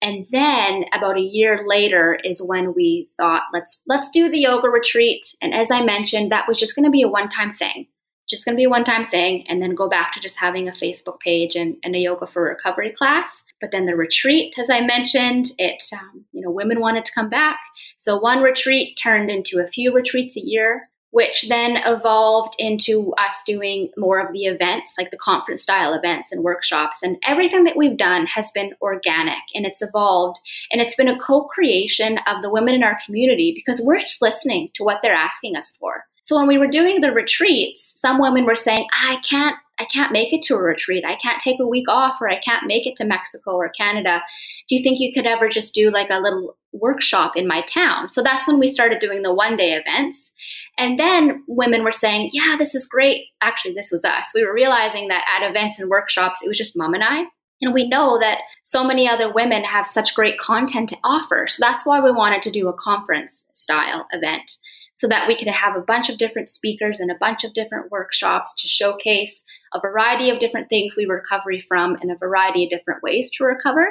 And 0.00 0.26
then 0.30 0.84
about 0.96 1.18
a 1.18 1.22
year 1.22 1.58
later 1.66 2.18
is 2.22 2.42
when 2.42 2.72
we 2.74 3.08
thought, 3.16 3.44
let's 3.52 3.82
let's 3.88 4.08
do 4.10 4.28
the 4.28 4.38
yoga 4.38 4.68
retreat. 4.68 5.26
And 5.42 5.52
as 5.52 5.70
I 5.70 5.82
mentioned, 5.82 6.30
that 6.30 6.46
was 6.46 6.58
just 6.58 6.76
going 6.76 6.84
to 6.84 6.90
be 6.90 7.02
a 7.02 7.08
one-time 7.08 7.52
thing. 7.52 7.88
Just 8.28 8.44
going 8.44 8.54
to 8.54 8.60
be 8.60 8.64
a 8.64 8.70
one-time 8.70 9.06
thing 9.06 9.44
and 9.48 9.60
then 9.60 9.74
go 9.74 9.88
back 9.88 10.12
to 10.12 10.20
just 10.20 10.38
having 10.38 10.68
a 10.68 10.72
Facebook 10.72 11.18
page 11.18 11.56
and, 11.56 11.76
and 11.82 11.96
a 11.96 11.98
yoga 11.98 12.26
for 12.26 12.44
recovery 12.44 12.92
class. 12.92 13.42
But 13.60 13.70
then 13.72 13.86
the 13.86 13.96
retreat, 13.96 14.54
as 14.58 14.70
I 14.70 14.82
mentioned, 14.82 15.50
it 15.58 15.82
um, 15.92 16.24
you 16.32 16.42
know 16.42 16.50
women 16.50 16.78
wanted 16.78 17.04
to 17.06 17.12
come 17.12 17.30
back, 17.30 17.58
so 17.96 18.18
one 18.18 18.42
retreat 18.42 18.98
turned 19.02 19.30
into 19.30 19.58
a 19.58 19.66
few 19.66 19.92
retreats 19.92 20.36
a 20.36 20.40
year 20.40 20.82
which 21.10 21.46
then 21.48 21.78
evolved 21.86 22.54
into 22.58 23.12
us 23.14 23.42
doing 23.46 23.90
more 23.96 24.20
of 24.20 24.32
the 24.32 24.44
events, 24.44 24.94
like 24.98 25.10
the 25.10 25.16
conference 25.16 25.62
style 25.62 25.94
events 25.94 26.30
and 26.30 26.42
workshops. 26.42 27.02
And 27.02 27.16
everything 27.26 27.64
that 27.64 27.76
we've 27.76 27.96
done 27.96 28.26
has 28.26 28.50
been 28.52 28.74
organic 28.82 29.42
and 29.54 29.64
it's 29.64 29.82
evolved. 29.82 30.38
And 30.70 30.80
it's 30.80 30.96
been 30.96 31.08
a 31.08 31.18
co 31.18 31.44
creation 31.44 32.18
of 32.26 32.42
the 32.42 32.50
women 32.50 32.74
in 32.74 32.82
our 32.82 32.98
community 33.04 33.52
because 33.54 33.80
we're 33.80 34.00
just 34.00 34.20
listening 34.22 34.68
to 34.74 34.84
what 34.84 35.00
they're 35.02 35.14
asking 35.14 35.56
us 35.56 35.74
for. 35.78 36.04
So 36.22 36.36
when 36.36 36.46
we 36.46 36.58
were 36.58 36.66
doing 36.66 37.00
the 37.00 37.12
retreats, 37.12 37.82
some 37.98 38.20
women 38.20 38.44
were 38.44 38.54
saying, 38.54 38.86
I 38.92 39.16
can't 39.28 39.56
I 39.80 39.84
can't 39.84 40.12
make 40.12 40.32
it 40.32 40.42
to 40.42 40.54
a 40.54 40.60
retreat. 40.60 41.04
I 41.06 41.16
can't 41.16 41.40
take 41.40 41.60
a 41.60 41.66
week 41.66 41.88
off 41.88 42.20
or 42.20 42.28
I 42.28 42.40
can't 42.40 42.66
make 42.66 42.86
it 42.86 42.96
to 42.96 43.04
Mexico 43.04 43.52
or 43.52 43.68
Canada. 43.68 44.22
Do 44.68 44.74
you 44.74 44.82
think 44.82 44.98
you 44.98 45.12
could 45.12 45.24
ever 45.24 45.48
just 45.48 45.72
do 45.72 45.90
like 45.90 46.10
a 46.10 46.20
little 46.20 46.56
workshop 46.72 47.36
in 47.36 47.46
my 47.46 47.62
town? 47.62 48.08
So 48.08 48.22
that's 48.22 48.48
when 48.48 48.58
we 48.58 48.66
started 48.66 48.98
doing 48.98 49.22
the 49.22 49.32
one 49.32 49.56
day 49.56 49.72
events. 49.72 50.32
And 50.78 50.98
then 50.98 51.42
women 51.48 51.82
were 51.82 51.92
saying, 51.92 52.30
yeah, 52.32 52.56
this 52.56 52.74
is 52.74 52.86
great. 52.86 53.26
Actually, 53.42 53.74
this 53.74 53.90
was 53.90 54.04
us. 54.04 54.26
We 54.34 54.46
were 54.46 54.54
realizing 54.54 55.08
that 55.08 55.24
at 55.36 55.48
events 55.48 55.78
and 55.78 55.90
workshops, 55.90 56.40
it 56.42 56.48
was 56.48 56.56
just 56.56 56.78
mom 56.78 56.94
and 56.94 57.02
I. 57.02 57.24
And 57.60 57.74
we 57.74 57.88
know 57.88 58.18
that 58.20 58.38
so 58.62 58.84
many 58.84 59.08
other 59.08 59.32
women 59.32 59.64
have 59.64 59.88
such 59.88 60.14
great 60.14 60.38
content 60.38 60.88
to 60.90 60.98
offer. 61.02 61.46
So 61.48 61.60
that's 61.60 61.84
why 61.84 62.00
we 62.00 62.12
wanted 62.12 62.42
to 62.42 62.52
do 62.52 62.68
a 62.68 62.72
conference 62.72 63.44
style 63.54 64.06
event 64.12 64.52
so 64.94 65.08
that 65.08 65.26
we 65.26 65.36
could 65.36 65.48
have 65.48 65.76
a 65.76 65.80
bunch 65.80 66.08
of 66.08 66.18
different 66.18 66.50
speakers 66.50 67.00
and 67.00 67.10
a 67.10 67.18
bunch 67.18 67.44
of 67.44 67.54
different 67.54 67.90
workshops 67.90 68.54
to 68.56 68.68
showcase 68.68 69.44
a 69.74 69.80
variety 69.80 70.30
of 70.30 70.38
different 70.38 70.68
things 70.68 70.94
we 70.96 71.06
recovery 71.06 71.60
from 71.60 71.96
and 72.00 72.10
a 72.10 72.16
variety 72.16 72.64
of 72.64 72.70
different 72.70 73.02
ways 73.02 73.30
to 73.30 73.44
recover. 73.44 73.88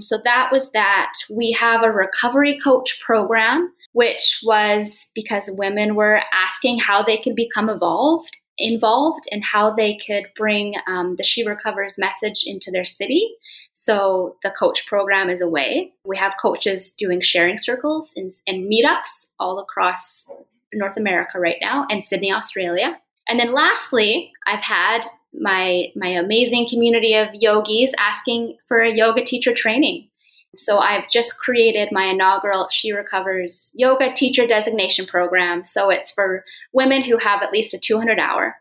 So 0.00 0.18
that 0.24 0.50
was 0.52 0.70
that. 0.72 1.12
We 1.30 1.52
have 1.52 1.82
a 1.82 1.90
recovery 1.90 2.58
coach 2.62 3.00
program, 3.04 3.72
which 3.92 4.40
was 4.44 5.08
because 5.14 5.50
women 5.52 5.94
were 5.94 6.20
asking 6.32 6.78
how 6.78 7.02
they 7.02 7.18
could 7.18 7.34
become 7.34 7.68
evolved 7.68 8.36
involved 8.58 9.24
and 9.30 9.44
how 9.44 9.72
they 9.72 9.96
could 10.04 10.24
bring 10.36 10.74
um, 10.86 11.14
the 11.16 11.24
She 11.24 11.46
Recovers 11.46 11.96
message 11.96 12.42
into 12.44 12.70
their 12.70 12.84
city. 12.84 13.30
So 13.72 14.36
the 14.42 14.50
coach 14.50 14.86
program 14.86 15.30
is 15.30 15.40
a 15.40 15.48
way. 15.48 15.92
We 16.04 16.16
have 16.16 16.34
coaches 16.42 16.92
doing 16.92 17.20
sharing 17.20 17.58
circles 17.58 18.12
and, 18.16 18.32
and 18.46 18.70
meetups 18.70 19.30
all 19.38 19.60
across 19.60 20.26
North 20.72 20.96
America 20.96 21.38
right 21.38 21.58
now 21.60 21.86
and 21.88 22.04
Sydney, 22.04 22.32
Australia. 22.32 22.98
And 23.28 23.38
then 23.38 23.52
lastly, 23.52 24.32
I've 24.46 24.62
had 24.62 25.02
my 25.32 25.88
my 25.94 26.08
amazing 26.08 26.66
community 26.68 27.14
of 27.14 27.28
yogis 27.34 27.92
asking 27.98 28.56
for 28.66 28.80
a 28.80 28.94
yoga 28.94 29.22
teacher 29.22 29.52
training. 29.54 30.08
So 30.56 30.78
I've 30.78 31.10
just 31.10 31.38
created 31.38 31.90
my 31.92 32.04
inaugural 32.04 32.68
She 32.70 32.92
Recovers 32.92 33.72
Yoga 33.74 34.12
Teacher 34.12 34.46
Designation 34.46 35.06
Program. 35.06 35.64
So 35.64 35.90
it's 35.90 36.10
for 36.10 36.44
women 36.72 37.02
who 37.02 37.18
have 37.18 37.42
at 37.42 37.52
least 37.52 37.74
a 37.74 37.78
200 37.78 38.18
hour. 38.18 38.56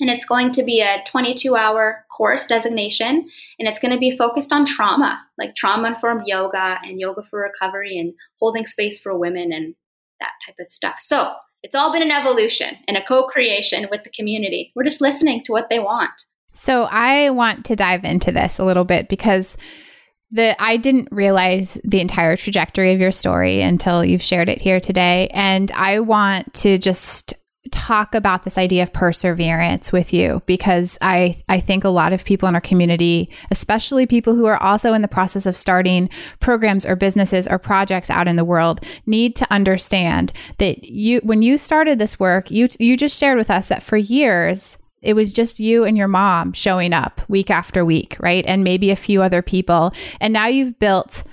And 0.00 0.10
it's 0.10 0.24
going 0.24 0.52
to 0.52 0.62
be 0.62 0.80
a 0.80 1.02
22 1.06 1.56
hour 1.56 2.04
course 2.14 2.46
designation. 2.46 3.28
And 3.58 3.68
it's 3.68 3.78
going 3.78 3.92
to 3.92 4.00
be 4.00 4.16
focused 4.16 4.52
on 4.52 4.66
trauma, 4.66 5.20
like 5.38 5.54
trauma 5.54 5.88
informed 5.88 6.24
yoga 6.26 6.78
and 6.84 7.00
yoga 7.00 7.22
for 7.22 7.40
recovery 7.40 7.98
and 7.98 8.12
holding 8.38 8.66
space 8.66 9.00
for 9.00 9.16
women 9.16 9.52
and 9.52 9.74
that 10.20 10.32
type 10.44 10.56
of 10.60 10.70
stuff. 10.70 10.96
So 11.00 11.32
it's 11.62 11.74
all 11.74 11.92
been 11.92 12.02
an 12.02 12.10
evolution 12.10 12.76
and 12.88 12.96
a 12.96 13.04
co 13.04 13.26
creation 13.26 13.86
with 13.90 14.02
the 14.04 14.10
community. 14.10 14.72
We're 14.74 14.84
just 14.84 15.00
listening 15.00 15.44
to 15.44 15.52
what 15.52 15.68
they 15.70 15.78
want. 15.78 16.26
So 16.52 16.88
I 16.90 17.30
want 17.30 17.64
to 17.66 17.76
dive 17.76 18.04
into 18.04 18.32
this 18.32 18.58
a 18.58 18.64
little 18.64 18.84
bit 18.84 19.08
because 19.08 19.56
the 20.32 20.56
I 20.60 20.76
didn't 20.76 21.08
realize 21.12 21.78
the 21.84 22.00
entire 22.00 22.36
trajectory 22.36 22.92
of 22.94 23.00
your 23.00 23.12
story 23.12 23.60
until 23.60 24.04
you've 24.04 24.22
shared 24.22 24.48
it 24.48 24.60
here 24.60 24.80
today. 24.80 25.28
And 25.32 25.70
I 25.72 26.00
want 26.00 26.52
to 26.54 26.78
just 26.78 27.34
talk 27.70 28.14
about 28.14 28.42
this 28.42 28.58
idea 28.58 28.82
of 28.82 28.92
perseverance 28.92 29.92
with 29.92 30.12
you 30.12 30.42
because 30.46 30.98
I 31.00 31.40
I 31.48 31.60
think 31.60 31.84
a 31.84 31.90
lot 31.90 32.12
of 32.12 32.24
people 32.24 32.48
in 32.48 32.54
our 32.56 32.60
community, 32.60 33.30
especially 33.50 34.06
people 34.06 34.34
who 34.34 34.46
are 34.46 34.60
also 34.60 34.94
in 34.94 35.02
the 35.02 35.08
process 35.08 35.46
of 35.46 35.56
starting 35.56 36.08
programs 36.40 36.84
or 36.84 36.96
businesses 36.96 37.46
or 37.46 37.58
projects 37.58 38.10
out 38.10 38.26
in 38.26 38.36
the 38.36 38.44
world, 38.44 38.80
need 39.06 39.36
to 39.36 39.46
understand 39.52 40.32
that 40.58 40.84
you 40.84 41.20
when 41.22 41.42
you 41.42 41.56
started 41.56 41.98
this 41.98 42.18
work, 42.18 42.50
you 42.50 42.66
you 42.80 42.96
just 42.96 43.18
shared 43.18 43.38
with 43.38 43.50
us 43.50 43.68
that 43.68 43.82
for 43.82 43.96
years 43.96 44.76
it 45.02 45.14
was 45.14 45.32
just 45.32 45.60
you 45.60 45.84
and 45.84 45.98
your 45.98 46.08
mom 46.08 46.52
showing 46.52 46.92
up 46.92 47.20
week 47.28 47.50
after 47.50 47.84
week, 47.84 48.16
right? 48.20 48.44
And 48.46 48.64
maybe 48.64 48.90
a 48.90 48.96
few 48.96 49.22
other 49.22 49.42
people. 49.42 49.92
And 50.20 50.32
now 50.32 50.46
you've 50.46 50.78
built 50.78 51.24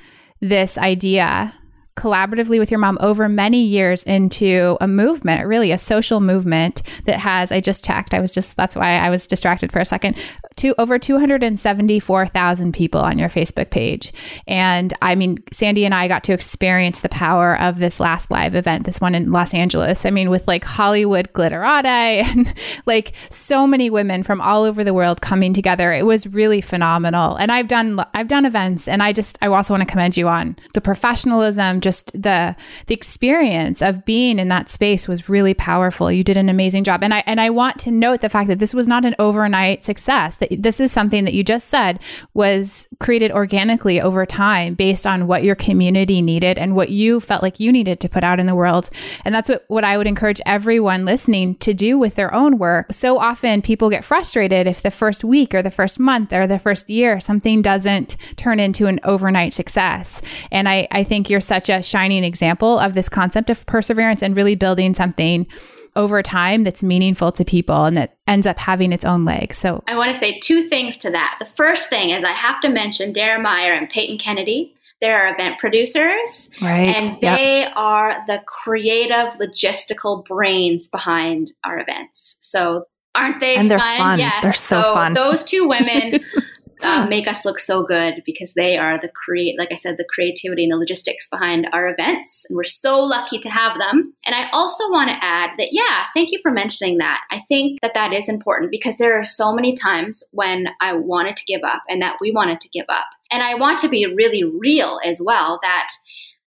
this 0.42 0.78
idea 0.78 1.54
collaboratively 2.00 2.60
with 2.60 2.72
your 2.72 2.80
mom 2.80 2.98
over 3.02 3.28
many 3.28 3.62
years 3.62 4.04
into 4.04 4.78
a 4.80 4.88
movement, 4.88 5.46
really 5.46 5.72
a 5.72 5.78
social 5.78 6.22
movement 6.22 6.82
that 7.06 7.20
has, 7.20 7.52
I 7.52 7.60
just 7.60 7.84
checked, 7.84 8.14
I 8.14 8.22
was 8.22 8.32
just, 8.32 8.56
that's 8.56 8.76
why 8.76 8.98
I 8.98 9.10
was 9.10 9.28
distracted 9.28 9.72
for 9.72 9.80
a 9.80 9.86
second, 9.86 10.16
to 10.56 10.74
over 10.78 10.98
274,000 10.98 12.74
people 12.74 13.02
on 13.02 13.18
your 13.18 13.30
Facebook 13.30 13.70
page. 13.70 14.12
And 14.48 14.94
I 15.02 15.16
mean, 15.16 15.44
Sandy 15.52 15.86
and 15.86 15.94
I 15.94 16.08
got 16.08 16.24
to 16.26 16.34
experience 16.34 17.02
the 17.02 17.10
power 17.10 17.58
of 17.60 17.80
this 17.80 18.00
last 18.00 18.32
live 18.32 18.56
event, 18.56 18.86
this 18.86 19.02
one 19.02 19.16
in 19.16 19.32
Los 19.32 19.54
Angeles. 19.54 20.06
I 20.06 20.10
mean, 20.10 20.30
with 20.30 20.48
like 20.48 20.64
Hollywood 20.64 21.32
Glitterati 21.34 21.84
and 22.26 22.54
like 22.86 23.14
so 23.30 23.68
many 23.68 23.90
women 23.90 24.24
from 24.24 24.42
all 24.42 24.64
over 24.64 24.84
the 24.84 24.94
world 24.94 25.22
coming 25.22 25.54
together. 25.54 25.92
It 25.92 26.06
was 26.06 26.28
really 26.28 26.62
phenomenal. 26.62 27.36
And 27.36 27.52
I've 27.52 27.68
done 27.68 28.04
I've 28.14 28.28
done 28.28 28.46
events 28.46 28.88
and 28.88 29.02
I 29.02 29.14
just 29.14 29.38
I 29.42 29.48
also 29.48 29.74
want 29.74 29.82
to 29.82 29.92
commend 29.92 30.18
you 30.18 30.28
on 30.28 30.56
the 30.74 30.82
professionalism, 30.82 31.82
just 31.90 32.22
the 32.22 32.56
the 32.86 32.94
experience 32.94 33.82
of 33.82 34.06
being 34.06 34.38
in 34.38 34.48
that 34.50 34.70
space 34.70 35.08
was 35.08 35.28
really 35.28 35.56
powerful. 35.56 36.12
You 36.12 36.24
did 36.24 36.38
an 36.38 36.50
amazing 36.50 36.84
job. 36.84 37.04
And 37.04 37.14
I 37.14 37.24
and 37.26 37.42
I 37.42 37.50
want 37.50 37.80
to 37.80 37.92
note 37.92 38.22
the 38.22 38.30
fact 38.30 38.48
that 38.50 38.60
this 38.60 38.74
was 38.74 38.88
not 38.88 39.06
an 39.06 39.16
overnight 39.18 39.84
success. 39.84 40.38
That 40.38 40.50
this 40.62 40.80
is 40.80 40.92
something 40.92 41.26
that 41.26 41.34
you 41.34 41.44
just 41.44 41.68
said 41.68 42.00
was 42.34 42.88
created 43.00 43.32
organically 43.32 44.00
over 44.00 44.26
time 44.26 44.76
based 44.76 45.08
on 45.08 45.26
what 45.26 45.44
your 45.44 45.56
community 45.56 46.22
needed 46.22 46.60
and 46.60 46.76
what 46.76 46.90
you 46.90 47.20
felt 47.20 47.42
like 47.42 47.60
you 47.60 47.72
needed 47.72 48.00
to 48.02 48.10
put 48.10 48.24
out 48.24 48.40
in 48.40 48.46
the 48.46 48.56
world. 48.56 48.90
And 49.26 49.34
that's 49.34 49.50
what, 49.50 49.66
what 49.68 49.84
I 49.84 49.98
would 49.98 50.08
encourage 50.08 50.42
everyone 50.46 51.06
listening 51.06 51.56
to 51.56 51.74
do 51.74 51.98
with 51.98 52.16
their 52.16 52.34
own 52.34 52.60
work. 52.60 52.94
So 52.94 53.18
often 53.18 53.62
people 53.62 53.90
get 53.90 54.06
frustrated 54.06 54.68
if 54.68 54.84
the 54.84 54.92
first 54.92 55.24
week 55.24 55.56
or 55.56 55.64
the 55.64 55.72
first 55.72 56.00
month 56.00 56.34
or 56.34 56.46
the 56.46 56.60
first 56.60 56.90
year 56.90 57.20
something 57.20 57.62
doesn't 57.62 58.16
turn 58.36 58.60
into 58.60 58.86
an 58.86 59.00
overnight 59.04 59.54
success. 59.54 60.22
And 60.52 60.70
I, 60.70 60.88
I 60.92 61.04
think 61.04 61.30
you're 61.30 61.40
such 61.40 61.70
a 61.70 61.79
shining 61.82 62.24
example 62.24 62.80
of 62.80 62.94
this 62.94 63.10
concept 63.10 63.50
of 63.50 63.66
perseverance 63.66 64.22
and 64.22 64.36
really 64.36 64.56
building 64.56 64.94
something 64.94 65.48
over 65.96 66.22
time 66.22 66.64
that's 66.64 66.84
meaningful 66.84 67.32
to 67.32 67.44
people 67.44 67.86
and 67.86 67.98
that 67.98 68.18
ends 68.28 68.46
up 68.48 68.58
having 68.58 68.94
its 68.94 69.04
own 69.04 69.26
legs. 69.26 69.58
So 69.58 69.84
I 69.88 69.96
want 69.96 70.12
to 70.12 70.18
say 70.18 70.40
two 70.40 70.68
things 70.68 70.98
to 71.00 71.12
that. 71.12 71.38
The 71.40 71.46
first 71.46 71.90
thing 71.90 72.12
is 72.12 72.24
I 72.24 72.32
have 72.32 72.62
to 72.62 72.70
mention 72.70 73.12
Dara 73.12 73.40
Meyer 73.40 73.74
and 73.74 73.90
Peyton 73.90 74.18
Kennedy. 74.18 74.76
They're 75.02 75.34
event 75.34 75.60
producers, 75.60 76.50
right? 76.62 76.96
And 76.96 77.22
they 77.22 77.62
yep. 77.62 77.74
are 77.76 78.24
the 78.28 78.40
creative, 78.46 79.34
logistical 79.40 80.26
brains 80.26 80.90
behind 80.90 81.54
our 81.64 81.80
events. 81.80 82.38
So 82.42 82.86
aren't 83.16 83.40
they 83.40 83.56
and 83.56 83.72
they're 83.72 83.80
fun? 83.80 83.98
fun. 83.98 84.20
Yes. 84.20 84.44
They're 84.44 84.54
so, 84.54 84.82
so 84.82 84.94
fun. 84.94 85.14
Those 85.14 85.44
two 85.44 85.68
women 85.68 86.20
Uh, 86.82 87.06
make 87.10 87.28
us 87.28 87.44
look 87.44 87.60
so 87.60 87.84
good 87.84 88.22
because 88.26 88.54
they 88.54 88.78
are 88.78 88.98
the 88.98 89.10
create, 89.10 89.58
like 89.60 89.72
I 89.72 89.76
said, 89.76 89.98
the 89.98 90.08
creativity 90.10 90.64
and 90.64 90.72
the 90.72 90.78
logistics 90.78 91.28
behind 91.28 91.68
our 91.74 91.90
events. 91.90 92.46
And 92.48 92.56
we're 92.56 92.64
so 92.64 93.00
lucky 93.00 93.38
to 93.40 93.50
have 93.50 93.78
them. 93.78 94.14
And 94.26 94.34
I 94.34 94.50
also 94.52 94.90
want 94.90 95.10
to 95.10 95.24
add 95.24 95.52
that, 95.58 95.70
yeah, 95.72 96.06
thank 96.14 96.32
you 96.32 96.40
for 96.42 96.52
mentioning 96.52 96.98
that. 97.00 97.22
I 97.32 97.42
think 97.50 97.80
that 97.82 97.96
that 97.96 98.14
is 98.14 98.30
important 98.30 98.72
because 98.72 98.96
there 98.96 99.18
are 99.20 99.24
so 99.24 99.52
many 99.52 99.76
times 99.76 100.24
when 100.32 100.68
I 100.80 100.94
wanted 100.94 101.36
to 101.36 101.46
give 101.46 101.62
up 101.66 101.84
and 101.90 102.02
that 102.02 102.18
we 102.22 102.32
wanted 102.32 102.62
to 102.62 102.70
give 102.70 102.86
up. 102.88 103.08
And 103.30 103.44
I 103.44 103.56
want 103.56 103.80
to 103.80 103.90
be 103.90 104.06
really 104.06 104.44
real 104.44 105.00
as 105.04 105.22
well 105.22 105.60
that 105.62 105.90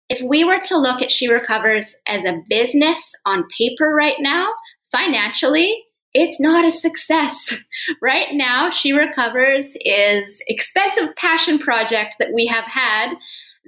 if 0.09 0.21
we 0.21 0.43
were 0.43 0.59
to 0.59 0.77
look 0.77 1.01
at 1.01 1.11
She 1.11 1.27
Recovers 1.27 1.95
as 2.07 2.23
a 2.25 2.41
business 2.49 3.13
on 3.25 3.47
paper 3.57 3.93
right 3.93 4.15
now, 4.19 4.49
financially, 4.91 5.83
it's 6.17 6.39
not 6.39 6.65
a 6.65 6.71
success. 6.71 7.55
right 8.01 8.29
now, 8.33 8.71
She 8.71 8.91
Recovers 8.91 9.77
is 9.81 10.41
expensive 10.47 11.15
passion 11.15 11.59
project 11.59 12.15
that 12.19 12.33
we 12.33 12.47
have 12.47 12.65
had 12.65 13.13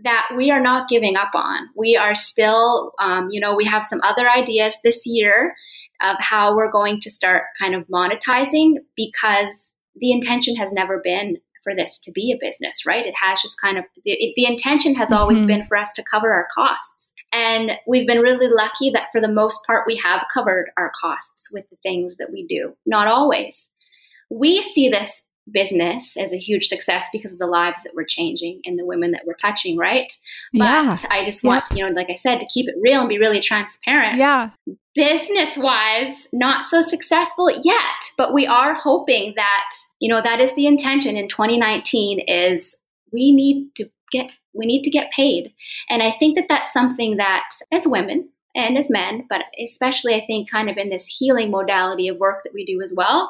that 0.03 0.29
we 0.35 0.49
are 0.49 0.61
not 0.61 0.89
giving 0.89 1.15
up 1.15 1.31
on. 1.35 1.67
We 1.75 1.95
are 1.95 2.15
still, 2.15 2.93
um, 2.99 3.29
you 3.29 3.39
know, 3.39 3.55
we 3.55 3.65
have 3.65 3.85
some 3.85 4.01
other 4.01 4.29
ideas 4.29 4.75
this 4.83 5.01
year 5.05 5.55
of 6.01 6.15
how 6.19 6.55
we're 6.55 6.71
going 6.71 7.01
to 7.01 7.11
start 7.11 7.43
kind 7.59 7.75
of 7.75 7.85
monetizing 7.87 8.75
because 8.95 9.73
the 9.97 10.11
intention 10.11 10.55
has 10.55 10.71
never 10.71 11.01
been 11.03 11.37
for 11.69 11.75
this 11.75 11.99
to 11.99 12.11
be 12.11 12.31
a 12.31 12.45
business, 12.45 12.85
right? 12.85 13.05
It 13.05 13.13
has 13.21 13.41
just 13.41 13.59
kind 13.61 13.77
of 13.77 13.85
the, 14.03 14.33
the 14.35 14.45
intention 14.45 14.95
has 14.95 15.09
mm-hmm. 15.09 15.21
always 15.21 15.43
been 15.43 15.65
for 15.65 15.77
us 15.77 15.93
to 15.93 16.03
cover 16.03 16.31
our 16.31 16.47
costs. 16.53 17.13
And 17.31 17.71
we've 17.85 18.07
been 18.07 18.21
really 18.21 18.47
lucky 18.49 18.89
that 18.91 19.09
for 19.11 19.21
the 19.21 19.27
most 19.27 19.65
part, 19.67 19.83
we 19.85 19.95
have 20.03 20.25
covered 20.33 20.71
our 20.77 20.91
costs 20.99 21.49
with 21.51 21.69
the 21.69 21.77
things 21.83 22.17
that 22.17 22.31
we 22.31 22.45
do. 22.47 22.75
Not 22.85 23.07
always. 23.07 23.69
We 24.31 24.61
see 24.61 24.89
this 24.89 25.21
business 25.51 26.15
as 26.17 26.31
a 26.31 26.37
huge 26.37 26.67
success 26.67 27.07
because 27.11 27.31
of 27.31 27.39
the 27.39 27.47
lives 27.47 27.83
that 27.83 27.93
we're 27.95 28.05
changing 28.05 28.61
and 28.65 28.77
the 28.77 28.85
women 28.85 29.11
that 29.11 29.23
we're 29.25 29.33
touching, 29.33 29.77
right? 29.77 30.11
But 30.53 30.59
yeah. 30.59 30.95
I 31.11 31.25
just 31.25 31.43
want, 31.43 31.65
yep. 31.69 31.77
you 31.77 31.85
know, 31.85 31.95
like 31.95 32.09
I 32.09 32.15
said, 32.15 32.39
to 32.39 32.47
keep 32.47 32.67
it 32.67 32.75
real 32.81 32.99
and 32.99 33.09
be 33.09 33.19
really 33.19 33.41
transparent. 33.41 34.17
Yeah. 34.17 34.51
Business 34.95 35.57
wise, 35.57 36.27
not 36.33 36.65
so 36.65 36.81
successful 36.81 37.49
yet, 37.63 38.11
but 38.17 38.33
we 38.33 38.47
are 38.47 38.73
hoping 38.73 39.33
that, 39.35 39.69
you 39.99 40.09
know, 40.09 40.21
that 40.21 40.39
is 40.39 40.53
the 40.55 40.67
intention 40.67 41.15
in 41.15 41.27
2019 41.27 42.19
is 42.27 42.75
we 43.13 43.31
need 43.31 43.69
to 43.75 43.89
get 44.11 44.31
we 44.53 44.65
need 44.65 44.83
to 44.83 44.89
get 44.89 45.11
paid. 45.11 45.53
And 45.89 46.01
I 46.01 46.11
think 46.17 46.35
that 46.35 46.47
that's 46.49 46.73
something 46.73 47.17
that, 47.17 47.43
as 47.71 47.87
women 47.87 48.29
and 48.55 48.77
as 48.77 48.89
men, 48.89 49.25
but 49.29 49.43
especially 49.63 50.15
I 50.15 50.25
think 50.25 50.49
kind 50.49 50.69
of 50.69 50.77
in 50.77 50.89
this 50.89 51.05
healing 51.05 51.51
modality 51.51 52.07
of 52.07 52.17
work 52.17 52.43
that 52.43 52.53
we 52.53 52.65
do 52.65 52.81
as 52.81 52.93
well, 52.95 53.29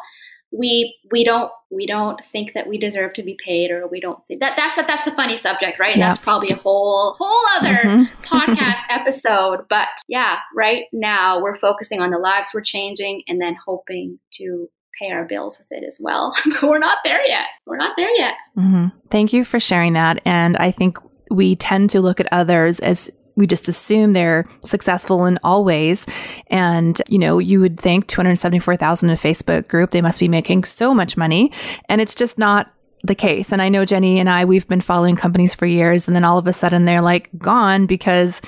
we 0.51 0.97
we 1.12 1.23
don't 1.23 1.51
we 1.69 1.85
don't 1.85 2.19
think 2.31 2.53
that 2.53 2.67
we 2.67 2.77
deserve 2.77 3.13
to 3.13 3.23
be 3.23 3.38
paid 3.43 3.69
or 3.69 3.88
we 3.88 3.99
don't 3.99 4.19
think 4.27 4.39
that 4.39 4.53
that's 4.57 4.77
a 4.77 4.81
that's 4.88 5.07
a 5.07 5.12
funny 5.15 5.38
subject 5.38 5.79
right 5.79 5.95
that's 5.95 6.17
probably 6.17 6.49
a 6.49 6.55
whole 6.55 7.15
whole 7.19 7.45
other 7.57 7.77
mm-hmm. 7.83 8.23
podcast 8.23 8.81
episode 8.89 9.65
but 9.69 9.88
yeah 10.07 10.38
right 10.55 10.85
now 10.91 11.39
we're 11.41 11.55
focusing 11.55 12.01
on 12.01 12.09
the 12.09 12.17
lives 12.17 12.51
we're 12.53 12.62
changing 12.62 13.21
and 13.27 13.39
then 13.39 13.55
hoping 13.63 14.17
to 14.31 14.67
pay 14.99 15.12
our 15.12 15.25
bills 15.25 15.59
with 15.59 15.67
it 15.69 15.85
as 15.88 15.99
well 15.99 16.35
but 16.45 16.63
we're 16.63 16.79
not 16.79 16.97
there 17.03 17.25
yet 17.27 17.45
we're 17.67 17.77
not 17.77 17.95
there 17.95 18.13
yet 18.15 18.33
mm-hmm. 18.57 18.88
thank 19.12 19.31
you 19.31 19.45
for 19.45 19.59
sharing 19.59 19.93
that 19.93 20.19
and 20.25 20.57
i 20.57 20.71
think 20.71 20.97
we 21.31 21.55
tend 21.55 21.91
to 21.91 22.01
look 22.01 22.19
at 22.19 22.27
others 22.31 22.79
as 22.79 23.12
we 23.39 23.47
just 23.47 23.69
assume 23.69 24.12
they're 24.12 24.45
successful 24.65 25.25
in 25.25 25.39
all 25.43 25.63
ways. 25.63 26.06
And, 26.47 27.02
you 27.08 27.17
know, 27.17 27.39
you 27.39 27.62
would 27.62 27.80
think 27.80 28.06
274,000 28.08 29.10
in 29.10 29.15
a 29.15 29.17
Facebook 29.17 29.69
group, 29.69 29.91
they 29.91 30.02
must 30.02 30.19
be 30.19 30.28
making 30.28 30.65
so 30.65 30.93
much 30.93 31.15
money. 31.15 31.52
And 31.88 32.02
it's 32.02 32.13
just 32.13 32.38
not 32.38 32.71
the 33.04 33.15
case. 33.15 33.54
And 33.54 33.62
I 33.62 33.69
know 33.69 33.86
Jenny 33.86 34.19
and 34.19 34.30
I, 34.30 34.43
we've 34.43 34.67
been 34.67 34.82
following 34.82 35.15
companies 35.15 35.56
for 35.56 35.65
years. 35.65 36.06
And 36.06 36.15
then 36.15 36.25
all 36.25 36.38
of 36.38 36.47
a 36.47 36.54
sudden 36.54 36.84
they're 36.84 37.02
like 37.02 37.30
gone 37.38 37.86
because 37.86 38.41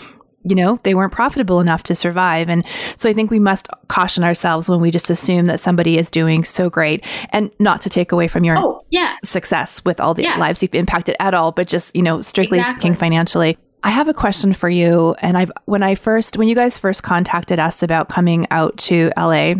you 0.43 0.55
know, 0.55 0.79
they 0.81 0.95
weren't 0.95 1.11
profitable 1.11 1.59
enough 1.59 1.83
to 1.83 1.93
survive. 1.93 2.49
And 2.49 2.65
so 2.97 3.07
I 3.07 3.13
think 3.13 3.29
we 3.29 3.39
must 3.39 3.67
caution 3.89 4.23
ourselves 4.23 4.67
when 4.67 4.81
we 4.81 4.89
just 4.89 5.11
assume 5.11 5.45
that 5.45 5.59
somebody 5.59 5.99
is 5.99 6.09
doing 6.09 6.43
so 6.43 6.67
great 6.67 7.05
and 7.29 7.51
not 7.59 7.79
to 7.83 7.91
take 7.91 8.11
away 8.11 8.27
from 8.27 8.43
your 8.43 8.57
oh, 8.57 8.83
yeah. 8.89 9.17
success 9.23 9.85
with 9.85 9.99
all 9.99 10.15
the 10.15 10.23
yeah. 10.23 10.37
lives 10.37 10.63
you've 10.63 10.73
impacted 10.73 11.15
at 11.19 11.35
all, 11.35 11.51
but 11.51 11.67
just, 11.67 11.95
you 11.95 12.01
know, 12.01 12.21
strictly 12.21 12.57
exactly. 12.57 12.81
speaking 12.81 12.97
financially. 12.97 13.57
I 13.83 13.89
have 13.89 14.07
a 14.07 14.13
question 14.13 14.53
for 14.53 14.69
you. 14.69 15.15
And 15.19 15.37
I've, 15.37 15.51
when 15.65 15.83
I 15.83 15.95
first, 15.95 16.37
when 16.37 16.47
you 16.47 16.55
guys 16.55 16.77
first 16.77 17.03
contacted 17.03 17.59
us 17.59 17.81
about 17.81 18.09
coming 18.09 18.45
out 18.51 18.77
to 18.79 19.11
LA, 19.17 19.55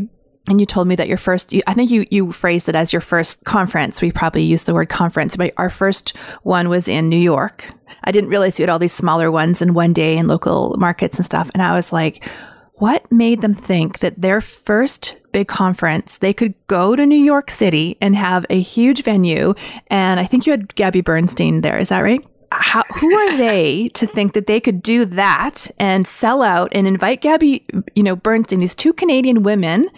and 0.48 0.60
you 0.60 0.66
told 0.66 0.88
me 0.88 0.96
that 0.96 1.08
your 1.08 1.18
first 1.18 1.54
i 1.68 1.74
think 1.76 1.92
you 1.92 2.06
you 2.10 2.32
phrased 2.32 2.68
it 2.68 2.76
as 2.76 2.92
your 2.92 3.02
first 3.02 3.44
conference. 3.44 4.02
We 4.02 4.12
probably 4.12 4.42
used 4.42 4.66
the 4.66 4.74
word 4.74 4.90
conference 4.90 5.36
but 5.36 5.54
our 5.58 5.70
first 5.70 6.18
one 6.42 6.68
was 6.68 6.88
in 6.88 7.10
new 7.10 7.16
york. 7.16 7.66
I 8.04 8.12
didn't 8.12 8.32
realize 8.32 8.58
you 8.58 8.64
had 8.64 8.70
all 8.72 8.80
these 8.80 8.92
smaller 8.92 9.32
ones 9.32 9.62
in 9.62 9.76
one 9.76 9.94
day 9.94 10.18
in 10.18 10.28
local 10.28 10.76
markets 10.80 11.18
and 11.18 11.26
stuff. 11.26 11.52
And 11.54 11.62
i 11.62 11.74
was 11.74 11.94
like 11.94 12.28
what 12.74 13.10
made 13.12 13.42
them 13.42 13.54
think 13.54 14.00
that 14.00 14.20
their 14.20 14.42
first 14.42 15.16
big 15.32 15.48
conference 15.48 16.18
they 16.18 16.34
could 16.34 16.56
go 16.66 16.96
to 16.96 17.06
new 17.06 17.16
york 17.16 17.52
city 17.52 17.98
and 18.02 18.16
have 18.16 18.46
a 18.50 18.60
huge 18.60 19.04
venue? 19.04 19.54
And 19.88 20.20
i 20.20 20.26
think 20.26 20.48
you 20.48 20.52
had 20.52 20.74
gabby 20.74 21.02
bernstein 21.02 21.62
there. 21.62 21.78
Is 21.78 21.90
that 21.90 22.00
right 22.00 22.26
how, 22.52 22.84
who 23.00 23.14
are 23.14 23.38
they 23.38 23.90
to 23.90 24.06
think 24.06 24.34
that 24.34 24.48
they 24.48 24.60
could 24.60 24.82
do 24.82 25.06
that 25.06 25.70
and 25.78 26.06
sell 26.08 26.42
out 26.42 26.72
and 26.74 26.88
invite 26.88 27.22
Gabby, 27.22 27.66
you 27.96 28.04
know, 28.04 28.16
Bernstein, 28.16 28.60
these 28.60 28.76
two 28.76 28.94
Canadian 28.94 29.44
women? 29.44 29.90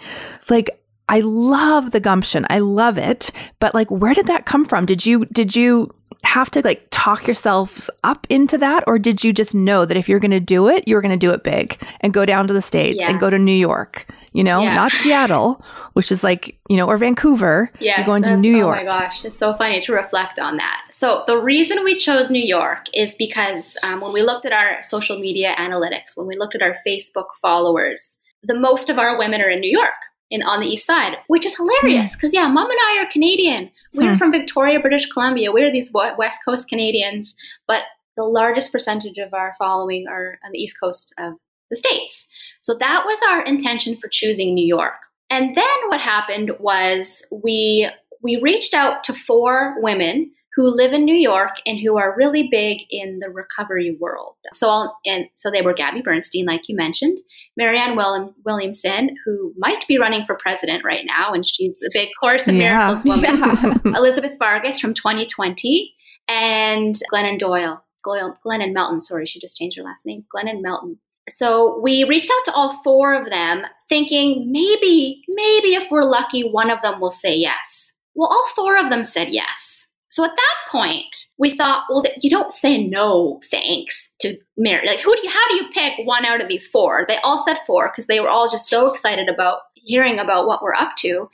Like, 0.48 0.80
I 1.08 1.20
love 1.20 1.90
the 1.90 2.00
gumption. 2.00 2.46
I 2.48 2.60
love 2.60 2.96
it. 2.96 3.30
But 3.60 3.74
like, 3.74 3.90
where 3.90 4.14
did 4.14 4.26
that 4.26 4.46
come 4.46 4.64
from? 4.64 4.86
Did 4.86 5.04
you, 5.04 5.26
did 5.26 5.54
you 5.54 5.94
have 6.22 6.50
to 6.52 6.62
like 6.62 6.86
talk 6.90 7.26
yourselves 7.26 7.90
up 8.02 8.26
into 8.30 8.56
that? 8.58 8.84
Or 8.86 8.98
did 8.98 9.22
you 9.22 9.32
just 9.32 9.54
know 9.54 9.84
that 9.84 9.96
if 9.96 10.08
you're 10.08 10.20
going 10.20 10.30
to 10.30 10.40
do 10.40 10.68
it, 10.68 10.88
you're 10.88 11.02
going 11.02 11.10
to 11.10 11.18
do 11.18 11.30
it 11.30 11.44
big 11.44 11.78
and 12.00 12.14
go 12.14 12.24
down 12.24 12.48
to 12.48 12.54
the 12.54 12.62
States 12.62 13.00
yeah. 13.00 13.10
and 13.10 13.20
go 13.20 13.28
to 13.28 13.38
New 13.38 13.52
York? 13.52 14.06
You 14.34 14.42
know, 14.42 14.62
yeah. 14.62 14.74
not 14.74 14.92
Seattle, 14.92 15.64
which 15.92 16.10
is 16.10 16.24
like, 16.24 16.58
you 16.68 16.76
know, 16.76 16.86
or 16.86 16.98
Vancouver. 16.98 17.70
Yeah, 17.78 17.98
you're 17.98 18.06
going 18.06 18.24
to 18.24 18.36
New 18.36 18.54
York. 18.54 18.78
Oh 18.80 18.84
my 18.84 18.90
gosh, 18.90 19.24
it's 19.24 19.38
so 19.38 19.54
funny 19.54 19.80
to 19.80 19.92
reflect 19.92 20.40
on 20.40 20.56
that. 20.56 20.82
So 20.90 21.22
the 21.28 21.38
reason 21.38 21.84
we 21.84 21.96
chose 21.96 22.30
New 22.30 22.44
York 22.44 22.86
is 22.92 23.14
because 23.14 23.76
um, 23.84 24.00
when 24.00 24.12
we 24.12 24.22
looked 24.22 24.44
at 24.44 24.52
our 24.52 24.82
social 24.82 25.18
media 25.20 25.54
analytics, 25.56 26.16
when 26.16 26.26
we 26.26 26.36
looked 26.36 26.56
at 26.56 26.62
our 26.62 26.74
Facebook 26.86 27.26
followers, 27.40 28.18
the 28.42 28.58
most 28.58 28.90
of 28.90 28.98
our 28.98 29.16
women 29.16 29.40
are 29.40 29.48
in 29.48 29.60
New 29.60 29.70
York. 29.70 29.94
In, 30.30 30.42
on 30.42 30.60
the 30.60 30.66
east 30.66 30.86
side, 30.86 31.18
which 31.28 31.44
is 31.46 31.54
hilarious 31.54 32.16
because 32.16 32.30
hmm. 32.30 32.36
yeah, 32.36 32.48
mom 32.48 32.68
and 32.68 32.78
I 32.80 33.02
are 33.02 33.12
Canadian. 33.12 33.70
We're 33.92 34.12
hmm. 34.12 34.16
from 34.16 34.32
Victoria, 34.32 34.80
British 34.80 35.06
Columbia. 35.06 35.52
We're 35.52 35.70
these 35.70 35.92
West 35.92 36.38
Coast 36.44 36.66
Canadians, 36.66 37.36
but 37.68 37.82
the 38.16 38.24
largest 38.24 38.72
percentage 38.72 39.18
of 39.18 39.34
our 39.34 39.54
following 39.58 40.06
are 40.08 40.38
on 40.44 40.50
the 40.52 40.58
East 40.58 40.80
Coast 40.80 41.14
of 41.18 41.34
the 41.70 41.76
States. 41.76 42.26
So 42.60 42.74
that 42.78 43.04
was 43.04 43.18
our 43.28 43.44
intention 43.44 43.96
for 43.96 44.08
choosing 44.08 44.54
New 44.54 44.66
York. 44.66 44.94
And 45.30 45.56
then 45.56 45.78
what 45.88 46.00
happened 46.00 46.52
was 46.58 47.26
we 47.30 47.90
we 48.22 48.40
reached 48.42 48.74
out 48.74 49.04
to 49.04 49.12
four 49.12 49.74
women 49.78 50.30
who 50.54 50.68
live 50.68 50.92
in 50.92 51.04
New 51.04 51.16
York 51.16 51.56
and 51.66 51.78
who 51.80 51.96
are 51.98 52.14
really 52.16 52.48
big 52.50 52.78
in 52.90 53.18
the 53.18 53.28
recovery 53.28 53.96
world. 54.00 54.36
So, 54.52 54.70
I'll, 54.70 54.98
and 55.04 55.26
so 55.34 55.50
they 55.50 55.62
were 55.62 55.74
Gabby 55.74 56.00
Bernstein, 56.00 56.46
like 56.46 56.68
you 56.68 56.76
mentioned, 56.76 57.18
Marianne 57.56 57.98
Williamson, 58.44 59.16
who 59.24 59.52
might 59.58 59.84
be 59.88 59.98
running 59.98 60.24
for 60.24 60.36
president 60.36 60.84
right 60.84 61.04
now, 61.04 61.32
and 61.32 61.44
she's 61.44 61.76
the 61.80 61.90
big 61.92 62.08
Course 62.20 62.46
in 62.46 62.56
yeah. 62.56 62.78
Miracles 62.78 63.04
woman. 63.04 63.38
Yeah. 63.84 63.96
Elizabeth 63.98 64.38
Vargas 64.38 64.78
from 64.78 64.94
2020, 64.94 65.92
and 66.28 66.98
Glennon 67.12 67.38
Doyle, 67.38 67.82
Glennon 68.06 68.72
Melton. 68.72 69.00
Sorry, 69.00 69.26
she 69.26 69.40
just 69.40 69.56
changed 69.56 69.76
her 69.76 69.82
last 69.82 70.06
name, 70.06 70.24
Glennon 70.34 70.62
Melton. 70.62 70.98
So 71.30 71.80
we 71.82 72.04
reached 72.04 72.30
out 72.30 72.44
to 72.46 72.52
all 72.52 72.82
four 72.82 73.14
of 73.14 73.30
them, 73.30 73.64
thinking 73.88 74.50
maybe, 74.52 75.22
maybe 75.28 75.74
if 75.74 75.90
we're 75.90 76.04
lucky, 76.04 76.42
one 76.42 76.70
of 76.70 76.82
them 76.82 77.00
will 77.00 77.10
say 77.10 77.34
yes. 77.34 77.92
Well, 78.14 78.28
all 78.28 78.48
four 78.54 78.76
of 78.76 78.90
them 78.90 79.04
said 79.04 79.28
yes. 79.30 79.86
So 80.10 80.24
at 80.24 80.36
that 80.36 80.70
point, 80.70 81.26
we 81.38 81.50
thought, 81.50 81.86
well, 81.88 82.04
you 82.20 82.30
don't 82.30 82.52
say 82.52 82.86
no 82.86 83.40
thanks 83.50 84.10
to 84.20 84.38
Mary. 84.56 84.86
Like, 84.86 85.00
who 85.00 85.16
do 85.16 85.22
you, 85.24 85.30
how 85.30 85.48
do 85.48 85.56
you 85.56 85.68
pick 85.70 86.06
one 86.06 86.24
out 86.24 86.40
of 86.40 86.46
these 86.46 86.68
four? 86.68 87.04
They 87.08 87.16
all 87.24 87.42
said 87.42 87.56
four 87.66 87.88
because 87.88 88.06
they 88.06 88.20
were 88.20 88.28
all 88.28 88.48
just 88.48 88.68
so 88.68 88.88
excited 88.88 89.28
about 89.28 89.62
hearing 89.74 90.20
about 90.20 90.46
what 90.46 90.62
we're 90.62 90.74
up 90.74 90.94
to. 90.98 91.28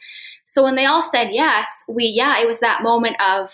So 0.46 0.64
when 0.64 0.76
they 0.76 0.86
all 0.86 1.02
said 1.02 1.28
yes, 1.30 1.84
we, 1.88 2.06
yeah, 2.06 2.40
it 2.40 2.46
was 2.46 2.60
that 2.60 2.82
moment 2.82 3.16
of, 3.20 3.50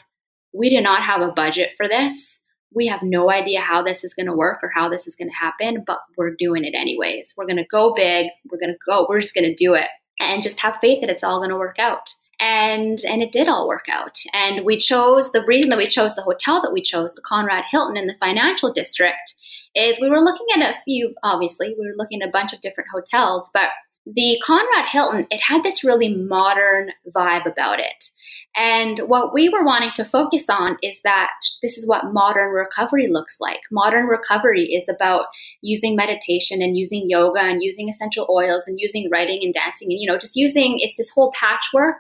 we 0.53 0.70
do 0.70 0.81
not 0.81 1.03
have 1.03 1.20
a 1.22 1.33
budget 1.33 1.72
for 1.77 1.88
this. 1.88 2.38
We 2.75 2.89
have 2.89 3.03
no 3.03 3.31
idea 3.31 3.61
how 3.61 3.83
this 3.83 4.05
is 4.05 4.15
going 4.15 4.27
to 4.27 4.35
work 4.35 4.61
or 4.63 4.71
how 4.75 4.89
this 4.89 5.07
is 5.07 5.17
going 5.17 5.29
to 5.29 5.37
happen, 5.37 5.85
but 5.87 5.99
we're 6.17 6.35
doing 6.37 6.65
it 6.65 6.75
anyways. 6.75 7.35
We're 7.37 7.47
going 7.47 7.57
to 7.57 7.67
go 7.71 7.95
big. 7.95 8.29
We're 8.51 8.59
going 8.59 8.73
to 8.73 8.79
go, 8.87 9.07
we're 9.09 9.21
just 9.21 9.35
going 9.35 9.49
to 9.49 9.55
do 9.55 9.75
it 9.75 9.89
and 10.21 10.43
just 10.43 10.61
have 10.61 10.79
faith 10.81 11.01
that 11.01 11.11
it's 11.11 11.25
all 11.25 11.39
going 11.39 11.51
to 11.51 11.57
work 11.57 11.79
out 11.79 12.11
and 12.41 13.01
and 13.05 13.23
it 13.23 13.33
did 13.33 13.49
all 13.49 13.67
work 13.67 13.87
out 13.91 14.19
and 14.33 14.65
we 14.65 14.77
chose 14.77 15.33
the 15.33 15.45
reason 15.45 15.71
that 15.71 15.79
we 15.79 15.87
chose 15.87 16.15
the 16.15 16.23
hotel 16.23 16.61
that 16.61 16.73
we 16.73 16.83
chose 16.83 17.15
the 17.15 17.23
conrad 17.23 17.65
hilton 17.71 17.97
in 17.97 18.07
the 18.07 18.17
financial 18.21 18.73
district 18.73 19.35
is 19.75 20.01
we 20.01 20.11
were 20.11 20.21
looking 20.21 20.47
at 20.55 20.71
a 20.71 20.79
few 20.85 21.15
obviously 21.23 21.75
we 21.79 21.87
were 21.87 21.97
looking 21.97 22.21
at 22.23 22.29
a 22.29 22.33
bunch 22.33 22.53
of 22.53 22.61
different 22.61 22.91
hotels 22.93 23.51
but 23.55 23.69
the 24.07 24.39
conrad 24.45 24.87
hilton 24.91 25.27
it 25.31 25.41
had 25.41 25.63
this 25.63 25.83
really 25.83 26.15
modern 26.15 26.91
vibe 27.15 27.51
about 27.51 27.81
it 27.81 28.11
and 28.57 29.01
what 29.01 29.35
we 29.35 29.51
were 29.51 29.62
wanting 29.62 29.90
to 29.97 30.05
focus 30.05 30.49
on 30.49 30.79
is 30.83 31.03
that 31.03 31.33
this 31.62 31.77
is 31.77 31.87
what 31.87 32.12
modern 32.12 32.51
recovery 32.51 33.07
looks 33.07 33.37
like. 33.38 33.61
Modern 33.71 34.07
recovery 34.07 34.64
is 34.64 34.88
about 34.88 35.27
using 35.61 35.95
meditation 35.95 36.62
and 36.62 36.77
using 36.77 37.05
yoga 37.07 37.40
and 37.40 37.62
using 37.62 37.90
essential 37.90 38.27
oils 38.31 38.66
and 38.66 38.81
using 38.81 39.11
writing 39.12 39.40
and 39.42 39.53
dancing 39.53 39.88
and, 39.90 40.01
you 40.01 40.11
know, 40.11 40.19
just 40.19 40.37
using 40.37 40.79
it's 40.81 40.97
this 40.97 41.11
whole 41.11 41.33
patchwork 41.38 41.97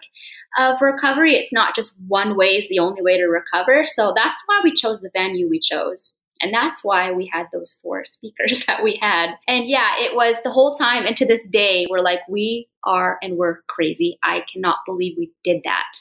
of 0.58 0.80
recovery. 0.80 1.34
It's 1.34 1.52
not 1.52 1.74
just 1.74 1.94
one 2.08 2.36
way 2.36 2.56
is 2.56 2.70
the 2.70 2.78
only 2.78 3.02
way 3.02 3.18
to 3.18 3.24
recover. 3.24 3.84
So 3.84 4.14
that's 4.16 4.42
why 4.46 4.60
we 4.64 4.72
chose 4.72 5.00
the 5.00 5.10
venue 5.12 5.50
we 5.50 5.60
chose. 5.60 6.15
And 6.40 6.52
that's 6.52 6.84
why 6.84 7.12
we 7.12 7.30
had 7.32 7.46
those 7.52 7.78
four 7.82 8.04
speakers 8.04 8.64
that 8.66 8.82
we 8.82 8.98
had. 9.00 9.30
And 9.46 9.68
yeah, 9.68 9.90
it 9.98 10.14
was 10.14 10.42
the 10.42 10.50
whole 10.50 10.74
time. 10.74 11.04
And 11.06 11.16
to 11.16 11.26
this 11.26 11.46
day, 11.46 11.86
we're 11.90 12.00
like, 12.00 12.20
we 12.28 12.68
are 12.84 13.18
and 13.20 13.36
we're 13.36 13.62
crazy. 13.66 14.18
I 14.22 14.44
cannot 14.50 14.78
believe 14.86 15.16
we 15.18 15.32
did 15.42 15.62
that. 15.64 15.98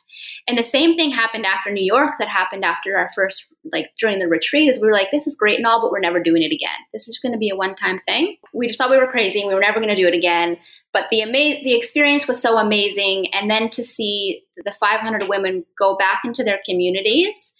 And 0.47 0.57
the 0.57 0.63
same 0.63 0.95
thing 0.95 1.09
happened 1.09 1.45
after 1.45 1.71
New 1.71 1.83
York 1.83 2.13
that 2.19 2.27
happened 2.27 2.63
after 2.63 2.95
our 2.95 3.09
first, 3.13 3.47
like 3.71 3.87
during 3.99 4.19
the 4.19 4.27
retreat, 4.27 4.69
is 4.69 4.79
we 4.79 4.87
were 4.87 4.93
like, 4.93 5.09
this 5.11 5.25
is 5.25 5.35
great 5.35 5.57
and 5.57 5.65
all, 5.65 5.81
but 5.81 5.91
we're 5.91 5.99
never 5.99 6.21
doing 6.21 6.43
it 6.43 6.53
again. 6.53 6.77
This 6.93 7.07
is 7.07 7.19
going 7.19 7.31
to 7.31 7.39
be 7.39 7.49
a 7.49 7.55
one 7.55 7.75
time 7.75 7.99
thing. 8.05 8.37
We 8.53 8.67
just 8.67 8.77
thought 8.77 8.91
we 8.91 8.97
were 8.97 9.07
crazy 9.07 9.41
and 9.41 9.47
we 9.47 9.55
were 9.55 9.61
never 9.61 9.79
going 9.79 9.93
to 9.93 9.95
do 9.95 10.07
it 10.07 10.13
again. 10.13 10.57
But 10.93 11.05
the 11.09 11.23
ama- 11.23 11.63
the 11.63 11.75
experience 11.75 12.27
was 12.27 12.41
so 12.41 12.57
amazing. 12.57 13.33
And 13.33 13.49
then 13.49 13.69
to 13.71 13.83
see 13.83 14.43
the 14.63 14.73
500 14.79 15.27
women 15.27 15.65
go 15.77 15.97
back 15.97 16.21
into 16.23 16.43
their 16.43 16.59
communities 16.65 17.53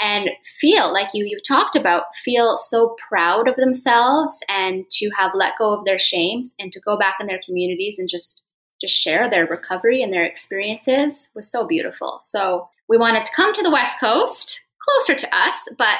and 0.00 0.30
feel 0.60 0.92
like 0.92 1.08
you 1.12 1.24
you've 1.24 1.46
talked 1.46 1.76
about 1.76 2.04
feel 2.24 2.56
so 2.56 2.96
proud 3.08 3.48
of 3.48 3.56
themselves 3.56 4.40
and 4.48 4.84
to 4.90 5.10
have 5.16 5.32
let 5.34 5.58
go 5.58 5.72
of 5.72 5.84
their 5.84 5.98
shames 5.98 6.54
and 6.58 6.72
to 6.72 6.80
go 6.80 6.96
back 6.96 7.16
in 7.20 7.26
their 7.26 7.40
communities 7.44 7.98
and 7.98 8.08
just 8.08 8.44
just 8.80 8.94
share 8.94 9.28
their 9.28 9.46
recovery 9.46 10.02
and 10.02 10.12
their 10.12 10.24
experiences 10.24 11.30
was 11.34 11.50
so 11.50 11.66
beautiful. 11.66 12.18
So 12.20 12.68
we 12.88 12.96
wanted 12.96 13.24
to 13.24 13.32
come 13.34 13.52
to 13.52 13.62
the 13.62 13.72
West 13.72 13.98
Coast, 13.98 14.60
closer 14.88 15.18
to 15.18 15.36
us, 15.36 15.56
but 15.76 15.98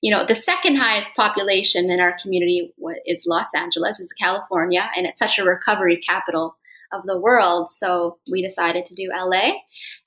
you 0.00 0.14
know, 0.14 0.24
the 0.24 0.34
second 0.34 0.76
highest 0.76 1.14
population 1.14 1.90
in 1.90 2.00
our 2.00 2.16
community 2.22 2.72
is 3.06 3.24
Los 3.26 3.48
Angeles, 3.54 3.98
is 3.98 4.08
California, 4.20 4.88
and 4.96 5.06
it's 5.06 5.18
such 5.18 5.38
a 5.38 5.44
recovery 5.44 5.96
capital 5.96 6.56
of 6.92 7.02
the 7.04 7.18
world. 7.18 7.70
So 7.70 8.18
we 8.30 8.42
decided 8.42 8.84
to 8.86 8.94
do 8.94 9.10
LA. 9.12 9.52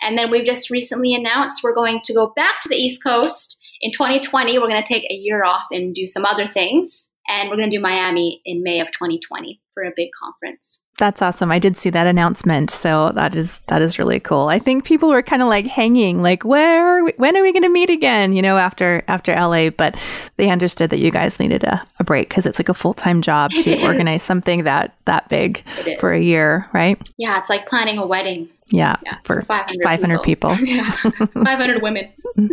And 0.02 0.17
then 0.17 0.32
we've 0.32 0.46
just 0.46 0.70
recently 0.70 1.13
announced 1.13 1.63
we're 1.63 1.76
going 1.76 2.02
to 2.04 2.13
go 2.13 2.34
back 2.36 2.62
to 2.62 2.70
the 2.70 2.76
East 2.76 3.04
Coast 3.04 3.60
in 3.82 3.91
2020. 3.91 4.58
We're 4.58 4.67
going 4.67 4.82
to 4.82 4.88
take 4.88 5.04
a 5.10 5.15
year 5.15 5.44
off 5.44 5.65
and 5.72 5.94
do 5.94 6.08
some 6.08 6.26
other 6.26 6.48
things. 6.48 7.08
And 7.28 7.50
we're 7.50 7.58
going 7.58 7.70
to 7.70 7.78
do 7.78 7.82
Miami 7.82 8.42
in 8.46 8.64
May 8.64 8.80
of 8.80 8.88
2020 8.92 9.62
for 9.74 9.84
a 9.84 9.92
big 9.96 10.10
conference. 10.22 10.80
That's 10.98 11.22
awesome. 11.22 11.52
I 11.52 11.58
did 11.58 11.78
see 11.78 11.90
that 11.90 12.06
announcement. 12.06 12.70
So 12.70 13.12
that 13.16 13.34
is 13.34 13.60
that 13.68 13.82
is 13.82 13.98
really 13.98 14.20
cool. 14.20 14.50
I 14.50 14.60
think 14.60 14.86
people 14.86 15.10
were 15.10 15.24
kind 15.24 15.42
of 15.42 15.48
like 15.48 15.66
hanging 15.66 16.22
like 16.22 16.44
where 16.44 17.04
we, 17.04 17.14
when 17.18 17.36
are 17.36 17.42
we 17.42 17.52
going 17.54 17.64
to 17.64 17.70
meet 17.70 17.90
again, 17.90 18.34
you 18.34 18.42
know, 18.44 18.58
after 18.58 19.04
after 19.08 19.34
LA, 19.34 19.72
but 19.72 19.98
they 20.38 20.50
understood 20.52 20.92
that 20.92 21.00
you 21.00 21.10
guys 21.10 21.40
needed 21.40 21.64
a, 21.64 21.84
a 21.98 22.04
break 22.04 22.30
cuz 22.30 22.46
it's 22.46 22.60
like 22.60 22.70
a 22.70 22.76
full-time 22.76 23.24
job 23.24 23.50
to 23.64 23.82
organize 23.82 24.22
something 24.22 24.66
that 24.66 24.94
that 25.06 25.28
big 25.28 25.64
for 26.00 26.14
a 26.14 26.22
year, 26.22 26.70
right? 26.72 27.02
Yeah, 27.18 27.40
it's 27.40 27.50
like 27.50 27.66
planning 27.66 27.98
a 27.98 28.06
wedding. 28.06 28.50
Yeah, 28.72 28.96
yeah 29.04 29.18
for, 29.24 29.42
for 29.42 29.46
500, 29.46 29.84
500 29.84 30.24
people. 30.24 30.56
people. 30.56 30.66
yeah, 30.68 30.92
500 30.92 31.82
women. 31.82 32.10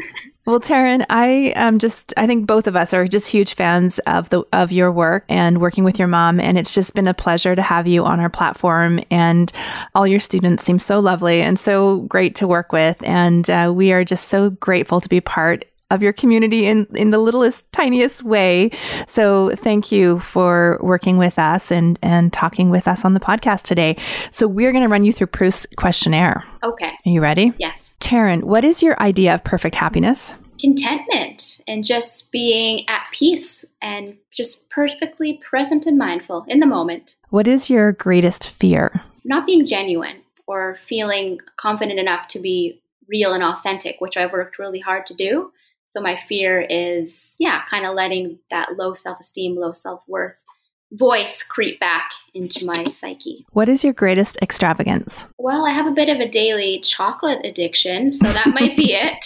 well, 0.47 0.61
Taryn, 0.61 1.05
I 1.09 1.53
am 1.55 1.79
just 1.79 2.13
I 2.17 2.27
think 2.27 2.47
both 2.47 2.67
of 2.67 2.77
us 2.77 2.93
are 2.93 3.07
just 3.07 3.31
huge 3.31 3.55
fans 3.55 3.99
of 4.01 4.29
the 4.31 4.45
of 4.53 4.73
your 4.73 4.91
work 4.91 5.25
and 5.29 5.61
working 5.61 5.85
with 5.85 5.99
your 5.99 6.09
mom, 6.09 6.41
and 6.41 6.59
it's 6.59 6.75
just 6.75 6.95
been 6.95 7.09
a 7.09 7.15
pleasure 7.15 7.55
to 7.55 7.63
have 7.63 7.87
you 7.87 8.05
on 8.05 8.21
our 8.21 8.31
platform. 8.31 9.01
And 9.11 9.53
all 9.95 10.07
your 10.07 10.21
students 10.21 10.65
seem 10.65 10.79
so 10.79 10.99
lovely 10.99 11.41
and 11.41 11.59
so 11.59 12.01
great 12.01 12.35
to 12.37 12.49
work 12.49 12.73
with, 12.73 12.97
and 13.03 13.49
uh, 13.49 13.73
we 13.75 13.93
are 13.93 14.05
just 14.05 14.29
so 14.29 14.51
grateful 14.51 15.01
to 15.01 15.09
be 15.09 15.21
part 15.21 15.65
of 15.91 16.03
your 16.03 16.13
community 16.13 16.67
in, 16.67 16.87
in 16.95 17.11
the 17.11 17.19
littlest, 17.19 17.71
tiniest 17.73 18.23
way. 18.23 18.71
So 19.07 19.55
thank 19.57 19.91
you 19.91 20.21
for 20.21 20.79
working 20.83 21.17
with 21.17 21.39
us 21.39 21.71
and, 21.71 21.99
and 22.03 22.33
talking 22.33 22.71
with 22.71 22.87
us 22.87 23.05
on 23.05 23.15
the 23.15 23.21
podcast 23.21 23.63
today. 23.63 23.97
So 24.31 24.47
we're 24.47 24.73
going 24.73 24.85
to 24.85 24.89
run 24.89 25.05
you 25.05 25.13
through 25.13 25.29
Proust's 25.29 25.67
questionnaire. 25.77 26.45
Okay. 26.63 26.91
Are 26.91 27.11
you 27.11 27.23
ready? 27.23 27.53
Yes. 27.59 27.95
Taryn, 28.01 28.45
what 28.45 28.65
is 28.65 28.83
your 28.83 29.01
idea 29.01 29.35
of 29.35 29.45
perfect 29.45 29.77
happiness? 29.77 30.35
Contentment 30.61 31.61
and 31.67 31.85
just 31.85 32.31
being 32.33 32.87
at 32.89 33.07
peace 33.13 33.65
and 33.81 34.17
just 34.31 34.69
perfectly 34.71 35.41
present 35.49 35.87
and 35.87 35.97
mindful 35.97 36.45
in 36.49 36.61
the 36.61 36.67
moment. 36.67 37.15
What 37.31 37.47
is 37.47 37.71
your 37.71 37.93
greatest 37.93 38.51
fear? 38.51 39.03
Not 39.25 39.47
being 39.47 39.67
genuine 39.67 40.19
or 40.47 40.77
feeling 40.85 41.39
confident 41.57 41.99
enough 41.99 42.29
to 42.29 42.41
be 42.41 42.81
real 43.09 43.33
and 43.33 43.43
authentic, 43.43 43.97
which 44.01 44.17
I've 44.17 44.33
worked 44.33 44.59
really 44.59 44.81
hard 44.81 45.07
to 45.07 45.15
do. 45.15 45.53
So 45.89 46.03
my 46.03 46.17
fear 46.17 46.61
is, 46.61 47.35
yeah, 47.39 47.63
kind 47.71 47.87
of 47.87 47.95
letting 47.95 48.39
that 48.51 48.77
low 48.77 48.93
self 48.93 49.21
esteem, 49.21 49.57
low 49.57 49.73
self 49.73 50.05
worth 50.07 50.39
voice 50.93 51.43
creep 51.43 51.81
back 51.81 52.11
into 52.35 52.65
my 52.65 52.85
psyche. 52.89 53.47
What 53.53 53.71
is 53.71 53.85
your 53.85 53.95
greatest 53.95 54.39
extravagance? 54.43 55.27
Well, 55.39 55.65
I 55.65 55.71
have 55.73 55.87
a 55.87 55.93
bit 55.93 56.11
of 56.11 56.19
a 56.19 56.29
daily 56.29 56.81
chocolate 56.81 57.41
addiction, 57.45 58.13
so 58.13 58.31
that 58.31 58.49
might 58.49 58.77
be 58.77 58.93
it. 58.95 59.19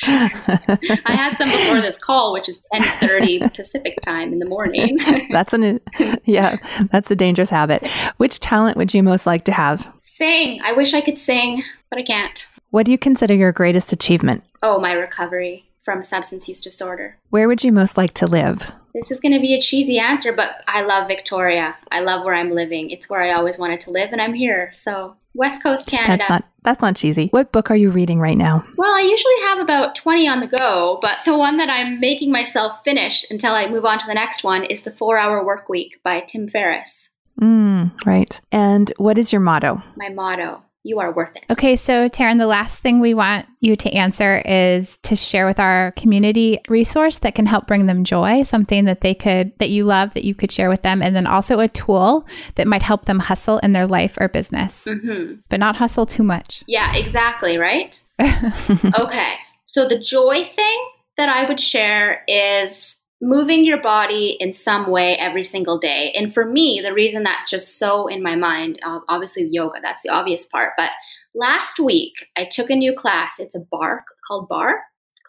I 1.05 1.15
had 1.15 1.37
some 1.37 1.51
before 1.51 1.81
this 1.81 1.99
call, 1.99 2.33
which 2.33 2.49
is 2.49 2.61
10:30 2.73 3.55
Pacific 3.55 4.01
time 4.03 4.33
in 4.33 4.39
the 4.39 4.47
morning. 4.47 4.99
that's 5.31 5.53
an 5.53 5.81
yeah, 6.25 6.59
that's 6.93 7.11
a 7.11 7.17
dangerous 7.17 7.51
habit. 7.51 7.85
Which 8.19 8.39
talent 8.39 8.77
would 8.77 8.95
you 8.95 9.03
most 9.03 9.27
like 9.27 9.45
to 9.47 9.53
have? 9.53 9.93
Sing. 10.03 10.61
I 10.63 10.75
wish 10.75 10.95
I 10.95 11.01
could 11.01 11.19
sing, 11.19 11.65
but 11.91 11.99
I 11.99 12.03
can't. 12.03 12.47
What 12.71 12.87
do 12.87 12.93
you 12.93 12.99
consider 12.99 13.35
your 13.35 13.51
greatest 13.51 13.93
achievement? 13.93 14.45
Oh, 14.63 14.79
my 14.79 14.93
recovery 14.93 15.67
from 15.83 16.05
substance 16.05 16.49
use 16.49 16.61
disorder. 16.61 17.19
Where 17.31 17.49
would 17.49 17.65
you 17.65 17.73
most 17.73 17.97
like 17.97 18.15
to 18.15 18.27
live? 18.27 18.73
This 18.95 19.11
is 19.11 19.21
going 19.21 19.33
to 19.33 19.41
be 19.41 19.55
a 19.55 19.61
cheesy 19.61 19.99
answer, 19.99 20.33
but 20.33 20.63
I 20.69 20.83
love 20.83 21.09
Victoria. 21.09 21.77
I 21.91 22.01
love 22.01 22.25
where 22.25 22.35
I'm 22.35 22.51
living. 22.51 22.91
It's 22.91 23.09
where 23.09 23.23
I 23.23 23.33
always 23.33 23.59
wanted 23.59 23.81
to 23.83 23.91
live, 23.91 24.11
and 24.13 24.21
I'm 24.21 24.35
here. 24.35 24.71
So, 24.75 25.17
West 25.35 25.63
Coast 25.63 25.87
Canada. 25.87 26.19
That's 26.19 26.29
not 26.29 26.45
that's 26.63 26.81
not 26.83 26.95
cheesy. 26.95 27.29
What 27.29 27.53
book 27.53 27.71
are 27.71 27.77
you 27.77 27.91
reading 27.91 28.21
right 28.21 28.37
now? 28.37 28.65
Well, 28.77 28.93
I 28.93 29.01
usually 29.01 29.41
have 29.47 29.59
about 29.59 29.97
20 29.97 30.29
on 30.29 30.41
the 30.41 30.47
go, 30.47 30.99
but 31.03 31.19
the 31.25 31.37
one 31.37 31.57
that 31.57 31.71
I'm 31.71 31.99
making 31.99 32.31
myself 32.31 32.85
finish 32.85 33.25
until 33.31 33.53
I 33.53 33.69
move 33.69 33.85
on 33.85 33.99
to 33.99 34.07
the 34.07 34.15
next 34.15 34.45
one 34.45 34.65
is 34.65 34.83
The 34.83 34.93
4-Hour 34.93 35.45
Work 35.45 35.69
Week 35.69 36.01
by 36.05 36.21
Tim 36.21 36.47
Ferriss. 36.49 37.11
Mm, 37.41 38.07
right. 38.07 38.41
And 38.53 38.93
what 38.99 39.19
is 39.19 39.33
your 39.33 39.41
motto? 39.41 39.83
My 39.97 40.11
motto 40.11 40.63
you 40.85 40.99
are 40.99 41.13
worth 41.13 41.35
it. 41.37 41.45
Okay, 41.51 41.77
so 41.77 42.09
Taryn, 42.09 42.39
the 42.39 42.47
last 42.47 42.83
thing 42.83 43.01
we 43.01 43.15
want 43.15 43.47
you 43.61 43.77
to 43.77 43.91
answer 43.93 44.43
is 44.45 44.99
to 45.05 45.15
share 45.15 45.47
with 45.47 45.61
our 45.61 45.93
community 45.97 46.59
resource 46.69 47.19
that 47.19 47.35
can 47.35 47.47
help 47.47 47.67
bring 47.67 47.87
them 47.87 48.05
joy, 48.05 48.43
something 48.43 48.85
that 48.87 49.01
they 49.01 49.15
could 49.15 49.57
that 49.59 49.71
you 49.71 49.85
love 49.85 50.15
that 50.15 50.25
you 50.25 50.35
could 50.35 50.51
share 50.51 50.69
with 50.69 50.83
them, 50.83 51.01
and 51.03 51.15
then 51.15 51.27
also 51.27 51.61
a 51.61 51.69
tool 51.69 52.27
that 52.57 52.67
might 52.67 52.83
help 52.83 53.05
them 53.05 53.21
hustle 53.21 53.59
in 53.59 53.73
their 53.73 53.87
life 53.87 54.19
or 54.21 54.29
business, 54.29 54.85
mm-hmm. 54.87 55.35
but 55.49 55.61
not 55.61 55.77
hustle 55.77 56.07
too 56.07 56.25
much. 56.25 56.65
Yeah, 56.67 56.95
exactly. 56.97 57.59
Right. 57.59 58.03
okay, 58.21 59.35
so 59.67 59.89
the 59.89 59.99
joy 59.99 60.51
thing 60.55 60.89
that 61.17 61.29
I 61.29 61.47
would 61.47 61.61
share 61.61 62.25
is 62.27 62.97
moving 63.23 63.65
your 63.65 63.81
body 63.81 64.37
in 64.41 64.53
some 64.53 64.91
way 64.91 65.17
every 65.17 65.45
single 65.45 65.79
day. 65.79 66.13
And 66.17 66.35
for 66.35 66.45
me, 66.45 66.83
the 66.85 66.93
reason 66.93 67.23
that's 67.23 67.49
just 67.49 67.79
so 67.79 68.09
in 68.09 68.21
my 68.21 68.35
mind, 68.35 68.81
uh, 68.83 68.99
obviously 69.09 69.49
yoga, 69.49 69.79
that's 69.81 70.03
the 70.03 70.11
obvious 70.11 70.45
part. 70.45 70.73
But 70.77 70.91
last 71.33 71.79
week, 71.79 72.15
I 72.37 72.49
took 72.51 72.69
a 72.69 72.75
new 72.75 72.95
class. 72.95 73.39
It's 73.39 73.55
a 73.55 73.61
barre 73.61 74.05
called 74.27 74.49
barre 74.49 74.83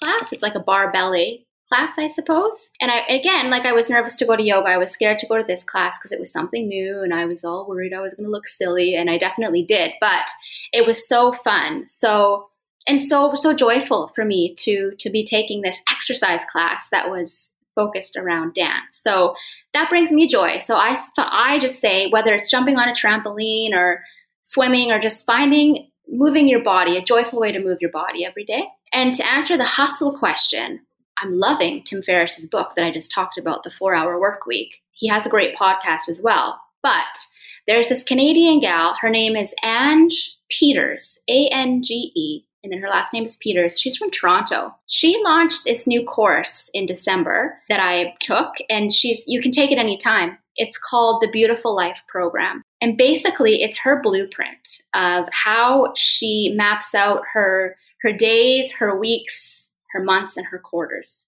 class. 0.04 0.34
It's 0.34 0.42
like 0.42 0.56
a 0.56 0.60
barre 0.60 0.92
ballet 0.92 1.46
class, 1.70 1.94
I 2.00 2.08
suppose. 2.08 2.72
And 2.82 2.90
I, 2.90 3.06
again, 3.08 3.52
like 3.52 3.64
I 3.64 3.74
was 3.74 3.92
nervous 3.92 4.18
to 4.18 4.26
go 4.26 4.36
to 4.36 4.44
yoga. 4.44 4.70
I 4.70 4.78
was 4.78 4.92
scared 4.92 5.20
to 5.20 5.28
go 5.28 5.38
to 5.38 5.46
this 5.48 5.64
class 5.64 5.98
because 6.00 6.12
it 6.12 6.20
was 6.20 6.34
something 6.34 6.68
new 6.68 7.02
and 7.04 7.14
I 7.14 7.26
was 7.26 7.44
all 7.44 7.68
worried 7.68 7.94
I 7.94 8.02
was 8.02 8.16
going 8.16 8.26
to 8.26 8.32
look 8.32 8.48
silly. 8.48 8.96
And 8.96 9.08
I 9.08 9.20
definitely 9.20 9.64
did. 9.64 9.92
But 10.02 10.30
it 10.72 10.88
was 10.88 11.08
so 11.08 11.32
fun. 11.32 11.86
So, 11.86 12.50
and 12.88 13.00
so 13.00 13.34
so 13.36 13.54
joyful 13.54 14.12
for 14.16 14.26
me 14.26 14.56
to 14.60 14.94
to 15.00 15.10
be 15.10 15.24
taking 15.24 15.62
this 15.62 15.82
exercise 15.90 16.44
class 16.52 16.90
that 16.90 17.10
was 17.10 17.53
focused 17.76 18.16
around 18.16 18.54
dance. 18.54 18.98
So 18.98 19.36
that 19.74 19.90
brings 19.90 20.12
me 20.12 20.28
joy. 20.28 20.60
So 20.60 20.76
I, 20.76 20.98
I 21.18 21.60
just 21.60 21.80
say 21.80 22.10
whether 22.10 22.34
it's 22.34 22.52
jumping 22.52 22.78
on 22.78 22.90
a 22.90 22.94
trampoline 22.94 23.74
or 23.74 24.04
swimming 24.44 24.92
or 24.92 25.00
just 25.00 25.26
finding 25.26 25.90
moving 26.08 26.48
your 26.48 26.62
body, 26.62 26.98
a 26.98 27.04
joyful 27.04 27.40
way 27.40 27.52
to 27.52 27.64
move 27.64 27.78
your 27.80 27.92
body 27.92 28.26
every 28.26 28.44
day. 28.44 28.68
And 28.92 29.14
to 29.16 29.26
answer 29.26 29.58
the 29.58 29.64
hustle 29.64 30.18
question, 30.18 30.82
I'm 31.18 31.38
loving 31.38 31.84
Tim 31.84 32.02
Ferriss's 32.02 32.46
book 32.46 32.74
that 32.76 32.86
I 32.86 32.92
just 32.92 33.12
talked 33.12 33.38
about, 33.38 33.64
The 33.64 33.72
Four 33.72 33.96
Hour 33.96 34.20
Work 34.20 34.46
Week. 34.46 34.82
He 34.92 35.08
has 35.08 35.26
a 35.26 35.30
great 35.30 35.56
podcast 35.56 36.10
as 36.10 36.22
well. 36.22 36.60
But 36.82 37.28
there's 37.68 37.88
this 37.88 38.04
Canadian 38.04 38.60
gal, 38.60 38.96
her 39.00 39.10
name 39.10 39.36
is 39.36 39.56
Ange 39.64 40.36
Peters, 40.50 41.20
A 41.30 41.48
N 41.48 41.82
G 41.82 42.12
E 42.16 42.44
and 42.64 42.72
then 42.72 42.80
her 42.80 42.90
last 42.90 43.12
name 43.12 43.26
is 43.26 43.36
Peters. 43.36 43.80
She's 43.80 43.98
from 43.98 44.10
Toronto. 44.10 44.74
She 44.88 45.22
launched 45.24 45.66
this 45.66 45.86
new 45.86 46.04
course 46.06 46.70
in 46.74 46.86
December 46.86 47.58
that 47.70 47.82
I 47.82 48.14
took, 48.22 48.54
and 48.70 48.92
she's 48.92 49.24
you 49.28 49.42
can 49.42 49.52
take 49.52 49.72
it 49.72 49.78
anytime. 49.78 50.38
It's 50.56 50.78
called 50.78 51.22
the 51.22 51.32
Beautiful 51.32 51.76
Life 51.76 52.02
Program. 52.08 52.62
And 52.82 52.98
basically 52.98 53.64
it's 53.64 53.78
her 53.80 54.02
blueprint 54.02 54.82
of 54.94 55.28
how 55.32 55.94
she 55.96 56.54
maps 56.56 56.96
out 56.96 57.24
her 57.34 57.76
her 58.02 58.14
days, 58.14 58.72
her 58.72 58.98
weeks, 58.98 59.72
her 59.92 60.04
months, 60.04 60.38
and 60.38 60.46
her 60.46 60.60
quarters. 60.60 61.26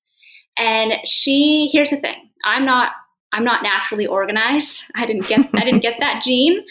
And 0.58 0.94
she 1.06 1.70
here's 1.72 1.90
the 1.90 1.98
thing. 1.98 2.30
I'm 2.46 2.66
not 2.66 2.92
I'm 3.34 3.44
not 3.44 3.64
naturally 3.64 4.08
organized. 4.08 4.84
I 4.96 5.06
didn't 5.06 5.28
get 5.28 5.50
I 5.54 5.66
didn't 5.66 5.82
get 5.82 6.00
that 6.00 6.22
gene. 6.24 6.64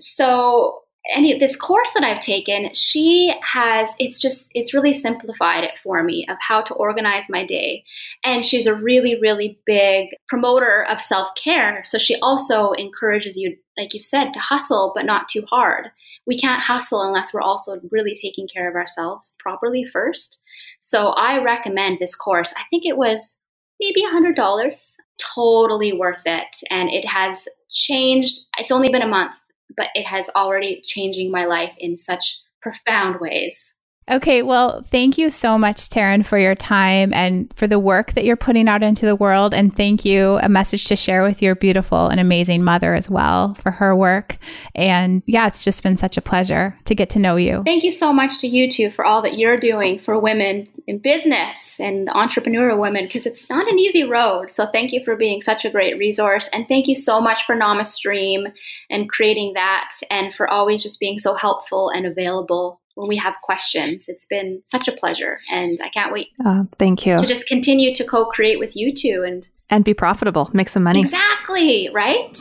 So 0.00 0.80
any 1.08 1.36
this 1.38 1.56
course 1.56 1.94
that 1.94 2.04
I've 2.04 2.20
taken, 2.20 2.72
she 2.74 3.32
has 3.42 3.94
it's 3.98 4.20
just 4.20 4.50
it's 4.54 4.74
really 4.74 4.92
simplified 4.92 5.64
it 5.64 5.78
for 5.78 6.02
me 6.02 6.26
of 6.28 6.36
how 6.46 6.60
to 6.62 6.74
organize 6.74 7.28
my 7.28 7.44
day. 7.44 7.84
And 8.24 8.44
she's 8.44 8.66
a 8.66 8.74
really 8.74 9.18
really 9.20 9.58
big 9.64 10.10
promoter 10.28 10.84
of 10.84 11.00
self-care. 11.00 11.82
So 11.84 11.98
she 11.98 12.16
also 12.20 12.72
encourages 12.72 13.36
you 13.36 13.56
like 13.76 13.94
you've 13.94 14.04
said 14.04 14.32
to 14.32 14.40
hustle 14.40 14.92
but 14.94 15.06
not 15.06 15.28
too 15.28 15.44
hard. 15.48 15.88
We 16.26 16.38
can't 16.38 16.62
hustle 16.62 17.02
unless 17.02 17.32
we're 17.32 17.40
also 17.40 17.80
really 17.90 18.14
taking 18.14 18.46
care 18.46 18.68
of 18.68 18.76
ourselves 18.76 19.34
properly 19.38 19.84
first. 19.84 20.40
So 20.80 21.08
I 21.10 21.42
recommend 21.42 21.98
this 21.98 22.14
course. 22.14 22.52
I 22.56 22.64
think 22.70 22.84
it 22.84 22.98
was 22.98 23.36
maybe 23.80 24.04
a 24.04 24.08
$100. 24.08 24.96
Totally 25.34 25.92
worth 25.92 26.22
it 26.26 26.56
and 26.70 26.90
it 26.90 27.04
has 27.06 27.48
changed. 27.70 28.40
It's 28.58 28.70
only 28.70 28.88
been 28.88 29.02
a 29.02 29.08
month 29.08 29.34
but 29.76 29.88
it 29.94 30.06
has 30.06 30.30
already 30.34 30.82
changing 30.84 31.30
my 31.30 31.44
life 31.44 31.74
in 31.78 31.96
such 31.96 32.40
profound 32.60 33.20
ways. 33.20 33.74
Okay, 34.10 34.42
well, 34.42 34.82
thank 34.82 35.18
you 35.18 35.28
so 35.28 35.58
much, 35.58 35.76
Taryn, 35.76 36.24
for 36.24 36.38
your 36.38 36.54
time 36.54 37.12
and 37.12 37.52
for 37.56 37.66
the 37.66 37.78
work 37.78 38.12
that 38.12 38.24
you're 38.24 38.36
putting 38.36 38.66
out 38.66 38.82
into 38.82 39.04
the 39.04 39.16
world. 39.16 39.52
And 39.52 39.74
thank 39.74 40.04
you, 40.04 40.38
a 40.42 40.48
message 40.48 40.86
to 40.86 40.96
share 40.96 41.22
with 41.22 41.42
your 41.42 41.54
beautiful 41.54 42.08
and 42.08 42.18
amazing 42.18 42.64
mother 42.64 42.94
as 42.94 43.10
well 43.10 43.54
for 43.54 43.70
her 43.70 43.94
work. 43.94 44.38
And 44.74 45.22
yeah, 45.26 45.46
it's 45.46 45.62
just 45.62 45.82
been 45.82 45.98
such 45.98 46.16
a 46.16 46.22
pleasure 46.22 46.76
to 46.86 46.94
get 46.94 47.10
to 47.10 47.18
know 47.18 47.36
you. 47.36 47.62
Thank 47.64 47.84
you 47.84 47.92
so 47.92 48.12
much 48.12 48.40
to 48.40 48.48
you 48.48 48.70
two 48.70 48.90
for 48.90 49.04
all 49.04 49.20
that 49.22 49.38
you're 49.38 49.58
doing 49.58 49.98
for 49.98 50.18
women 50.18 50.68
in 50.86 50.98
business 50.98 51.78
and 51.78 52.08
entrepreneurial 52.08 52.80
women 52.80 53.04
because 53.04 53.26
it's 53.26 53.50
not 53.50 53.70
an 53.70 53.78
easy 53.78 54.04
road. 54.04 54.50
So 54.50 54.66
thank 54.72 54.90
you 54.90 55.04
for 55.04 55.16
being 55.16 55.42
such 55.42 55.66
a 55.66 55.70
great 55.70 55.98
resource. 55.98 56.48
And 56.50 56.66
thank 56.66 56.86
you 56.86 56.94
so 56.94 57.20
much 57.20 57.44
for 57.44 57.54
NamaStream 57.54 58.50
and 58.88 59.10
creating 59.10 59.52
that 59.52 59.90
and 60.10 60.32
for 60.32 60.48
always 60.48 60.82
just 60.82 60.98
being 60.98 61.18
so 61.18 61.34
helpful 61.34 61.90
and 61.90 62.06
available 62.06 62.80
when 62.98 63.08
we 63.08 63.16
have 63.16 63.34
questions. 63.42 64.08
It's 64.08 64.26
been 64.26 64.60
such 64.66 64.88
a 64.88 64.92
pleasure, 64.92 65.38
and 65.50 65.80
I 65.82 65.88
can't 65.88 66.12
wait. 66.12 66.28
Uh, 66.44 66.64
thank 66.78 67.06
you. 67.06 67.16
To 67.16 67.26
just 67.26 67.46
continue 67.46 67.94
to 67.94 68.04
co-create 68.04 68.58
with 68.58 68.76
you 68.76 68.92
two 68.92 69.24
and 69.26 69.48
and 69.70 69.84
be 69.84 69.92
profitable, 69.92 70.50
make 70.54 70.68
some 70.68 70.82
money. 70.82 71.00
Exactly, 71.00 71.90
right? 71.92 72.36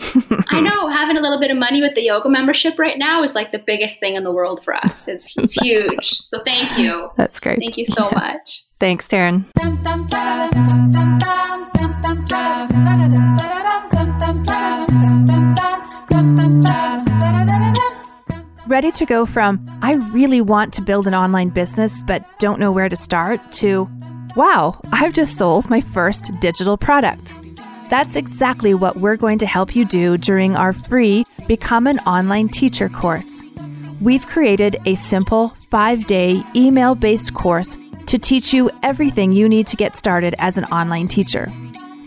I 0.48 0.62
know 0.62 0.88
having 0.88 1.18
a 1.18 1.20
little 1.20 1.42
bit 1.42 1.52
of 1.52 1.58
money 1.58 1.82
with 1.82 1.94
the 1.94 2.02
yoga 2.02 2.30
membership 2.30 2.80
right 2.80 2.98
now 2.98 3.22
is 3.22 3.36
like 3.36 3.52
the 3.52 3.60
biggest 3.60 4.00
thing 4.00 4.16
in 4.16 4.24
the 4.24 4.32
world 4.32 4.64
for 4.64 4.74
us. 4.74 5.10
It's, 5.10 5.38
it's 5.38 5.54
huge. 5.62 6.22
So 6.22 6.42
thank 6.42 6.78
you. 6.78 7.10
That's 7.18 7.42
great. 7.42 7.60
Thank 7.60 7.78
you 7.78 7.86
so 7.86 8.10
yeah. 8.10 8.18
much. 8.18 8.64
Thanks, 8.80 9.08
Taryn. 9.10 9.46
Ready 18.68 18.92
to 18.92 19.06
go 19.06 19.26
from, 19.26 19.66
I 19.82 19.94
really 19.94 20.42
want 20.42 20.74
to 20.74 20.82
build 20.82 21.08
an 21.08 21.16
online 21.16 21.50
business 21.50 22.04
but 22.04 22.26
don't 22.40 22.60
know 22.60 22.72
where 22.72 22.90
to 22.90 22.96
start, 22.96 23.40
to, 23.54 23.90
wow, 24.36 24.80
I've 24.92 25.14
just 25.14 25.38
sold 25.38 25.70
my 25.70 25.80
first 25.80 26.32
digital 26.42 26.78
product. 26.78 27.34
That's 27.90 28.16
exactly 28.16 28.74
what 28.74 28.98
we're 28.98 29.16
going 29.16 29.38
to 29.40 29.46
help 29.46 29.76
you 29.76 29.86
do 29.86 30.18
during 30.18 30.56
our 30.56 30.74
free 30.74 31.26
Become 31.48 31.88
an 31.88 32.00
Online 32.00 32.50
Teacher 32.50 32.90
course. 32.90 33.42
We've 34.02 34.28
created 34.28 34.78
a 34.86 34.96
simple 34.96 35.50
five 35.50 36.06
day 36.06 36.44
email 36.56 36.94
based 36.96 37.34
course 37.34 37.78
to 38.08 38.18
teach 38.18 38.54
you 38.54 38.70
everything 38.84 39.32
you 39.32 39.48
need 39.48 39.68
to 39.68 39.78
get 39.78 39.96
started 39.96 40.36
as 40.40 40.58
an 40.58 40.66
online 40.66 41.08
teacher. 41.08 41.52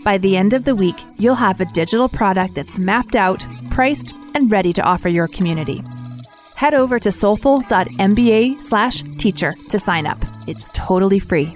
By 0.03 0.17
the 0.17 0.37
end 0.37 0.53
of 0.53 0.65
the 0.65 0.75
week, 0.75 1.03
you'll 1.17 1.35
have 1.35 1.59
a 1.59 1.65
digital 1.65 2.09
product 2.09 2.55
that's 2.55 2.79
mapped 2.79 3.15
out, 3.15 3.45
priced, 3.71 4.13
and 4.33 4.51
ready 4.51 4.73
to 4.73 4.81
offer 4.81 5.09
your 5.09 5.27
community 5.27 5.83
head 6.61 6.75
over 6.75 6.99
to 6.99 7.11
soulful.mba 7.11 8.61
slash 8.61 9.03
teacher 9.17 9.55
to 9.69 9.79
sign 9.79 10.05
up. 10.05 10.23
It's 10.45 10.69
totally 10.75 11.17
free. 11.17 11.55